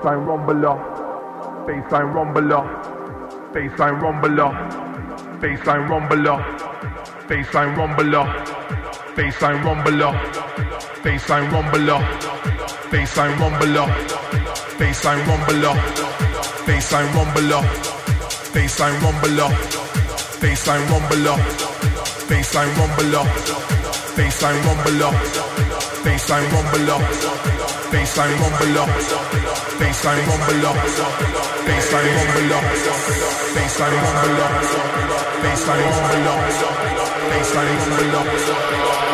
Baseline 0.07 0.27
rumbler, 0.27 0.77
baseline 1.67 2.13
rumbler, 2.15 2.63
baseline 3.53 3.99
rumbler, 4.01 4.51
baseline 5.41 5.89
rumbler, 5.89 6.39
baseline 7.29 7.75
rumbler, 7.77 8.27
baseline 9.17 9.63
rumbler, 9.65 10.13
baseline 11.03 11.51
rumbler, 11.51 11.99
baseline 12.91 13.35
rumbler, 13.41 13.89
baseline 14.79 15.25
rumbler, 15.27 15.83
baseline 16.67 17.11
rumbler, 17.13 17.61
baseline 18.53 19.01
rumbler, 19.03 19.49
baseline 20.41 20.87
rumbler, 20.93 21.37
baseline 22.31 22.71
rumbler, 22.79 23.25
baseline 24.17 24.61
rumbler, 24.67 25.13
baseline 26.05 26.47
rumbler, 26.53 27.01
baseline 27.91 28.37
rumbler 28.41 29.46
baseline 29.79 30.27
rumble 30.27 30.67
up, 30.67 30.77
baseline 31.67 32.13
rumble 32.17 32.55
up, 32.57 32.65
baseline 33.55 33.97
rumble 34.03 34.43
up, 34.43 34.55
baseline 35.43 35.85
rumble 35.97 36.29
up, 36.33 36.41
baseline 37.31 37.77
rumble 37.85 38.17
up, 38.17 38.27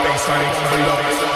baseline 0.05 0.51
rumble 0.55 0.91
up, 0.93 1.32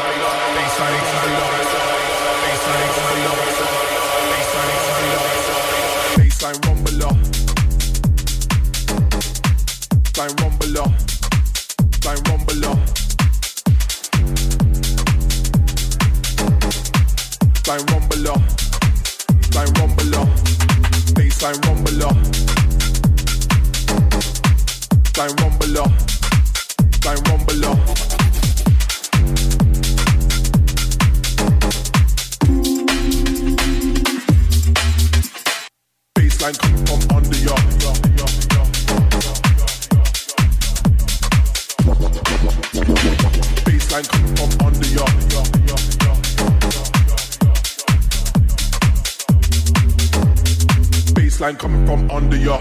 sign 51.47 51.57
coming 51.57 51.87
from 51.87 52.11
under 52.11 52.37
ya. 52.37 52.59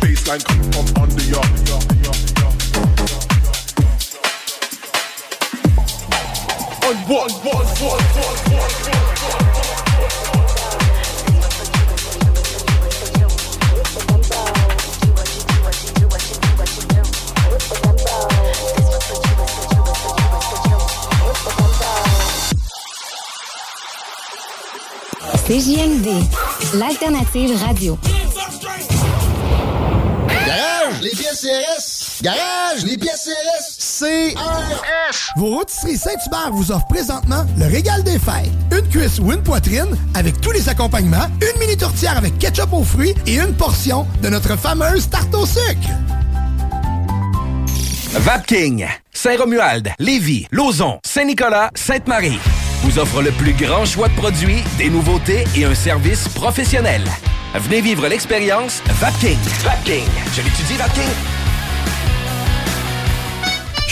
Baseline 0.00 0.44
coming 0.44 0.72
from 0.72 1.02
under 1.02 1.22
ya. 1.22 1.40
On 6.84 6.96
what, 7.06 7.30
what, 7.44 7.66
what, 7.80 8.00
what, 8.16 8.48
what, 8.50 8.72
what. 8.88 9.01
CJMD, 25.52 26.08
l'alternative 26.78 27.62
radio. 27.62 27.98
Garage, 30.26 31.02
les 31.02 31.10
pièces 31.10 31.42
CRS. 31.42 32.22
Garage, 32.22 32.84
les 32.86 32.96
pièces 32.96 33.28
CRS. 33.28 34.00
CRS. 34.00 35.32
Vos 35.36 35.56
rôtisseries 35.56 35.98
Saint-Hubert 35.98 36.52
vous 36.52 36.72
offrent 36.72 36.86
présentement 36.86 37.44
le 37.58 37.66
régal 37.66 38.02
des 38.02 38.18
fêtes. 38.18 38.50
Une 38.70 38.88
cuisse 38.88 39.18
ou 39.18 39.30
une 39.30 39.42
poitrine 39.42 39.94
avec 40.14 40.40
tous 40.40 40.52
les 40.52 40.70
accompagnements, 40.70 41.28
une 41.42 41.60
mini 41.60 41.76
tourtière 41.76 42.16
avec 42.16 42.38
ketchup 42.38 42.72
aux 42.72 42.84
fruits 42.84 43.14
et 43.26 43.38
une 43.38 43.54
portion 43.54 44.06
de 44.22 44.30
notre 44.30 44.56
fameuse 44.56 45.10
tarte 45.10 45.34
au 45.34 45.44
sucre. 45.44 45.90
Vapking, 48.12 48.86
Saint-Romuald, 49.12 49.90
Lévis, 49.98 50.46
Lauson, 50.50 50.98
Saint-Nicolas, 51.04 51.68
Sainte-Marie 51.74 52.38
vous 52.82 52.98
offre 52.98 53.22
le 53.22 53.30
plus 53.30 53.52
grand 53.52 53.84
choix 53.84 54.08
de 54.08 54.14
produits, 54.14 54.62
des 54.76 54.90
nouveautés 54.90 55.44
et 55.56 55.64
un 55.64 55.74
service 55.74 56.28
professionnel. 56.28 57.04
Venez 57.54 57.80
vivre 57.80 58.06
l'expérience 58.08 58.82
Vapking. 59.00 59.38
Vapking. 59.62 60.08
Je 60.34 60.42
l'étudie, 60.42 60.76
Vapking. 60.76 61.31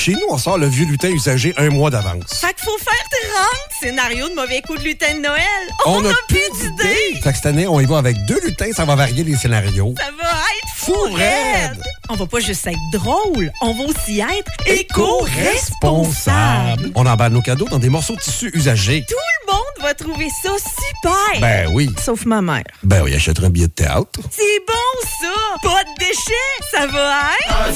Chez 0.00 0.12
nous, 0.12 0.26
on 0.30 0.38
sort 0.38 0.56
le 0.56 0.66
vieux 0.66 0.86
lutin 0.86 1.10
usagé 1.10 1.52
un 1.58 1.68
mois 1.68 1.90
d'avance. 1.90 2.40
Fait 2.40 2.54
qu'il 2.54 2.64
faut 2.64 2.78
faire 2.78 2.94
30 3.34 3.46
scénarios 3.80 4.30
de 4.30 4.34
mauvais 4.34 4.62
coups 4.62 4.78
de 4.78 4.84
lutin 4.84 5.14
de 5.14 5.20
Noël. 5.20 5.42
On 5.84 6.00
n'a 6.00 6.14
plus 6.26 6.38
d'idées. 6.58 7.20
Fait 7.22 7.32
que 7.32 7.36
cette 7.36 7.44
année, 7.44 7.66
on 7.66 7.78
y 7.80 7.84
va 7.84 7.98
avec 7.98 8.16
deux 8.24 8.40
lutins, 8.42 8.72
ça 8.72 8.86
va 8.86 8.94
varier 8.94 9.24
les 9.24 9.36
scénarios. 9.36 9.92
Ça 9.98 10.10
va 10.18 10.30
être 10.30 10.74
fou 10.74 10.96
raide. 11.12 11.78
On 12.08 12.14
va 12.14 12.24
pas 12.26 12.40
juste 12.40 12.66
être 12.66 12.78
drôle, 12.94 13.52
on 13.60 13.74
va 13.74 13.84
aussi 13.84 14.20
être 14.20 14.50
éco-responsable. 14.66 16.92
On 16.94 17.04
emballe 17.04 17.32
nos 17.32 17.42
cadeaux 17.42 17.68
dans 17.68 17.78
des 17.78 17.90
morceaux 17.90 18.14
de 18.14 18.20
tissu 18.20 18.50
usagés. 18.54 19.04
Tout 19.06 19.14
le 19.14 19.52
monde 19.52 19.60
va 19.82 19.92
trouver 19.92 20.30
ça 20.42 20.52
super. 20.56 21.40
Ben 21.42 21.68
oui. 21.72 21.90
Sauf 22.02 22.24
ma 22.24 22.40
mère. 22.40 22.64
Ben 22.82 23.02
oui, 23.04 23.14
achèterait 23.14 23.48
un 23.48 23.50
billet 23.50 23.68
de 23.68 23.72
théâtre. 23.72 24.18
C'est 24.30 24.60
bon 24.66 24.72
ça. 25.20 25.28
Pas 25.62 25.84
de 25.84 25.90
déchets, 25.98 26.56
ça 26.72 26.86
va 26.86 27.32
être. 27.44 27.74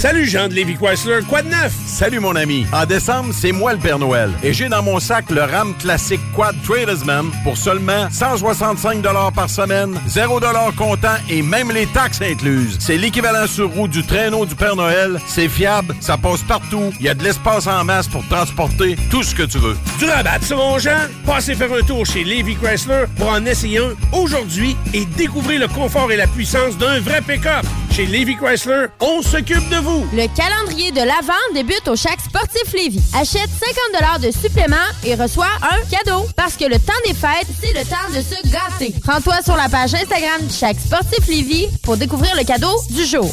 Salut 0.00 0.26
Jean 0.26 0.48
de 0.48 0.54
Lévis. 0.54 0.69
Chrysler. 0.76 1.20
Quoi 1.28 1.42
de? 1.42 1.50
Salut, 1.86 2.20
mon 2.20 2.36
ami. 2.36 2.66
En 2.72 2.86
décembre, 2.86 3.30
c'est 3.32 3.52
moi 3.52 3.72
le 3.72 3.78
Père 3.78 3.98
Noël. 3.98 4.30
Et 4.42 4.52
j'ai 4.52 4.68
dans 4.68 4.82
mon 4.82 5.00
sac 5.00 5.30
le 5.30 5.42
RAM 5.42 5.74
classique 5.74 6.20
Quad 6.34 6.54
Tradersman 6.62 7.30
pour 7.44 7.56
seulement 7.56 8.08
165 8.10 9.02
par 9.34 9.50
semaine, 9.50 9.98
0 10.06 10.40
comptant 10.76 11.16
et 11.28 11.42
même 11.42 11.72
les 11.72 11.86
taxes 11.86 12.22
incluses. 12.22 12.76
C'est 12.80 12.96
l'équivalent 12.96 13.46
sur 13.46 13.70
roue 13.70 13.88
du 13.88 14.04
traîneau 14.04 14.46
du 14.46 14.54
Père 14.54 14.76
Noël. 14.76 15.20
C'est 15.26 15.48
fiable, 15.48 15.94
ça 16.00 16.16
passe 16.16 16.42
partout. 16.42 16.92
Il 17.00 17.06
y 17.06 17.08
a 17.08 17.14
de 17.14 17.24
l'espace 17.24 17.66
en 17.66 17.84
masse 17.84 18.08
pour 18.08 18.26
transporter 18.28 18.96
tout 19.10 19.22
ce 19.22 19.34
que 19.34 19.42
tu 19.42 19.58
veux. 19.58 19.76
Du 19.98 20.04
rabat, 20.04 20.38
c'est 20.42 20.54
mon 20.54 20.78
Jean? 20.78 21.08
Passez 21.26 21.54
faire 21.54 21.72
un 21.72 21.82
tour 21.82 22.06
chez 22.06 22.24
Levy 22.24 22.56
Chrysler 22.56 23.04
pour 23.16 23.28
en 23.30 23.44
essayer 23.44 23.78
un 23.78 23.94
aujourd'hui 24.12 24.76
et 24.94 25.04
découvrez 25.04 25.58
le 25.58 25.68
confort 25.68 26.10
et 26.12 26.16
la 26.16 26.26
puissance 26.26 26.78
d'un 26.78 27.00
vrai 27.00 27.20
pick-up. 27.22 27.64
Chez 27.90 28.06
Levy 28.06 28.36
Chrysler, 28.36 28.86
on 29.00 29.20
s'occupe 29.22 29.68
de 29.68 29.76
vous. 29.76 30.06
Le 30.12 30.26
calendrier 30.36 30.59
le 30.60 30.66
calendrier 30.66 30.90
de 30.90 31.00
l'Avent 31.00 31.54
débute 31.54 31.86
au 31.88 31.96
Chac 31.96 32.20
Sportif 32.20 32.72
Lévis. 32.74 33.02
Achète 33.14 33.48
50 33.92 34.20
de 34.22 34.30
supplément 34.30 34.76
et 35.04 35.14
reçois 35.14 35.48
un 35.62 35.78
cadeau. 35.90 36.26
Parce 36.36 36.56
que 36.56 36.64
le 36.64 36.78
temps 36.78 36.92
des 37.06 37.14
fêtes, 37.14 37.46
c'est 37.60 37.72
le 37.72 37.84
temps 37.84 38.08
de 38.10 38.20
se 38.20 38.48
gâter. 38.50 38.94
Rends-toi 39.06 39.42
sur 39.42 39.56
la 39.56 39.68
page 39.68 39.94
Instagram 39.94 40.40
du 40.42 40.54
Chac 40.54 40.76
Sportif 40.78 41.26
Lévis 41.28 41.68
pour 41.82 41.96
découvrir 41.96 42.34
le 42.36 42.44
cadeau 42.44 42.74
du 42.90 43.04
jour. 43.04 43.30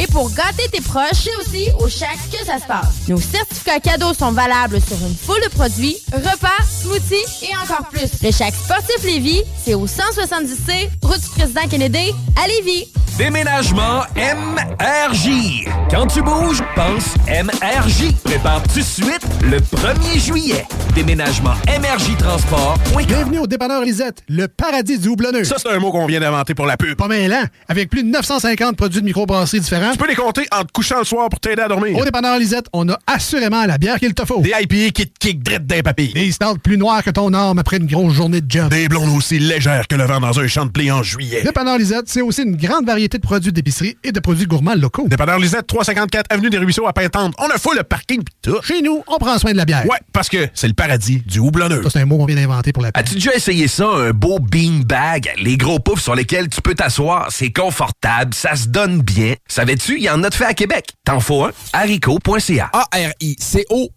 Et 0.00 0.06
pour 0.06 0.30
gâter 0.32 0.68
tes 0.70 0.80
proches, 0.80 1.24
c'est 1.24 1.36
aussi 1.40 1.68
au 1.80 1.88
chèque 1.88 2.08
que 2.30 2.46
ça 2.46 2.58
se 2.58 2.66
passe. 2.66 3.08
Nos 3.08 3.20
certificats 3.20 3.80
cadeaux 3.80 4.14
sont 4.14 4.30
valables 4.30 4.80
sur 4.80 4.96
une 5.04 5.16
foule 5.16 5.42
de 5.42 5.48
produits, 5.48 5.96
repas, 6.12 6.62
smoothies 6.80 7.16
et 7.42 7.56
encore 7.56 7.88
plus. 7.88 8.08
Le 8.22 8.30
chèque 8.30 8.54
sportif 8.54 9.02
Lévis, 9.02 9.42
c'est 9.64 9.74
au 9.74 9.88
170C, 9.88 10.88
route 11.02 11.20
du 11.20 11.28
président 11.30 11.68
Kennedy, 11.68 12.12
à 12.40 12.46
Lévis. 12.46 12.86
Déménagement 13.18 14.02
MRJ. 14.14 15.64
Quand 15.90 16.06
tu 16.06 16.22
bouges, 16.22 16.62
pense 16.76 17.16
MRJ. 17.26 18.12
Prépare 18.22 18.62
tout 18.62 18.78
de 18.78 18.84
suite 18.84 19.26
le 19.42 19.58
1er 19.58 20.20
juillet. 20.24 20.64
Déménagement 20.94 21.54
MRJ 21.66 22.16
Transport. 22.16 22.78
Bienvenue 23.08 23.40
au 23.40 23.48
dépanneur 23.48 23.82
Lisette, 23.82 24.22
le 24.28 24.46
paradis 24.46 25.00
du 25.00 25.08
houblonneux. 25.08 25.42
Ça, 25.42 25.56
c'est 25.58 25.68
un 25.68 25.80
mot 25.80 25.90
qu'on 25.90 26.06
vient 26.06 26.20
d'inventer 26.20 26.54
pour 26.54 26.66
la 26.66 26.76
pub. 26.76 26.96
Pas 26.96 27.08
mal, 27.08 27.32
hein? 27.32 27.46
Avec 27.66 27.90
plus 27.90 28.04
de 28.04 28.08
950 28.08 28.76
produits 28.76 29.00
de 29.00 29.06
microbrasserie 29.06 29.58
différents, 29.58 29.87
dépanneur. 29.92 29.92
Tu 29.92 29.98
peux 29.98 30.08
les 30.08 30.14
compter 30.14 30.46
en 30.52 30.64
te 30.64 30.72
couchant 30.72 30.98
le 30.98 31.04
soir 31.04 31.28
pour 31.28 31.40
t'aider 31.40 31.62
à 31.62 31.68
dormir. 31.68 31.96
Au 31.96 32.04
dépanneur 32.04 32.38
Lisette, 32.38 32.66
on 32.72 32.88
a 32.88 32.98
assurément 33.06 33.64
la 33.64 33.78
bière 33.78 33.98
qu'il 33.98 34.14
te 34.14 34.24
faut. 34.24 34.40
Des 34.40 34.50
IPA 34.50 34.90
qui 34.92 35.06
te 35.06 35.18
kick 35.18 35.42
drette 35.42 35.66
d'un 35.66 35.80
papy. 35.80 36.12
Des 36.12 36.32
stands 36.32 36.56
plus 36.56 36.78
noirs 36.78 37.02
que 37.02 37.10
ton 37.10 37.32
arme 37.32 37.58
après 37.58 37.78
une 37.78 37.86
grosse 37.86 38.14
journée 38.14 38.40
de 38.40 38.50
job. 38.50 38.70
Des 38.70 38.88
blondes 38.88 39.16
aussi 39.16 39.38
légères 39.38 39.86
que 39.88 39.96
le 39.96 40.04
vent 40.04 40.20
dans 40.20 40.38
un 40.38 40.46
champ 40.46 40.66
de 40.66 40.70
blé 40.70 40.90
en 40.90 41.02
juillet. 41.02 41.42
Dépanneur 41.42 41.78
Lisette, 41.78 42.04
c'est 42.06 42.22
aussi 42.22 42.42
une 42.42 42.56
grande 42.56 42.86
variété 42.86 43.18
de 43.18 43.22
produits 43.22 43.52
d'épicerie 43.52 43.96
et 44.04 44.12
de 44.12 44.20
produits 44.20 44.46
gourmands 44.46 44.74
locaux. 44.74 45.06
Dépanneur 45.08 45.38
Lisette, 45.38 45.66
354 45.66 46.26
Avenue 46.30 46.50
des 46.50 46.58
Ruisseaux 46.58 46.86
à 46.86 46.92
Pintante. 46.92 47.34
On 47.38 47.46
a 47.48 47.58
fou 47.58 47.72
le 47.74 47.82
parking 47.82 48.22
pis 48.22 48.32
tout. 48.42 48.60
Chez 48.62 48.82
nous, 48.82 49.02
on 49.06 49.18
prend 49.18 49.38
soin 49.38 49.52
de 49.52 49.56
la 49.56 49.64
bière. 49.64 49.84
Ouais, 49.86 49.98
parce 50.12 50.28
que 50.28 50.48
c'est 50.54 50.68
le 50.68 50.74
paradis 50.74 51.22
du 51.26 51.38
houblonneux. 51.38 51.82
Ça, 51.84 51.90
c'est 51.90 52.00
un 52.00 52.06
mot 52.06 52.18
qu'on 52.18 52.26
vient 52.26 52.36
d'inventer 52.36 52.72
pour 52.72 52.82
la 52.82 52.90
bière. 52.90 53.02
As-tu 53.02 53.14
déjà 53.14 53.34
essayé 53.34 53.68
ça, 53.68 53.86
un 53.86 54.10
beau 54.10 54.38
bean 54.38 54.80
bag, 54.84 55.32
les 55.38 55.56
gros 55.56 55.78
poufs 55.78 56.00
sur 56.00 56.14
lesquels 56.14 56.48
tu 56.48 56.60
peux 56.60 56.74
t'asseoir? 56.74 57.28
C'est 57.30 57.52
confortable, 57.52 58.34
ça 58.34 58.56
se 58.56 58.68
donne 58.68 59.02
bien, 59.02 59.34
ça 59.46 59.64
Sais-tu, 59.78 59.98
il 59.98 60.02
y 60.02 60.10
en 60.10 60.24
a 60.24 60.30
de 60.30 60.34
fait 60.34 60.44
à 60.44 60.54
Québec. 60.54 60.94
T'en 61.04 61.20
faut 61.20 61.44
un. 61.44 61.52
haricot.ca. 61.72 62.70
A-R-I-C-O. 62.72 63.90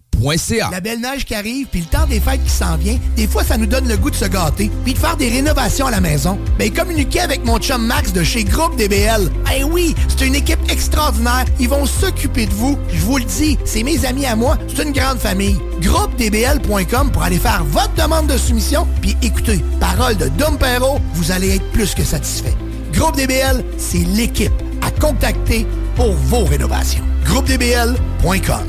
La 0.70 0.82
belle 0.82 1.00
neige 1.02 1.26
qui 1.26 1.34
arrive, 1.34 1.66
puis 1.66 1.80
le 1.80 1.88
temps 1.88 2.06
des 2.06 2.20
fêtes 2.20 2.44
qui 2.44 2.52
s'en 2.52 2.78
vient, 2.78 3.00
des 3.16 3.26
fois, 3.26 3.44
ça 3.44 3.58
nous 3.58 3.66
donne 3.66 3.88
le 3.88 3.98
goût 3.98 4.12
de 4.12 4.16
se 4.16 4.26
gâter, 4.26 4.70
puis 4.84 4.94
de 4.94 5.00
faire 5.00 5.18
des 5.18 5.30
rénovations 5.30 5.88
à 5.88 5.92
la 5.92 6.00
maison. 6.00 6.36
Ben, 6.36 6.52
Mais 6.60 6.70
communiquer 6.70 7.22
avec 7.22 7.44
mon 7.44 7.58
chum 7.58 7.84
Max 7.84 8.14
de 8.14 8.24
chez 8.24 8.44
Groupe 8.44 8.76
DBL. 8.76 9.32
Eh 9.58 9.64
oui, 9.64 9.96
c'est 10.08 10.28
une 10.28 10.36
équipe 10.36 10.60
extraordinaire. 10.70 11.46
Ils 11.60 11.70
vont 11.70 11.88
s'occuper 11.88 12.46
de 12.46 12.54
vous. 12.54 12.78
Je 12.94 13.02
vous 13.02 13.18
le 13.18 13.24
dis, 13.24 13.58
c'est 13.66 13.82
mes 13.82 14.06
amis 14.06 14.28
à 14.28 14.36
moi. 14.36 14.60
C'est 14.68 14.84
une 14.84 14.92
grande 14.92 15.18
famille. 15.18 15.58
GroupeDBL.com 15.82 17.12
pour 17.12 17.24
aller 17.24 17.40
faire 17.40 17.64
votre 17.64 17.94
demande 17.96 18.28
de 18.28 18.38
soumission, 18.38 18.88
puis 19.02 19.18
écoutez, 19.24 19.60
parole 19.80 20.18
de 20.18 20.28
Dom 20.28 20.60
Perrault, 20.60 21.00
vous 21.16 21.32
allez 21.32 21.56
être 21.56 21.72
plus 21.72 21.96
que 21.96 22.04
satisfait. 22.04 22.54
Groupe 22.94 23.16
DBL, 23.16 23.66
c'est 23.80 24.06
l'équipe 24.06 24.54
à 24.82 24.92
contacter 24.92 25.66
pour 25.96 26.14
vos 26.14 26.46
rénovations. 26.46 27.06
GroupeDBL.com 27.26 28.66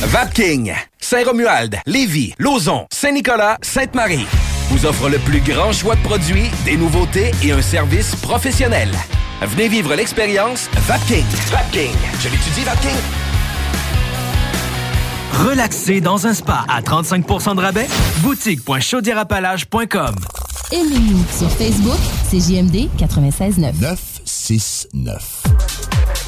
Vapking, 0.00 0.72
Saint-Romuald, 0.98 1.78
Lévis, 1.86 2.34
Lauson, 2.38 2.86
Saint-Nicolas, 2.90 3.58
Sainte-Marie 3.62 4.26
vous 4.72 4.86
offre 4.86 5.10
le 5.10 5.18
plus 5.18 5.40
grand 5.40 5.70
choix 5.72 5.96
de 5.96 6.02
produits, 6.02 6.50
des 6.64 6.78
nouveautés 6.78 7.30
et 7.44 7.52
un 7.52 7.60
service 7.60 8.16
professionnel. 8.16 8.88
Venez 9.42 9.68
vivre 9.68 9.94
l'expérience 9.94 10.70
Vapking. 10.86 11.26
Vapking. 11.50 11.92
Je 12.20 12.28
l'étudie, 12.30 12.64
Vapking. 12.64 12.90
Relaxer 15.46 16.00
dans 16.00 16.26
un 16.26 16.32
spa 16.32 16.64
à 16.68 16.80
35% 16.80 17.56
de 17.56 17.60
rabais? 17.60 17.86
Boutique.chaudierapalage.com 18.20 20.14
Aimez-nous 20.72 21.22
sur 21.36 21.50
Facebook, 21.50 21.98
c'est 22.30 22.40
JMD 22.40 22.88
96.9. 22.98 24.11
6-9. 24.32 26.21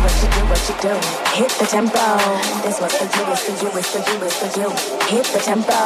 what 0.00 0.14
you 0.22 0.28
do, 0.30 0.42
what 0.46 0.62
you 0.68 0.76
do. 0.80 0.94
Hit 1.34 1.50
the 1.58 1.66
tempo. 1.66 2.04
This 2.62 2.80
what 2.80 2.92
for 2.92 3.04
you, 3.04 3.24
it's 3.32 3.42
for 3.42 3.54
you, 3.58 3.70
it's 3.78 3.90
for 3.90 4.02
you, 4.02 4.16
it's 4.26 4.36
for 4.38 4.50
you. 4.60 4.68
Hit 5.10 5.26
the 5.32 5.40
tempo. 5.40 5.78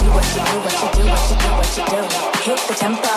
Do 0.00 0.06
what 0.12 0.26
you 0.34 0.42
do, 0.44 0.56
what 0.64 0.76
you 0.82 0.88
do, 0.96 1.02
what 1.08 1.24
you 1.30 1.36
do, 1.36 1.48
what 1.56 1.70
you 1.76 1.84
do. 1.86 2.00
Hit 2.44 2.60
the 2.68 2.74
tempo. 2.74 3.14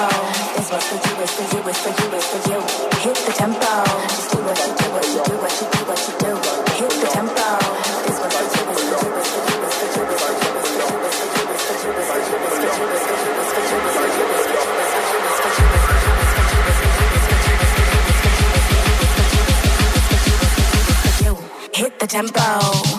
This 0.56 0.72
what 0.72 0.84
for 0.84 0.96
you, 0.96 1.14
it's 1.24 1.34
for 1.36 1.46
you, 1.56 1.62
it's 1.70 1.80
for 1.80 1.92
you, 1.92 2.08
it's 2.16 2.28
for 2.32 2.42
you. 2.52 2.60
Hit 3.04 3.18
the 3.26 3.34
tempo. 3.34 3.72
Just 4.08 4.32
do 4.32 4.38
what 4.44 4.58
you 4.60 4.74
do, 4.80 4.86
what 4.94 5.08
you 5.08 5.22
do, 5.24 5.36
what 5.40 5.54
you 5.60 5.68
do, 5.72 5.80
what 5.86 6.00
you 6.08 6.44
do. 6.44 6.49
The 22.00 22.08
tempo. 22.08 22.99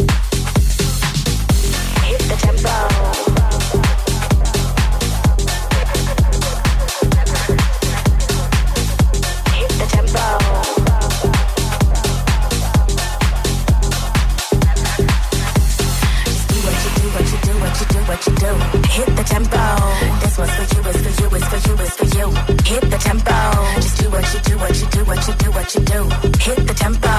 what 24.61 24.79
you 24.79 24.87
do, 24.87 25.03
what 25.05 25.27
you 25.27 25.33
do, 25.33 25.51
what 25.51 25.75
you 25.75 25.81
do. 25.81 26.01
Hit 26.37 26.67
the 26.67 26.73
tempo. 26.73 27.13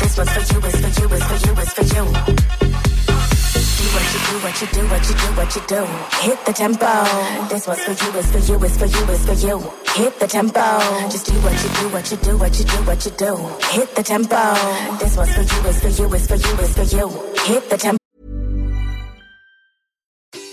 This 0.00 0.18
one's 0.18 0.30
for 0.30 0.42
you, 0.52 0.60
it's 0.66 0.80
for 0.82 0.90
you, 1.00 1.06
it's 1.14 1.24
for 1.24 1.38
you, 1.46 1.52
it's 1.62 1.72
for 1.72 1.86
you. 1.94 2.04
What 3.90 4.06
you 4.12 4.20
do, 4.28 4.34
what 4.44 4.60
you 4.60 4.66
do, 4.68 4.82
what 4.88 5.08
you 5.08 5.14
do, 5.14 5.28
what 5.38 5.56
you 5.56 5.62
do. 5.66 5.82
Hit 6.26 6.44
the 6.46 6.52
tempo. 6.52 6.92
This 7.48 7.66
one's 7.66 7.82
for 7.84 7.92
you, 7.92 8.18
it's 8.18 8.30
for 8.30 8.38
you, 8.38 8.64
it's 8.64 8.76
for 8.76 8.86
you, 8.86 9.04
it's 9.14 9.24
for 9.24 9.46
you. 9.46 9.58
Hit 9.94 10.20
the 10.20 10.26
tempo. 10.26 10.80
Just 11.10 11.26
do 11.26 11.34
what 11.40 11.62
you 11.62 11.70
do, 11.78 11.88
what 11.94 12.10
you 12.10 12.16
do, 12.18 12.36
what 12.38 12.58
you 12.58 12.64
do, 12.64 12.76
what 12.84 13.04
you 13.04 13.12
do. 13.12 13.36
Hit 13.70 13.94
the 13.94 14.02
tempo. 14.02 14.42
This 14.98 15.16
one's 15.16 15.34
for 15.34 15.42
you, 15.42 15.68
it's 15.70 15.80
for 15.80 15.88
you, 15.88 16.14
it's 16.14 16.26
for 16.26 16.36
you, 16.36 16.54
it's 16.58 16.74
for 16.74 16.96
you. 16.96 17.08
Hit 17.46 17.70
the 17.70 17.76
tempo. 17.76 17.98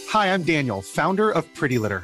Hi, 0.10 0.34
I'm 0.34 0.44
Daniel, 0.44 0.82
founder 0.82 1.30
of 1.30 1.44
Pretty 1.54 1.78
Litter. 1.78 2.04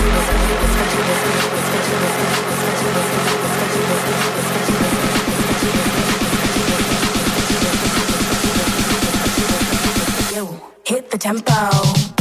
Hit 10.83 11.09
the 11.09 11.17
tempo. 11.17 12.20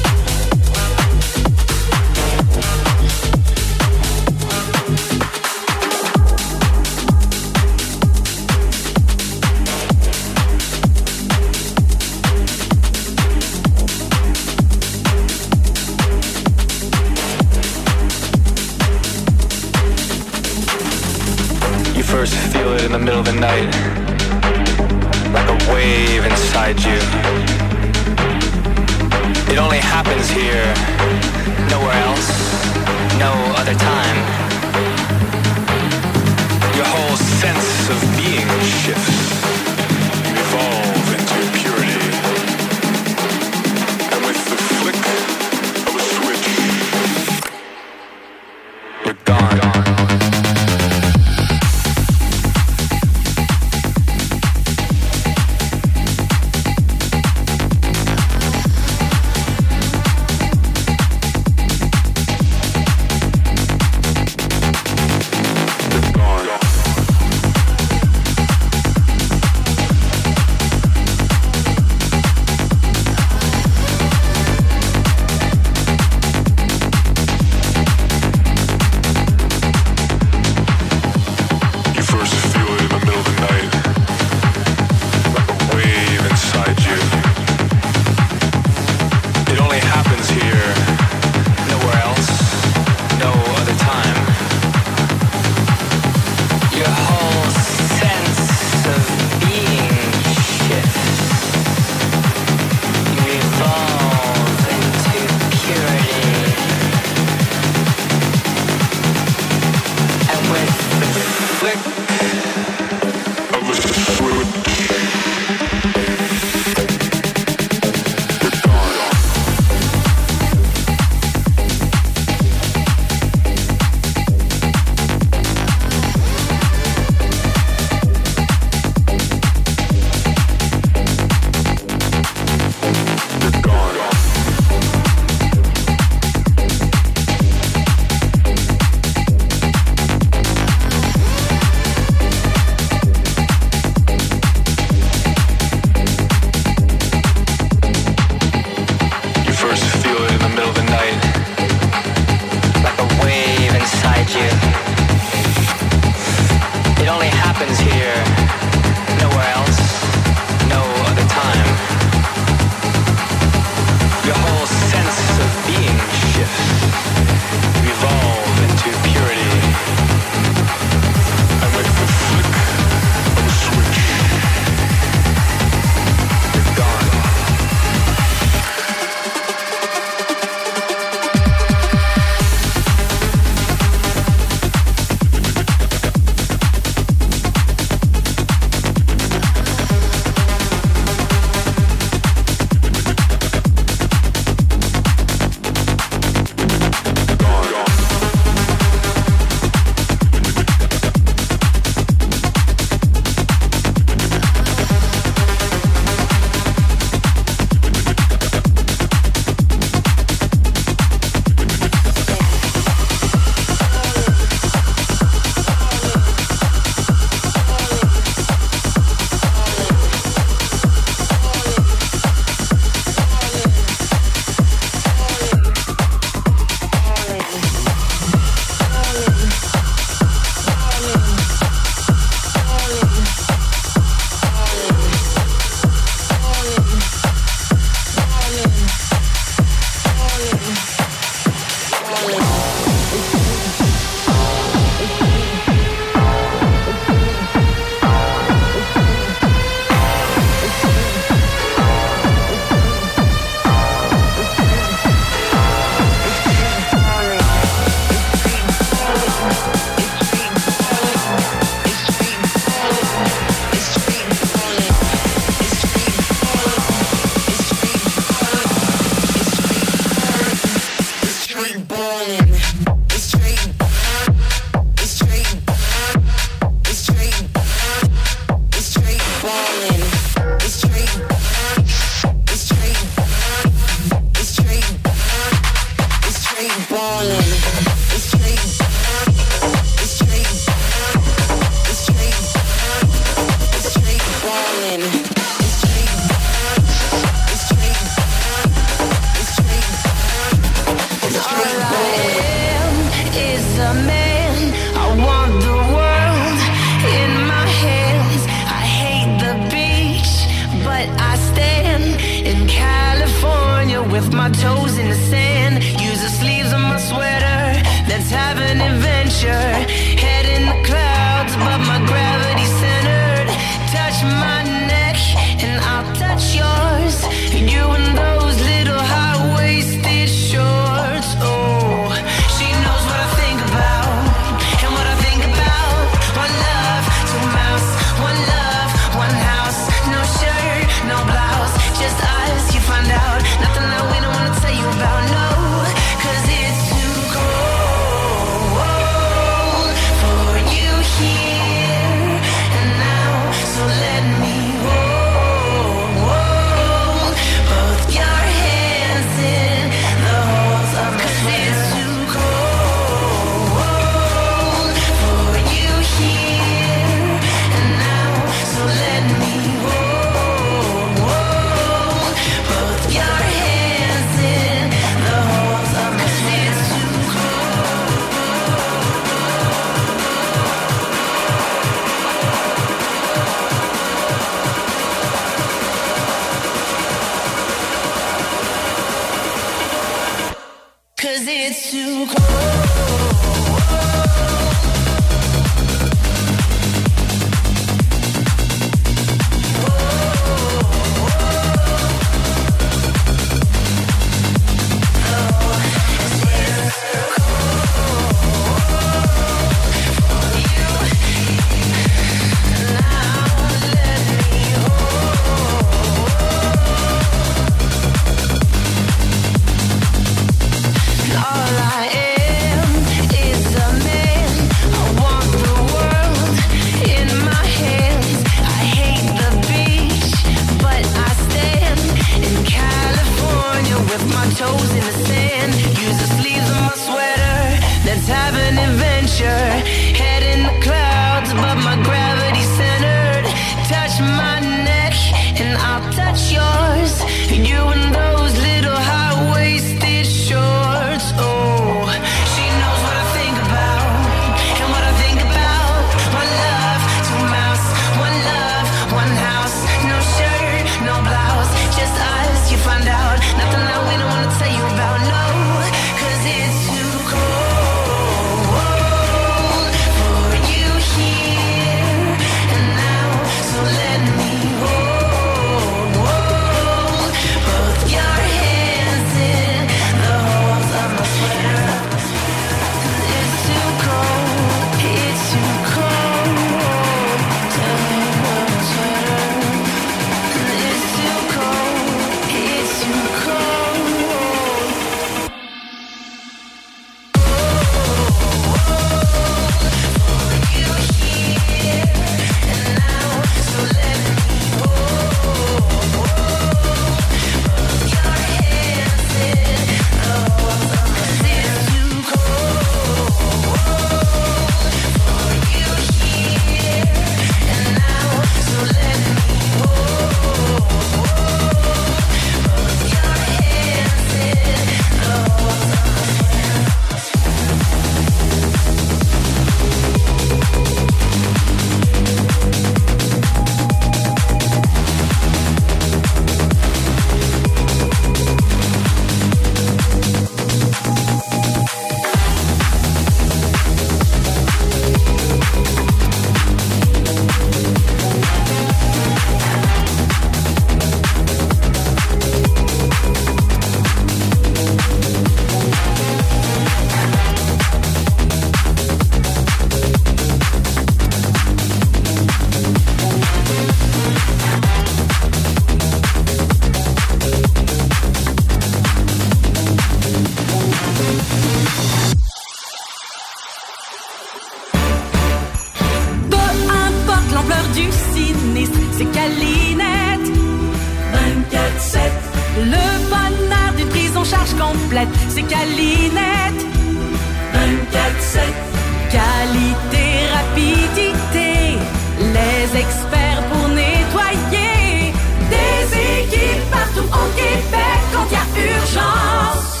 Les 592.92 593.00
experts 593.00 593.62
pour 593.70 593.88
nettoyer. 593.88 595.32
Des 595.70 596.42
équipes 596.42 596.90
partout 596.90 597.26
au 597.26 597.56
Québec 597.56 598.20
quand 598.32 598.46
il 598.50 598.54
y 598.54 598.90
a 598.90 598.96
urgence. 598.96 600.00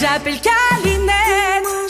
J'appelle 0.00 0.38
Calinette. 0.40 1.12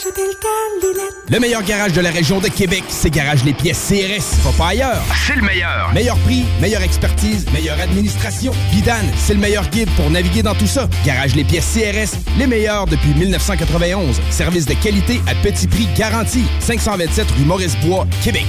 J'appelle 0.03 0.33
Calinette. 0.41 1.15
Le 1.29 1.39
meilleur 1.39 1.61
garage 1.61 1.93
de 1.93 2.01
la 2.01 2.09
région 2.09 2.39
de 2.39 2.47
Québec, 2.47 2.83
c'est 2.87 3.11
Garage 3.11 3.43
Les 3.43 3.53
Pièces 3.53 3.87
CRS. 3.87 4.41
Va 4.43 4.51
pas 4.57 4.67
ailleurs. 4.69 5.03
C'est 5.27 5.35
le 5.35 5.43
meilleur. 5.43 5.91
Meilleur 5.93 6.17
prix, 6.19 6.43
meilleure 6.59 6.81
expertise, 6.81 7.45
meilleure 7.53 7.79
administration. 7.79 8.51
Vidane, 8.71 9.11
c'est 9.17 9.35
le 9.35 9.39
meilleur 9.39 9.67
guide 9.69 9.89
pour 9.95 10.09
naviguer 10.09 10.41
dans 10.41 10.55
tout 10.55 10.67
ça. 10.67 10.87
Garage 11.05 11.35
Les 11.35 11.43
Pièces 11.43 11.71
CRS, 11.73 12.17
les 12.39 12.47
meilleurs 12.47 12.85
depuis 12.85 13.13
1991. 13.13 14.19
Service 14.31 14.65
de 14.65 14.73
qualité 14.73 15.21
à 15.27 15.35
petit 15.35 15.67
prix 15.67 15.87
garanti. 15.95 16.45
527 16.61 17.29
rue 17.31 17.45
Maurice-Bois, 17.45 18.07
Québec. 18.23 18.45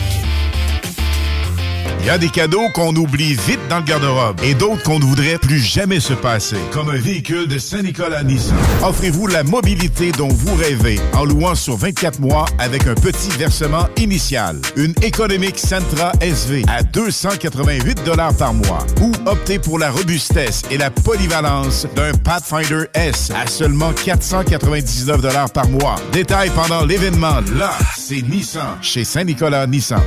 Il 2.03 2.07
y 2.07 2.11
a 2.11 2.17
des 2.17 2.31
cadeaux 2.31 2.67
qu'on 2.75 2.97
oublie 2.97 3.35
vite 3.35 3.61
dans 3.69 3.77
le 3.77 3.85
garde-robe 3.85 4.41
et 4.43 4.55
d'autres 4.55 4.83
qu'on 4.85 4.99
ne 4.99 5.05
voudrait 5.05 5.37
plus 5.37 5.59
jamais 5.59 6.01
se 6.01 6.15
passer, 6.15 6.57
comme 6.73 6.89
un 6.89 6.97
véhicule 6.97 7.47
de 7.47 7.59
Saint-Nicolas 7.59 8.23
Nissan. 8.23 8.57
Offrez-vous 8.83 9.27
la 9.27 9.45
mobilité 9.45 10.11
dont 10.13 10.29
vous 10.29 10.55
rêvez 10.55 10.99
en 11.13 11.25
louant 11.25 11.55
sur 11.55 11.77
24 11.77 12.21
mois 12.21 12.47
avec 12.59 12.87
un 12.87 12.95
petit 12.95 13.29
versement 13.39 13.87
initial. 13.99 14.59
Une 14.77 14.95
économique 15.03 15.59
Sentra 15.59 16.13
SV 16.23 16.65
à 16.69 16.83
288 16.83 18.01
par 18.39 18.55
mois 18.55 18.87
ou 19.03 19.13
optez 19.27 19.59
pour 19.59 19.79
la 19.79 19.91
robustesse 19.91 20.63
et 20.71 20.79
la 20.79 20.91
polyvalence 20.91 21.87
d'un 21.95 22.13
Pathfinder 22.15 22.85
S 22.95 23.31
à 23.31 23.47
seulement 23.47 23.93
499 23.93 25.53
par 25.53 25.69
mois. 25.69 25.97
Détail 26.13 26.51
pendant 26.55 26.85
l'événement. 26.85 27.41
Là, 27.57 27.73
c'est 27.95 28.23
Nissan 28.23 28.79
chez 28.81 29.05
Saint-Nicolas 29.05 29.67
Nissan. 29.67 30.01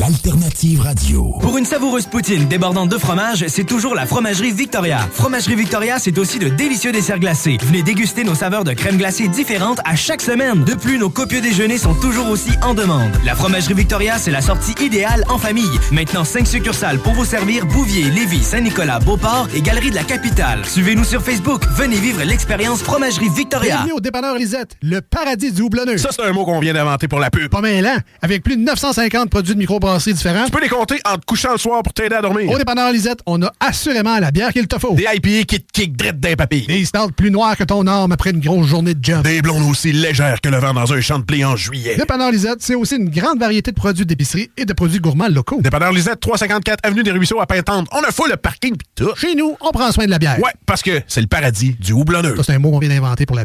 L'alternative 0.00 0.80
radio. 0.80 1.36
Pour 1.42 1.58
une 1.58 1.66
savoureuse 1.66 2.06
poutine 2.06 2.48
débordante 2.48 2.88
de 2.88 2.96
fromage, 2.96 3.44
c'est 3.48 3.64
toujours 3.64 3.94
la 3.94 4.06
Fromagerie 4.06 4.50
Victoria. 4.50 5.06
Fromagerie 5.12 5.56
Victoria, 5.56 5.98
c'est 5.98 6.16
aussi 6.16 6.38
de 6.38 6.48
délicieux 6.48 6.90
desserts 6.90 7.18
glacés. 7.18 7.58
Venez 7.62 7.82
déguster 7.82 8.24
nos 8.24 8.34
saveurs 8.34 8.64
de 8.64 8.72
crème 8.72 8.96
glacée 8.96 9.28
différentes 9.28 9.80
à 9.84 9.96
chaque 9.96 10.22
semaine. 10.22 10.64
De 10.64 10.72
plus, 10.72 10.96
nos 10.96 11.10
copieux 11.10 11.42
déjeuners 11.42 11.76
sont 11.76 11.92
toujours 11.92 12.30
aussi 12.30 12.52
en 12.62 12.72
demande. 12.72 13.10
La 13.26 13.34
Fromagerie 13.34 13.74
Victoria, 13.74 14.16
c'est 14.16 14.30
la 14.30 14.40
sortie 14.40 14.72
idéale 14.82 15.22
en 15.28 15.36
famille. 15.36 15.68
Maintenant, 15.92 16.24
5 16.24 16.46
succursales 16.46 16.98
pour 17.00 17.12
vous 17.12 17.26
servir 17.26 17.66
Bouvier, 17.66 18.04
Lévis, 18.04 18.42
Saint-Nicolas, 18.42 19.00
Beauport 19.00 19.48
et 19.54 19.60
Galerie 19.60 19.90
de 19.90 19.96
la 19.96 20.04
Capitale. 20.04 20.64
Suivez-nous 20.64 21.04
sur 21.04 21.20
Facebook. 21.20 21.62
Venez 21.76 21.98
vivre 21.98 22.22
l'expérience 22.22 22.80
Fromagerie 22.80 23.28
Victoria. 23.28 23.74
Bienvenue 23.74 23.92
au 23.92 24.00
dépanneur 24.00 24.34
Lisette, 24.36 24.78
le 24.80 25.02
paradis 25.02 25.52
du 25.52 25.60
houblonneux. 25.60 25.98
Ça, 25.98 26.08
c'est 26.10 26.24
un 26.24 26.32
mot 26.32 26.46
qu'on 26.46 26.60
vient 26.60 26.72
d'inventer 26.72 27.06
pour 27.06 27.20
la 27.20 27.28
pub. 27.28 27.50
Pas 27.50 27.60
mal, 27.60 27.84
hein? 27.84 27.98
Avec 28.22 28.42
plus 28.42 28.56
de 28.56 28.62
950 28.62 29.28
produits 29.28 29.52
de 29.54 29.58
Tu 29.98 30.50
peux 30.52 30.60
les 30.60 30.68
compter 30.68 31.00
en 31.04 31.16
te 31.16 31.24
couchant 31.24 31.52
le 31.52 31.58
soir 31.58 31.82
pour 31.82 31.92
t'aider 31.92 32.14
à 32.14 32.22
dormir. 32.22 32.50
Au 32.50 32.58
dépanneur 32.58 32.92
Lisette, 32.92 33.20
on 33.26 33.42
a 33.42 33.52
assurément 33.60 34.18
la 34.18 34.30
bière 34.30 34.52
qu'il 34.52 34.66
te 34.66 34.78
faut. 34.78 34.94
Des 34.94 35.04
IPA 35.04 35.44
qui 35.46 35.60
te 35.60 35.72
kick 35.72 35.96
drette 35.96 36.20
d'un 36.20 36.34
papy. 36.34 36.66
Des 36.66 36.84
stouts 36.84 37.10
plus 37.16 37.30
noirs 37.30 37.56
que 37.56 37.64
ton 37.64 37.86
arme 37.86 38.12
après 38.12 38.30
une 38.30 38.40
grosse 38.40 38.66
journée 38.66 38.94
de 38.94 39.04
job. 39.04 39.22
Des 39.22 39.42
blondes 39.42 39.68
aussi 39.68 39.92
légères 39.92 40.40
que 40.40 40.48
le 40.48 40.58
vent 40.58 40.74
dans 40.74 40.92
un 40.92 41.00
champ 41.00 41.18
de 41.18 41.24
blé 41.24 41.44
en 41.44 41.56
juillet. 41.56 41.96
Dépanneur 41.96 42.30
Lisette, 42.30 42.58
c'est 42.60 42.74
aussi 42.74 42.96
une 42.96 43.10
grande 43.10 43.38
variété 43.38 43.70
de 43.70 43.76
produits 43.76 44.06
d'épicerie 44.06 44.50
et 44.56 44.64
de 44.64 44.72
produits 44.72 45.00
gourmands 45.00 45.28
locaux. 45.28 45.60
Dépanneur 45.60 45.92
Lisette, 45.92 46.20
354 46.20 46.80
Avenue 46.82 47.02
des 47.02 47.10
Ruisseaux 47.12 47.40
à 47.40 47.46
Pintante. 47.46 47.88
On 47.92 48.02
a 48.02 48.10
fou 48.10 48.26
le 48.28 48.36
parking 48.36 48.76
pis 48.76 48.86
tout. 48.94 49.14
Chez 49.16 49.34
nous, 49.34 49.56
on 49.60 49.70
prend 49.70 49.90
soin 49.92 50.06
de 50.06 50.10
la 50.10 50.18
bière. 50.18 50.38
Ouais, 50.38 50.52
parce 50.66 50.82
que 50.82 51.00
c'est 51.06 51.20
le 51.20 51.26
paradis 51.26 51.76
du 51.78 51.92
houblonneux. 51.92 52.36
Ça, 52.36 52.42
c'est 52.44 52.54
un 52.54 52.58
mot 52.58 52.70
qu'on 52.70 52.78
vient 52.78 52.88
d'inventer 52.88 53.26
pour 53.26 53.36
la. 53.36 53.44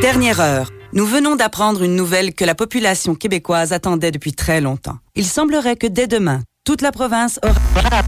Dernière 0.00 0.40
heure. 0.40 0.70
Nous 0.92 1.04
venons 1.04 1.34
d'apprendre 1.34 1.82
une 1.82 1.96
nouvelle 1.96 2.32
que 2.32 2.44
la 2.44 2.54
population 2.54 3.16
québécoise 3.16 3.72
attendait 3.72 4.12
depuis 4.12 4.32
très 4.32 4.60
longtemps. 4.60 4.98
Il 5.16 5.26
semblerait 5.26 5.76
que 5.76 5.86
dès 5.86 6.06
demain, 6.06 6.42
toute 6.64 6.80
la 6.80 6.92
province 6.92 7.40
aura... 7.42 8.02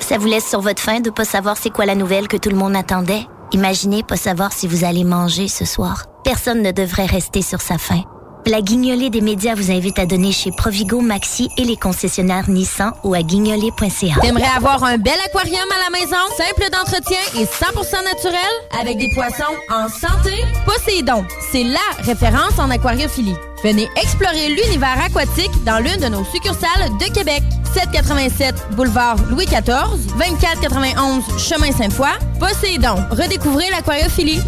Ça 0.00 0.18
vous 0.18 0.26
laisse 0.26 0.48
sur 0.48 0.60
votre 0.60 0.82
faim 0.82 1.00
de 1.00 1.08
pas 1.08 1.24
savoir 1.24 1.56
c'est 1.56 1.70
quoi 1.70 1.86
la 1.86 1.94
nouvelle 1.94 2.28
que 2.28 2.36
tout 2.36 2.50
le 2.50 2.56
monde 2.56 2.76
attendait? 2.76 3.26
Imaginez 3.52 4.02
pas 4.02 4.16
savoir 4.16 4.52
si 4.52 4.68
vous 4.68 4.84
allez 4.84 5.04
manger 5.04 5.48
ce 5.48 5.64
soir. 5.64 6.04
Personne 6.22 6.62
ne 6.62 6.72
devrait 6.72 7.06
rester 7.06 7.42
sur 7.42 7.60
sa 7.62 7.78
faim. 7.78 8.02
La 8.46 8.62
guignolée 8.62 9.10
des 9.10 9.20
médias 9.20 9.54
vous 9.54 9.70
invite 9.70 9.98
à 9.98 10.06
donner 10.06 10.32
chez 10.32 10.50
Provigo, 10.50 11.00
Maxi 11.00 11.50
et 11.56 11.64
les 11.64 11.76
concessionnaires 11.76 12.48
Nissan 12.48 12.92
ou 13.04 13.14
à 13.14 13.22
guignolée.ca. 13.22 14.20
T'aimerais 14.20 14.56
avoir 14.56 14.82
un 14.82 14.96
bel 14.96 15.18
aquarium 15.26 15.68
à 15.70 15.90
la 15.90 15.98
maison, 15.98 16.16
simple 16.36 16.70
d'entretien 16.70 17.18
et 17.36 17.44
100% 17.44 18.04
naturel, 18.04 18.40
avec 18.80 18.98
des 18.98 19.08
poissons 19.14 19.54
en 19.70 19.88
santé? 19.88 20.32
Poséidon, 20.64 21.24
c'est 21.52 21.64
LA 21.64 21.78
référence 22.02 22.58
en 22.58 22.70
aquariophilie. 22.70 23.36
Venez 23.62 23.88
explorer 23.96 24.48
l'univers 24.48 24.98
aquatique 25.04 25.52
dans 25.64 25.78
l'une 25.78 25.98
de 25.98 26.08
nos 26.08 26.24
succursales 26.24 26.88
de 26.98 27.12
Québec. 27.12 27.42
787 27.74 28.54
boulevard 28.72 29.16
Louis 29.30 29.44
XIV, 29.44 30.16
2491 30.18 31.24
chemin 31.38 31.70
Sainte-Foy. 31.70 32.08
Poséidon, 32.38 32.96
redécouvrez 33.10 33.70
l'aquariophilie. 33.70 34.40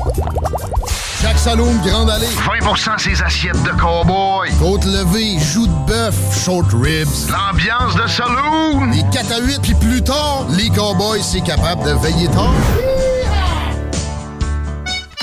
Chaque 1.20 1.39
saloon 1.39 1.74
Grande 1.84 2.10
Allée. 2.10 2.26
20% 2.26 2.98
ses 2.98 3.22
assiettes 3.22 3.62
de 3.62 3.70
cowboy. 3.80 4.51
Côte 4.59 4.84
levée, 4.86 5.39
joues 5.39 5.68
de 5.68 5.86
bœuf, 5.86 6.14
short 6.44 6.66
ribs. 6.72 7.30
L'ambiance 7.30 7.94
de 7.94 8.09
saloon. 8.09 8.90
Les 8.90 9.05
4 9.12 9.32
à 9.32 9.40
8, 9.40 9.60
puis 9.62 9.74
plus 9.74 10.02
tard, 10.02 10.47
les 10.56 10.68
cowboys, 10.70 11.22
c'est 11.22 11.43
capable 11.43 11.84
de 11.84 11.93
veiller 11.93 12.26
tard. 12.28 12.55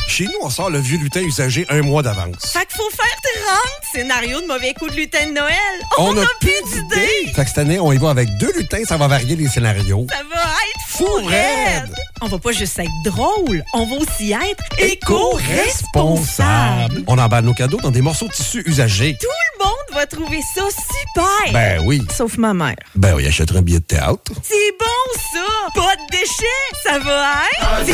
Chez 0.10 0.26
nous, 0.26 0.34
on 0.42 0.50
sort 0.50 0.70
le 0.72 0.80
vieux 0.80 0.98
lutin 0.98 1.22
usagé 1.22 1.68
un 1.70 1.84
mois 1.84 2.02
d'avance. 2.02 2.52
Fait 2.52 2.66
qu'il 2.66 2.78
faut 2.78 2.90
faire 2.90 3.06
tes 3.22 3.40
rentes. 3.48 3.84
Scénario 3.94 4.42
de 4.42 4.48
mauvais 4.48 4.74
coup 4.74 4.90
de 4.90 4.96
lutin 4.96 5.28
de 5.28 5.34
Noël. 5.34 5.54
On, 6.00 6.18
a 6.18 6.24
a 6.24 6.26
plus 6.40 6.50
d'idées. 6.74 7.32
Fait 7.36 7.44
que 7.44 7.48
cette 7.48 7.60
année, 7.60 7.80
on 7.80 7.92
y 7.92 7.98
va 7.98 8.10
avec 8.10 8.28
deux 8.40 8.52
lutins, 8.58 8.84
ça 8.88 8.98
va 8.98 9.08
varier 9.08 9.36
les 9.36 9.48
scénarios. 9.48 10.08
Ça 10.10 10.24
va 10.34 10.42
être 10.42 10.88
fou 10.88 11.06
raide. 11.26 11.94
On 12.22 12.28
va 12.28 12.38
pas 12.40 12.52
juste 12.52 12.78
être 12.80 12.90
drôle, 13.06 13.64
on 13.74 13.86
va 13.86 13.96
aussi 13.96 14.34
être 14.34 14.62
éco-responsable. 14.80 17.04
On 17.08 17.18
emballe 17.18 17.46
nos 17.46 17.54
cadeaux 17.54 17.80
dans 17.82 17.92
des 17.92 18.02
morceaux 18.02 18.28
de 18.28 18.34
tissu 18.34 18.62
usagés. 18.66 19.16
Tout 19.22 19.28
le 19.28 19.60
monde 19.64 19.74
va 19.94 20.06
trouver 20.06 20.42
ça 20.54 20.64
super. 20.70 21.54
Ben 21.54 21.80
oui. 21.86 22.02
Sauf 22.16 22.38
ma 22.38 22.54
mère. 22.54 22.76
Ben 22.96 23.14
oui, 23.16 23.26
achèterait 23.26 23.60
un 23.60 23.62
billet 23.62 23.80
de 23.80 23.86
théâtre. 23.86 24.34
C'est 24.44 24.74
bon 24.78 24.86
ça. 25.34 25.46
Pas 25.76 25.96
de 25.96 26.02
déchets. 26.12 26.44
Ça 26.84 27.00
va 27.00 27.36
être. 27.62 27.86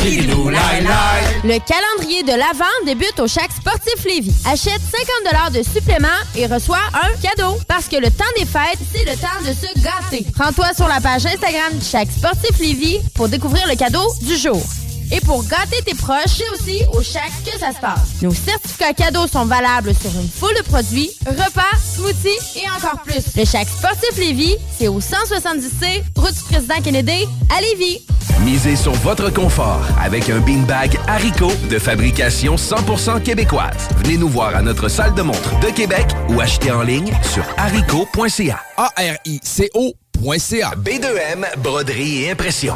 Le 1.44 1.60
calendrier 1.60 2.05
de 2.06 2.38
l'Avent 2.38 2.66
débute 2.86 3.20
au 3.20 3.28
Chac 3.28 3.52
Sportif 3.52 4.04
Lévis. 4.06 4.34
Achète 4.46 4.82
50 5.24 5.54
de 5.54 5.64
supplément 5.64 6.08
et 6.36 6.46
reçois 6.46 6.78
un 6.94 7.20
cadeau. 7.20 7.58
Parce 7.68 7.88
que 7.88 7.96
le 7.96 8.12
temps 8.12 8.24
des 8.38 8.46
fêtes, 8.46 8.78
c'est 8.94 9.06
le 9.06 9.18
temps 9.18 9.42
de 9.42 9.52
se 9.52 9.82
gâter. 9.82 10.26
Rends-toi 10.38 10.68
sur 10.76 10.88
la 10.88 11.02
page 11.02 11.26
Instagram 11.26 11.74
du 11.74 11.84
Sportif 11.84 12.60
Lévis 12.60 13.00
pour 13.16 13.28
découvrir 13.28 13.68
le 13.68 13.76
cadeau 13.76 14.06
du 14.22 14.38
jour. 14.38 14.62
Et 15.12 15.20
pour 15.22 15.44
gâter 15.46 15.82
tes 15.84 15.96
proches, 15.96 16.38
c'est 16.38 16.50
aussi 16.50 16.84
au 16.94 17.02
Chac 17.02 17.32
que 17.44 17.60
ça 17.60 17.72
se 17.72 17.80
passe. 17.80 18.22
Nos 18.22 18.34
certificats 18.34 18.94
cadeaux 18.94 19.28
sont 19.28 19.46
valables 19.46 19.94
sur 19.96 20.12
une 20.12 20.30
foule 20.30 20.56
de 20.58 20.64
produits, 20.64 21.10
repas, 21.26 21.78
smoothies 21.96 22.60
et 22.60 22.70
encore 22.70 23.02
plus. 23.02 23.24
Le 23.36 23.46
Chac 23.46 23.68
Sportif 23.68 24.16
Lévis, 24.18 24.56
c'est 24.78 24.88
au 24.88 25.00
170C, 25.00 26.04
route 26.16 26.34
du 26.34 26.44
président 26.44 26.82
Kennedy, 26.84 27.26
à 27.56 27.62
Lévis. 27.62 28.02
Misez 28.44 28.76
sur 28.76 28.92
votre 28.94 29.32
confort 29.32 29.86
avec 30.00 30.30
un 30.30 30.40
beanbag 30.40 30.98
Haricot 31.08 31.52
de 31.70 31.80
fabrication 31.80 32.56
100% 32.56 33.24
québécoise. 33.24 33.88
Venez 33.98 34.18
nous 34.18 34.30
voir 34.30 34.56
à 34.56 34.62
notre 34.62 34.90
salle 34.90 35.14
de 35.14 35.22
montre 35.22 35.60
de 35.62 35.68
Québec 35.68 36.06
ou 36.30 36.42
achetez 36.42 36.72
en 36.72 36.82
ligne 36.82 37.14
sur 37.24 37.44
haricot.ca. 37.58 38.60
A-R-I-C-O.ca. 38.78 40.72
B2M, 40.78 41.58
broderie 41.62 42.24
et 42.24 42.32
impression. 42.32 42.76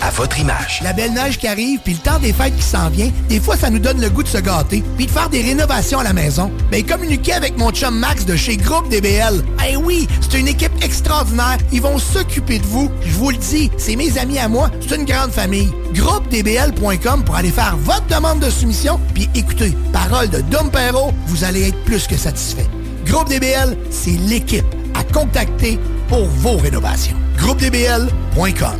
à 0.00 0.10
votre 0.10 0.38
image. 0.38 0.80
La 0.82 0.92
belle 0.92 1.12
neige 1.12 1.38
qui 1.38 1.46
arrive, 1.46 1.80
puis 1.80 1.94
le 1.94 1.98
temps 1.98 2.18
des 2.18 2.32
fêtes 2.32 2.56
qui 2.56 2.62
s'en 2.62 2.88
vient, 2.90 3.10
des 3.28 3.40
fois, 3.40 3.56
ça 3.56 3.70
nous 3.70 3.78
donne 3.78 4.00
le 4.00 4.10
goût 4.10 4.22
de 4.22 4.28
se 4.28 4.38
gâter, 4.38 4.82
puis 4.96 5.06
de 5.06 5.10
faire 5.10 5.28
des 5.28 5.42
rénovations 5.42 6.00
à 6.00 6.04
la 6.04 6.12
maison. 6.12 6.50
Mais 6.70 6.82
communiquer 6.82 7.34
avec 7.34 7.56
mon 7.56 7.70
chum 7.70 7.98
Max 7.98 8.24
de 8.24 8.36
chez 8.36 8.56
Groupe 8.56 8.88
DBL. 8.88 9.42
Eh 9.68 9.76
oui, 9.76 10.08
c'est 10.20 10.38
une 10.38 10.48
équipe 10.48 10.72
extraordinaire. 10.82 11.58
Ils 11.72 11.82
vont 11.82 11.98
s'occuper 11.98 12.58
de 12.58 12.66
vous. 12.66 12.90
Je 13.04 13.12
vous 13.12 13.30
le 13.30 13.36
dis, 13.36 13.70
c'est 13.76 13.96
mes 13.96 14.18
amis 14.18 14.38
à 14.38 14.48
moi. 14.48 14.70
C'est 14.80 14.96
une 14.96 15.04
grande 15.04 15.32
famille. 15.32 15.70
GroupeDBL.com 15.92 17.24
pour 17.24 17.36
aller 17.36 17.50
faire 17.50 17.76
votre 17.78 18.06
demande 18.06 18.40
de 18.40 18.50
soumission, 18.50 19.00
puis 19.14 19.28
écoutez, 19.34 19.76
parole 19.92 20.28
de 20.28 20.40
Dom 20.42 20.70
Perrault, 20.70 21.12
vous 21.26 21.44
allez 21.44 21.68
être 21.68 21.84
plus 21.84 22.06
que 22.06 22.16
satisfait. 22.16 22.66
Groupe 23.06 23.28
DBL, 23.28 23.76
c'est 23.90 24.18
l'équipe 24.28 24.66
à 24.98 25.04
contacter 25.04 25.78
pour 26.08 26.24
vos 26.24 26.56
rénovations. 26.56 27.16
GroupeDBL.com. 27.36 28.78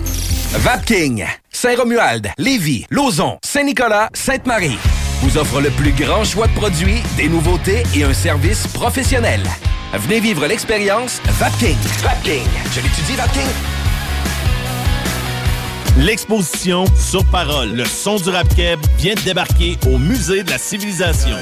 Vapking, 0.52 1.24
Saint-Romuald, 1.50 2.30
Lévis, 2.38 2.86
Lauson, 2.90 3.38
Saint-Nicolas, 3.44 4.08
Sainte-Marie 4.14 4.78
vous 5.22 5.36
offre 5.36 5.60
le 5.60 5.70
plus 5.70 5.92
grand 5.92 6.24
choix 6.24 6.46
de 6.46 6.52
produits, 6.52 7.02
des 7.16 7.28
nouveautés 7.28 7.82
et 7.94 8.04
un 8.04 8.14
service 8.14 8.66
professionnel. 8.68 9.42
Venez 9.92 10.20
vivre 10.20 10.46
l'expérience 10.46 11.20
Vapking. 11.24 11.76
Vapking. 12.02 12.46
Je 12.72 12.80
l'étudie, 12.80 13.16
Vapking. 13.16 13.77
L'exposition 15.96 16.84
Sur 16.96 17.24
Parole, 17.24 17.72
le 17.72 17.84
son 17.84 18.16
du 18.16 18.28
rap 18.30 18.48
keb 18.54 18.78
vient 18.98 19.14
de 19.14 19.20
débarquer 19.20 19.78
au 19.86 19.98
Musée 19.98 20.42
de 20.42 20.50
la 20.50 20.58
Civilisation. 20.58 21.36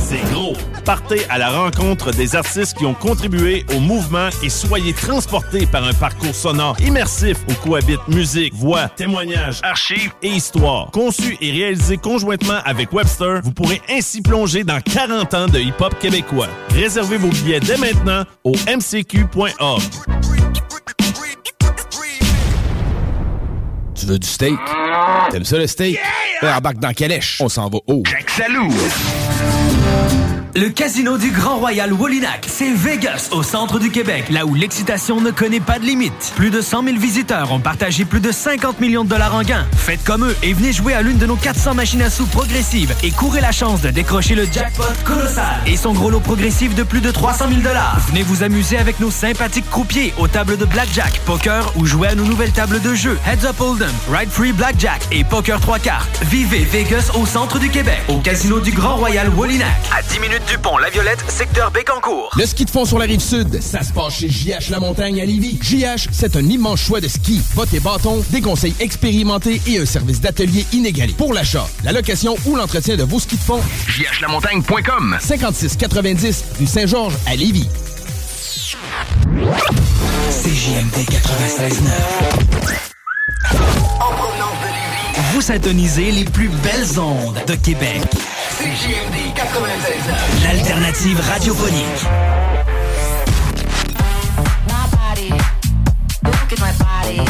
C'est 0.00 0.22
gros. 0.32 0.54
Partez 0.84 1.22
à 1.30 1.38
la 1.38 1.50
rencontre 1.50 2.12
des 2.12 2.36
artistes 2.36 2.78
qui 2.78 2.86
ont 2.86 2.94
contribué 2.94 3.64
au 3.74 3.80
mouvement 3.80 4.28
et 4.42 4.48
soyez 4.48 4.92
transportés 4.92 5.66
par 5.66 5.84
un 5.84 5.92
parcours 5.92 6.34
sonore 6.34 6.76
immersif 6.80 7.38
où 7.48 7.54
cohabitent 7.54 8.06
musique, 8.08 8.54
voix, 8.54 8.88
témoignages, 8.88 9.60
archives 9.64 10.12
et 10.22 10.28
histoire. 10.28 10.90
Conçu 10.92 11.36
et 11.40 11.50
réalisé 11.50 11.96
conjointement 11.96 12.60
avec 12.64 12.92
Webster, 12.92 13.40
vous 13.42 13.52
pourrez 13.52 13.82
ainsi 13.90 14.22
plonger 14.22 14.62
dans 14.62 14.80
40 14.80 15.34
ans 15.34 15.46
de 15.48 15.58
hip-hop 15.58 15.98
québécois. 15.98 16.48
Réservez 16.70 17.16
vos 17.16 17.28
billets 17.28 17.60
dès 17.60 17.76
maintenant 17.76 18.24
au 18.44 18.52
mcq.org. 18.52 19.82
Tu 23.96 24.06
veux 24.06 24.18
du 24.18 24.26
steak? 24.26 24.58
T'aimes 25.30 25.44
ça 25.44 25.58
le 25.58 25.66
steak? 25.66 25.98
Yeah! 26.42 26.58
Embarque 26.58 26.78
dans 26.78 26.92
Calèche. 26.92 27.40
On 27.40 27.48
s'en 27.48 27.68
va 27.68 27.78
haut. 27.86 28.02
Salut! 28.26 28.70
Le 30.56 30.70
casino 30.70 31.18
du 31.18 31.32
Grand 31.32 31.56
Royal 31.56 31.92
Wallinac, 31.92 32.46
c'est 32.48 32.72
Vegas, 32.72 33.28
au 33.30 33.42
centre 33.42 33.78
du 33.78 33.90
Québec, 33.90 34.24
là 34.30 34.46
où 34.46 34.54
l'excitation 34.54 35.20
ne 35.20 35.30
connaît 35.30 35.60
pas 35.60 35.78
de 35.78 35.84
limite. 35.84 36.32
Plus 36.34 36.48
de 36.48 36.62
100 36.62 36.82
000 36.82 36.96
visiteurs 36.96 37.52
ont 37.52 37.60
partagé 37.60 38.06
plus 38.06 38.20
de 38.20 38.32
50 38.32 38.80
millions 38.80 39.04
de 39.04 39.10
dollars 39.10 39.34
en 39.34 39.42
gains. 39.42 39.66
Faites 39.76 40.02
comme 40.02 40.24
eux 40.24 40.34
et 40.42 40.54
venez 40.54 40.72
jouer 40.72 40.94
à 40.94 41.02
l'une 41.02 41.18
de 41.18 41.26
nos 41.26 41.36
400 41.36 41.74
machines 41.74 42.00
à 42.00 42.08
sous 42.08 42.24
progressives 42.24 42.94
et 43.02 43.10
courez 43.10 43.42
la 43.42 43.52
chance 43.52 43.82
de 43.82 43.90
décrocher 43.90 44.34
le 44.34 44.46
jackpot 44.50 44.84
colossal 45.04 45.60
et 45.66 45.76
son 45.76 45.92
gros 45.92 46.08
lot 46.08 46.20
progressif 46.20 46.74
de 46.74 46.84
plus 46.84 47.02
de 47.02 47.10
300 47.10 47.48
000 47.50 47.60
dollars. 47.60 48.00
Venez 48.08 48.22
vous 48.22 48.42
amuser 48.42 48.78
avec 48.78 48.98
nos 48.98 49.10
sympathiques 49.10 49.68
croupiers 49.68 50.14
aux 50.16 50.26
tables 50.26 50.56
de 50.56 50.64
blackjack, 50.64 51.20
poker 51.26 51.70
ou 51.76 51.84
jouer 51.84 52.08
à 52.08 52.14
nos 52.14 52.24
nouvelles 52.24 52.52
tables 52.52 52.80
de 52.80 52.94
jeu 52.94 53.18
Heads 53.26 53.44
Up 53.44 53.60
Hold'em, 53.60 53.92
Ride 54.10 54.30
Free 54.30 54.52
Blackjack 54.52 55.02
et 55.12 55.22
Poker 55.22 55.60
3 55.60 55.80
cartes. 55.80 56.22
Vivez 56.30 56.64
Vegas 56.64 57.10
au 57.14 57.26
centre 57.26 57.58
du 57.58 57.68
Québec, 57.68 58.00
au 58.08 58.20
casino 58.20 58.58
du 58.58 58.70
Grand 58.70 58.96
Royal 58.96 59.28
Wallinac. 59.28 59.68
À 59.94 60.00
10 60.00 60.18
minutes 60.20 60.45
du 60.46 60.58
pont 60.58 60.76
La 60.78 60.90
Violette, 60.90 61.24
secteur 61.28 61.70
Bécancourt. 61.70 62.30
Le 62.36 62.46
ski 62.46 62.64
de 62.64 62.70
fond 62.70 62.84
sur 62.84 62.98
la 62.98 63.04
rive 63.04 63.20
sud, 63.20 63.60
ça 63.62 63.82
se 63.82 63.92
passe 63.92 64.14
chez 64.14 64.28
JH 64.28 64.70
La 64.70 64.80
Montagne 64.80 65.20
à 65.20 65.24
Lévis. 65.24 65.58
JH, 65.60 66.08
c'est 66.12 66.36
un 66.36 66.44
immense 66.44 66.80
choix 66.80 67.00
de 67.00 67.08
ski. 67.08 67.40
Bottes 67.54 67.74
et 67.74 67.80
bâtons, 67.80 68.24
des 68.30 68.40
conseils 68.40 68.74
expérimentés 68.80 69.60
et 69.66 69.78
un 69.78 69.86
service 69.86 70.20
d'atelier 70.20 70.66
inégalé. 70.72 71.14
Pour 71.14 71.32
l'achat, 71.32 71.66
la 71.84 71.92
location 71.92 72.36
ou 72.46 72.56
l'entretien 72.56 72.96
de 72.96 73.04
vos 73.04 73.18
skis 73.18 73.36
de 73.36 73.42
fond, 73.42 73.60
jhlamontagne.com 73.88 75.16
5690 75.20 76.44
rue 76.58 76.66
Saint-Georges 76.66 77.16
à 77.26 77.36
Lévis. 77.36 77.68
CJMD 80.30 80.96
96.9. 81.08 82.86
Vous 85.36 85.42
syntonisez 85.42 86.12
les 86.12 86.24
plus 86.24 86.48
belles 86.48 86.98
ondes 86.98 87.38
de 87.46 87.54
Québec. 87.56 88.00
CJMD 88.56 89.36
96.9. 89.36 90.42
L'alternative 90.42 91.20
radiophonique. 91.20 92.06
My 94.66 94.86
body, 94.96 95.28
look 96.24 96.52
at 96.52 96.58
my 96.58 96.72
body. 96.78 97.20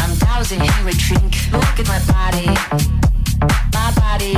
I'm 0.00 0.16
dousing 0.18 0.60
here 0.60 0.84
with 0.84 0.98
drink. 0.98 1.36
Look 1.52 1.78
at 1.78 1.86
my 1.86 2.00
body, 2.12 2.46
my 3.72 3.92
body. 3.94 4.34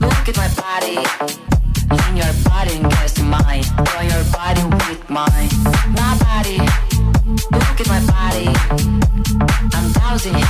Look 0.00 0.28
at 0.28 0.36
my 0.36 0.48
body. 0.60 0.98
In 2.10 2.16
your 2.18 2.34
body 2.44 2.76
and 2.76 2.90
guess 2.90 3.18
mine. 3.20 3.62
Join 3.62 4.10
your 4.10 4.24
body 4.30 4.64
with 4.86 5.08
mine. 5.08 5.48
My 5.96 6.14
body, 6.20 6.58
look 7.26 7.80
at 7.80 7.88
my 7.88 8.00
body. 8.06 8.48
I'm 9.72 9.92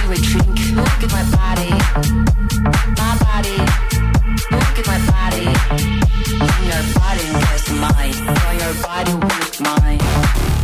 with 0.08 0.22
drink. 0.22 0.58
Look 0.74 1.02
at 1.04 1.10
my 1.12 1.24
body, 1.30 1.70
my 2.98 3.14
body. 3.22 3.58
Look 4.50 4.78
at 4.80 4.86
my 4.86 4.98
body. 5.10 5.44
Your 6.66 6.82
body 6.94 7.24
mine. 7.80 8.12
Join 8.12 8.58
your 8.58 8.74
body 8.82 9.14
with 9.14 9.60
mine. 9.60 10.63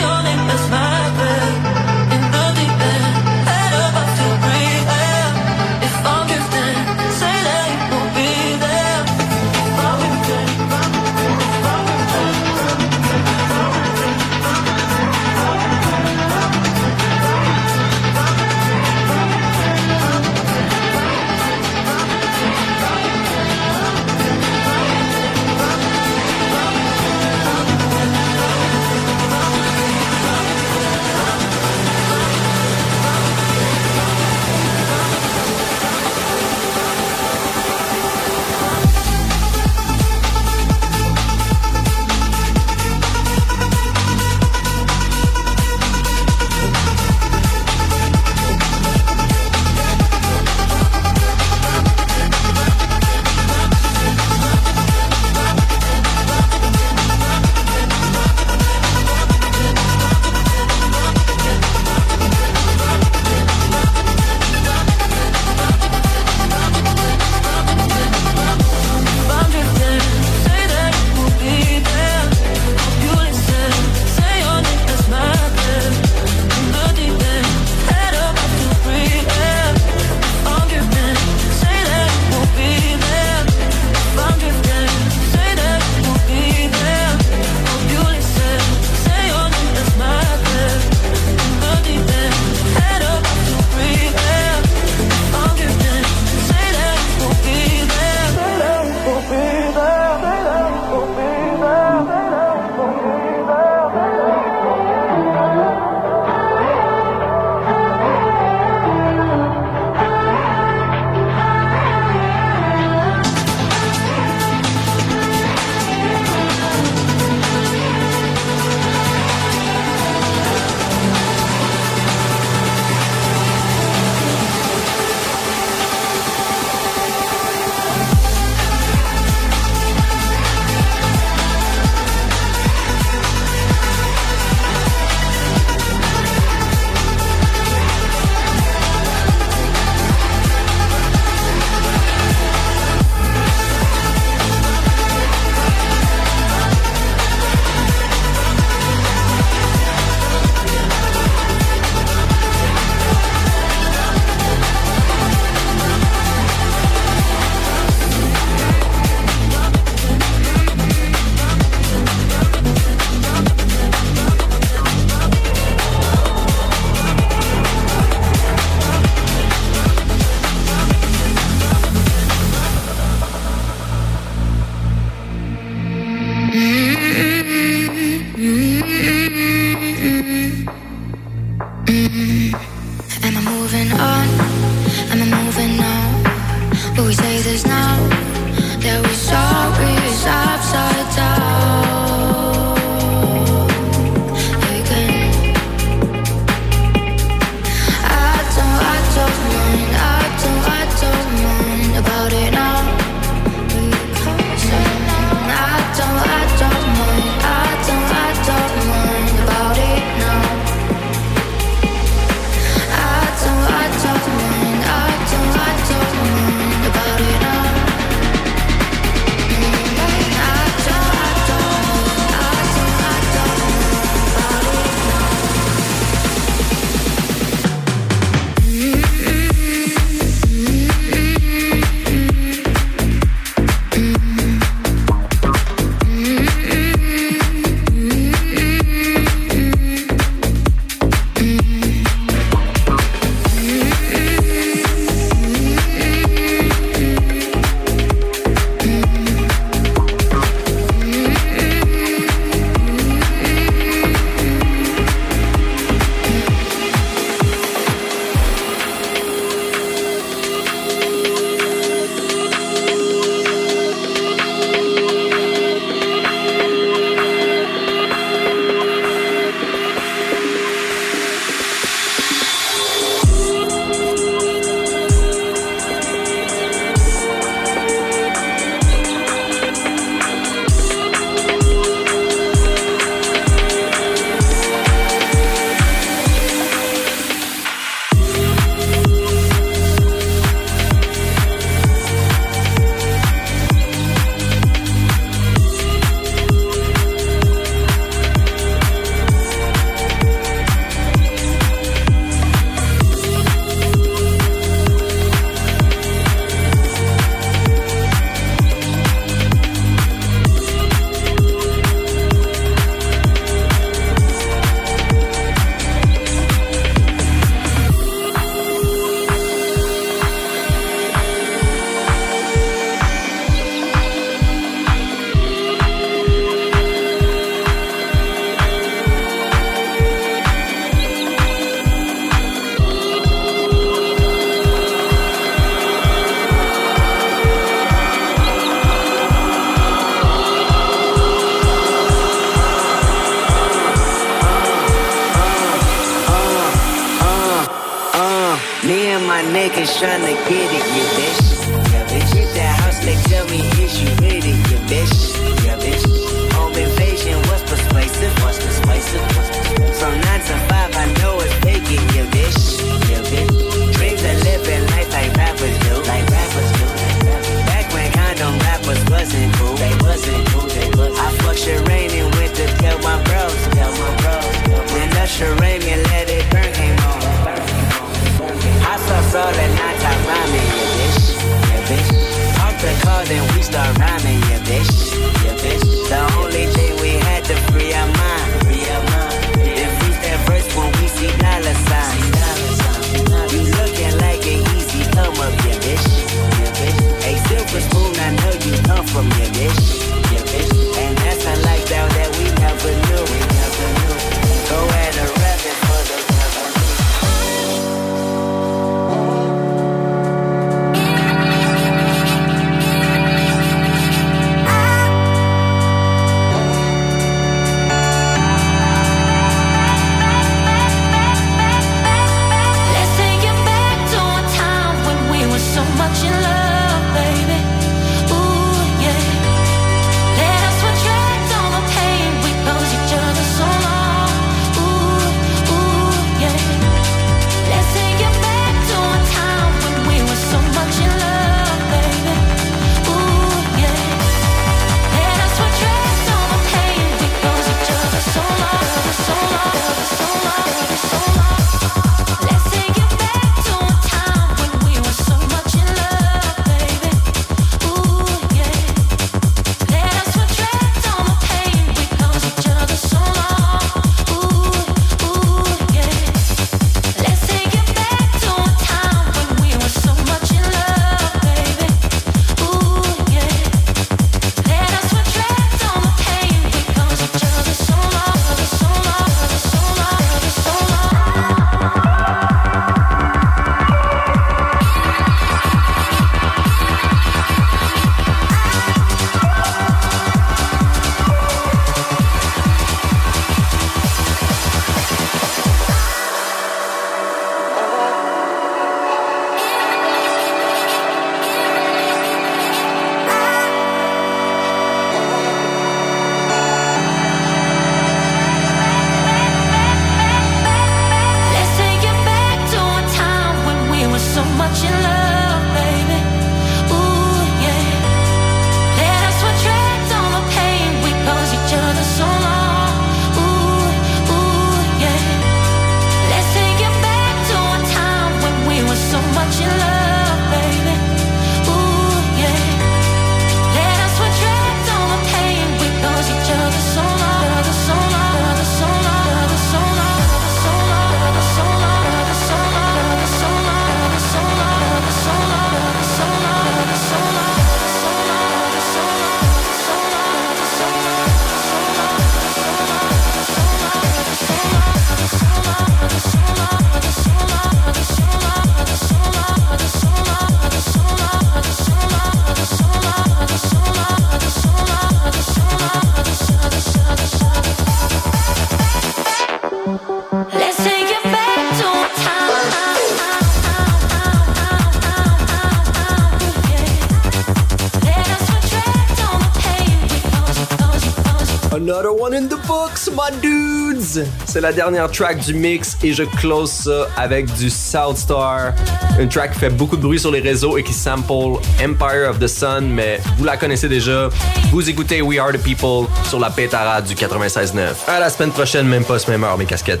C'est 584.56 584.62
la 584.62 584.72
dernière 584.72 585.10
track 585.10 585.40
du 585.40 585.52
mix 585.52 585.98
et 586.02 586.14
je 586.14 586.22
close 586.22 586.70
ça 586.70 587.08
avec 587.14 587.52
du 587.56 587.68
Southstar. 587.68 588.72
Une 589.20 589.28
track 589.28 589.52
qui 589.52 589.58
fait 589.58 589.68
beaucoup 589.68 589.98
de 589.98 590.00
bruit 590.00 590.18
sur 590.18 590.30
les 590.30 590.40
réseaux 590.40 590.78
et 590.78 590.82
qui 590.82 590.94
sample 590.94 591.60
Empire 591.84 592.30
of 592.30 592.38
the 592.38 592.46
Sun, 592.46 592.88
mais 592.88 593.20
vous 593.36 593.44
la 593.44 593.58
connaissez 593.58 593.86
déjà. 593.86 594.30
Vous 594.70 594.88
écoutez 594.88 595.20
We 595.20 595.38
Are 595.38 595.52
the 595.52 595.58
People 595.58 596.06
sur 596.26 596.40
la 596.40 596.48
pétara 596.48 597.02
du 597.02 597.14
96.9. 597.14 598.08
À 598.08 598.18
la 598.18 598.30
semaine 598.30 598.50
prochaine, 598.50 598.88
même 598.88 599.04
pas 599.04 599.18
ce 599.18 599.30
même 599.30 599.44
heure, 599.44 599.58
mes 599.58 599.66
casquettes. 599.66 600.00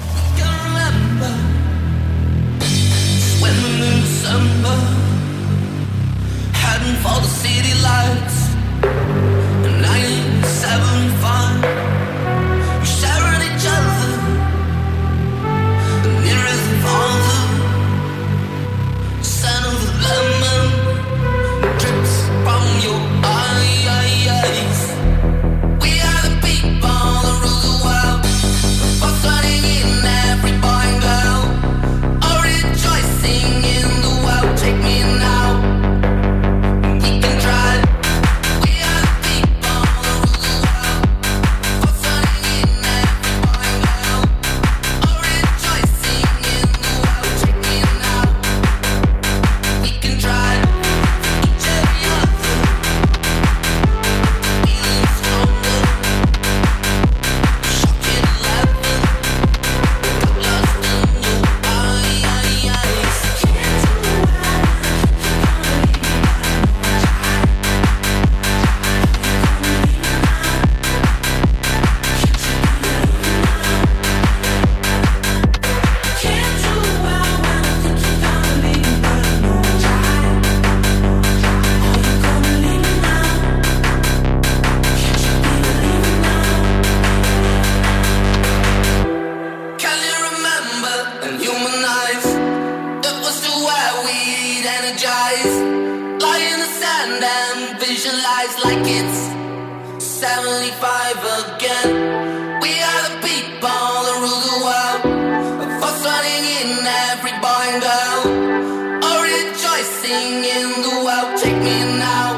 In 110.22 110.82
the 110.82 111.04
world. 111.04 111.38
Take 111.38 111.58
me 111.62 111.98
now. 111.98 112.30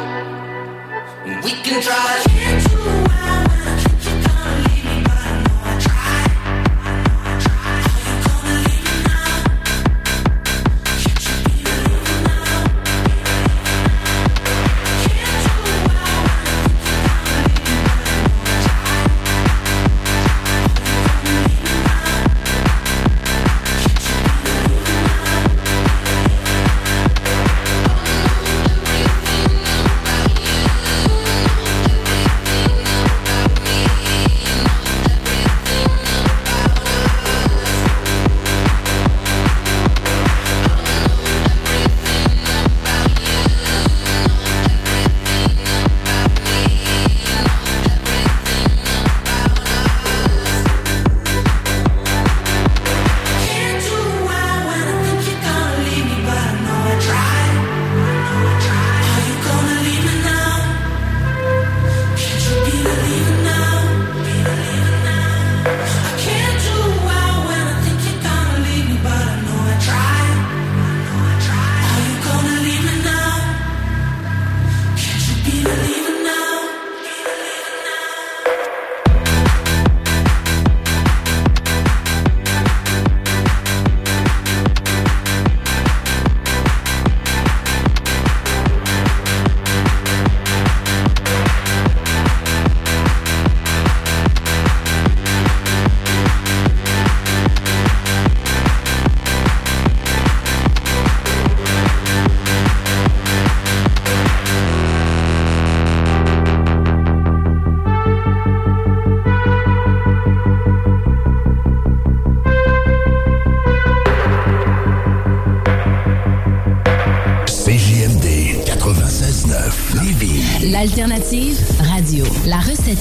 We 1.44 1.52
can 1.62 1.82
try. 1.82 2.27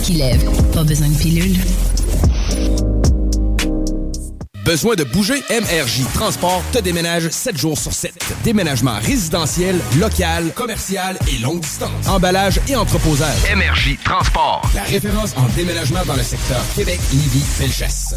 Qui 0.07 0.13
lève. 0.13 0.41
Pas 0.71 0.85
besoin 0.85 1.09
de 1.09 1.17
pilule. 1.17 1.57
Besoin 4.63 4.95
de 4.95 5.03
bouger? 5.03 5.43
MRJ 5.49 6.03
Transport 6.13 6.63
te 6.71 6.79
déménage 6.79 7.29
7 7.29 7.57
jours 7.57 7.77
sur 7.77 7.91
7. 7.91 8.13
Déménagement 8.45 8.97
résidentiel, 9.01 9.77
local, 9.99 10.53
commercial 10.55 11.19
et 11.27 11.39
longue 11.39 11.59
distance. 11.59 12.07
Emballage 12.07 12.61
et 12.69 12.77
entreposage. 12.77 13.35
MRJ 13.53 13.97
Transport. 14.05 14.61
La 14.75 14.83
référence 14.83 15.33
en 15.35 15.45
déménagement 15.57 16.05
dans 16.05 16.15
le 16.15 16.23
secteur 16.23 16.61
Québec, 16.73 17.01
Lévis, 17.11 17.41
Felchasse. 17.41 18.15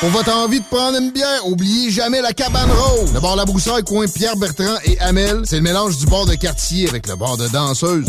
Pour 0.00 0.10
votre 0.10 0.32
envie 0.32 0.60
de 0.60 0.66
prendre 0.66 0.98
une 0.98 1.12
bière, 1.12 1.46
oubliez 1.46 1.90
jamais 1.90 2.20
la 2.20 2.32
cabane 2.34 2.70
rose. 2.70 3.14
Le 3.14 3.20
bar 3.20 3.36
La 3.36 3.46
Broussaille, 3.46 3.84
coin 3.84 4.06
Pierre 4.06 4.36
Bertrand 4.36 4.76
et 4.84 5.00
Amel, 5.00 5.42
c'est 5.44 5.56
le 5.56 5.62
mélange 5.62 5.96
du 5.96 6.06
bar 6.06 6.26
de 6.26 6.34
quartier 6.34 6.88
avec 6.90 7.08
le 7.08 7.16
bar 7.16 7.38
de 7.38 7.48
danseuse. 7.48 8.04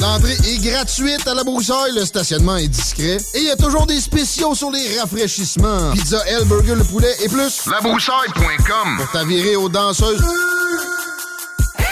L'entrée 0.00 0.36
est 0.46 0.58
gratuite 0.58 1.26
à 1.26 1.34
La 1.34 1.44
Broussaille, 1.44 1.92
le 1.94 2.04
stationnement 2.06 2.56
est 2.56 2.68
discret 2.68 3.18
et 3.34 3.38
il 3.38 3.44
y 3.44 3.50
a 3.50 3.56
toujours 3.56 3.86
des 3.86 4.00
spéciaux 4.00 4.54
sur 4.54 4.70
les 4.70 4.98
rafraîchissements. 4.98 5.92
Pizza 5.92 6.18
L, 6.26 6.44
burger, 6.46 6.74
le 6.74 6.84
poulet 6.84 7.14
et 7.22 7.28
plus. 7.28 7.66
Labroussaille.com 7.66 8.96
Pour 8.96 9.10
t'avirer 9.10 9.56
aux 9.56 9.68
danseuses. 9.68 10.22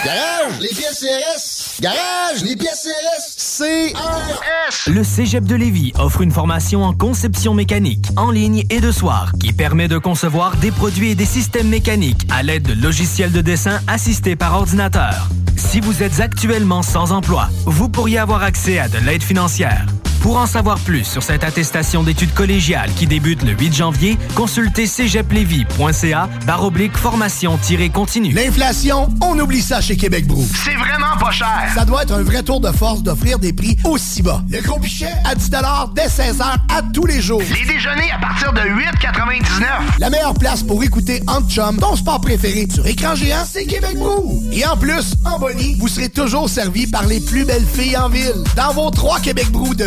Garage, 0.03 0.59
les 0.61 0.69
pièces 0.69 0.99
CRS. 1.01 1.81
Garage, 1.81 2.43
les 2.43 2.55
pièces 2.55 2.87
CRS. 2.87 3.33
C-E-S. 3.37 4.87
Le 4.87 5.03
Cégep 5.03 5.43
de 5.43 5.55
Lévis 5.55 5.91
offre 5.99 6.21
une 6.21 6.31
formation 6.31 6.83
en 6.83 6.93
conception 6.93 7.53
mécanique, 7.53 8.05
en 8.15 8.31
ligne 8.31 8.63
et 8.69 8.79
de 8.79 8.91
soir, 8.91 9.33
qui 9.39 9.53
permet 9.53 9.87
de 9.87 9.97
concevoir 9.97 10.55
des 10.57 10.71
produits 10.71 11.11
et 11.11 11.15
des 11.15 11.25
systèmes 11.25 11.67
mécaniques 11.67 12.25
à 12.31 12.43
l'aide 12.43 12.63
de 12.63 12.81
logiciels 12.81 13.31
de 13.31 13.41
dessin 13.41 13.81
assistés 13.87 14.35
par 14.37 14.55
ordinateur. 14.55 15.27
Si 15.71 15.81
vous 15.81 16.01
êtes 16.01 16.19
actuellement 16.19 16.81
sans 16.81 17.11
emploi, 17.11 17.47
vous 17.67 17.89
pourriez 17.89 18.17
avoir 18.17 18.41
accès 18.41 18.79
à 18.79 18.89
de 18.89 18.97
l'aide 18.97 19.21
financière. 19.21 19.85
Pour 20.21 20.37
en 20.37 20.45
savoir 20.45 20.79
plus 20.79 21.05
sur 21.05 21.23
cette 21.23 21.45
attestation 21.45 22.03
d'études 22.03 22.33
collégiales 22.33 22.91
qui 22.93 23.07
débute 23.07 23.41
le 23.43 23.51
8 23.51 23.73
janvier, 23.73 24.17
consultez 24.35 24.85
cégeplevy.ca 24.85 26.29
baroblique 26.45 26.97
formation-continue. 26.97 28.33
L'inflation, 28.33 29.09
on 29.21 29.39
oublie 29.39 29.61
ça 29.61 29.79
chez 29.79 29.95
Québec 29.95 30.27
Brou. 30.27 30.45
C'est 30.65 30.75
vraiment 30.75 31.17
pas 31.19 31.31
cher. 31.31 31.71
Ça 31.73 31.85
doit 31.85 32.03
être 32.03 32.13
un 32.13 32.23
vrai 32.23 32.43
tour 32.43 32.59
de 32.59 32.71
force 32.71 33.01
d'offrir 33.01 33.39
des 33.39 33.53
prix 33.53 33.77
aussi 33.85 34.21
bas. 34.21 34.41
Le 34.49 34.61
gros 34.61 34.79
pichet 34.79 35.09
à 35.23 35.35
10 35.35 35.51
dès 35.95 36.09
16 36.09 36.39
h 36.39 36.43
à 36.43 36.81
tous 36.93 37.05
les 37.05 37.21
jours. 37.21 37.41
Les 37.41 37.65
déjeuners 37.65 38.11
à 38.11 38.19
partir 38.19 38.51
de 38.51 38.59
8,99. 38.59 39.65
La 39.99 40.09
meilleure 40.09 40.33
place 40.33 40.63
pour 40.63 40.83
écouter 40.83 41.23
en 41.27 41.41
chum 41.47 41.77
ton 41.77 41.95
sport 41.95 42.19
préféré 42.19 42.67
sur 42.69 42.85
écran 42.85 43.15
géant, 43.15 43.45
c'est 43.45 43.65
Québec 43.65 43.97
Brou. 43.97 44.43
Et 44.51 44.65
en 44.65 44.75
plus, 44.75 45.15
en 45.23 45.39
bonnie, 45.39 45.75
vous 45.79 45.87
serez 45.87 46.09
toujours 46.09 46.49
servi 46.49 46.87
par 46.87 47.05
les 47.05 47.21
plus 47.21 47.45
belles 47.45 47.65
filles 47.65 47.97
en 47.97 48.09
ville. 48.09 48.43
Dans 48.57 48.73
vos 48.73 48.89
trois 48.89 49.19
Québec 49.19 49.49
Brou 49.51 49.73
de 49.73 49.85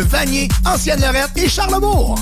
Ancienne-Lorette 0.65 1.37
et 1.37 1.49
Charlebourg. 1.49 2.15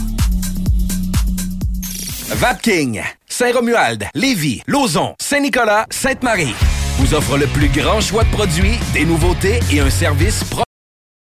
Vapking, 2.30 3.02
Saint-Romuald, 3.28 4.08
Lévis, 4.16 4.62
Lauson, 4.68 5.14
Saint-Nicolas, 5.20 5.86
Sainte-Marie 5.90 6.56
vous 6.98 7.16
offre 7.16 7.38
le 7.38 7.48
plus 7.48 7.70
grand 7.70 8.00
choix 8.00 8.24
de 8.24 8.30
produits, 8.30 8.78
des 8.94 9.06
nouveautés 9.06 9.60
et 9.72 9.80
un 9.80 9.90
service 9.90 10.44